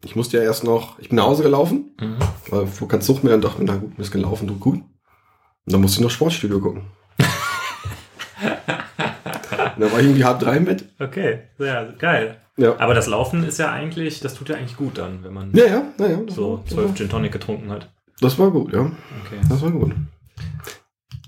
Ich 0.05 0.17
musste 0.17 0.37
ja 0.37 0.43
erst 0.43 0.65
noch, 0.65 0.99
ich 0.99 1.09
bin 1.09 1.17
nach 1.17 1.25
Hause 1.25 1.43
gelaufen, 1.43 1.93
Mhm. 2.01 2.17
weil 2.51 2.67
wo 2.79 2.87
kein 2.87 3.01
Zug 3.01 3.25
mehr 3.25 3.35
und 3.35 3.45
dachte 3.45 3.61
mir, 3.63 3.67
na 3.73 3.77
gut, 3.77 3.93
du 3.93 3.97
bist 3.97 4.13
gelaufen, 4.13 4.47
tut 4.49 4.61
gut. 4.61 4.75
Und 4.75 5.73
dann 5.73 5.81
musste 5.81 5.99
ich 5.99 6.03
noch 6.05 6.11
Sportstudio 6.11 6.61
gucken. 6.61 6.83
und 8.39 9.81
dann 9.81 9.93
war 9.93 9.99
ich 10.01 10.07
irgendwie 10.07 10.25
halb 10.25 10.41
drei 10.41 10.57
im 10.59 10.65
Bett. 10.67 10.85
Okay, 10.99 11.41
ja, 11.59 11.85
geil. 11.99 12.37
Ja. 12.57 12.79
Aber 12.79 12.95
das 12.95 13.07
Laufen 13.09 13.45
ist 13.45 13.59
ja 13.59 13.73
eigentlich, 13.73 14.21
das 14.21 14.35
tut 14.35 14.49
ja 14.49 14.57
eigentlich 14.57 14.77
gut 14.77 14.99
dann, 14.99 15.25
wenn 15.25 15.33
man 15.33 15.53
Ja, 15.55 15.67
ja, 15.67 15.83
ja, 15.99 16.19
so 16.29 16.63
zwölf 16.69 16.95
Gin 16.95 17.09
Tonic 17.09 17.33
getrunken 17.33 17.71
hat. 17.71 17.91
Das 18.25 18.39
war 18.39 18.51
gut, 18.51 18.73
ja. 18.73 18.81
Okay. 18.81 19.39
Das 19.51 19.61
war 19.61 19.71
gut. 19.71 19.93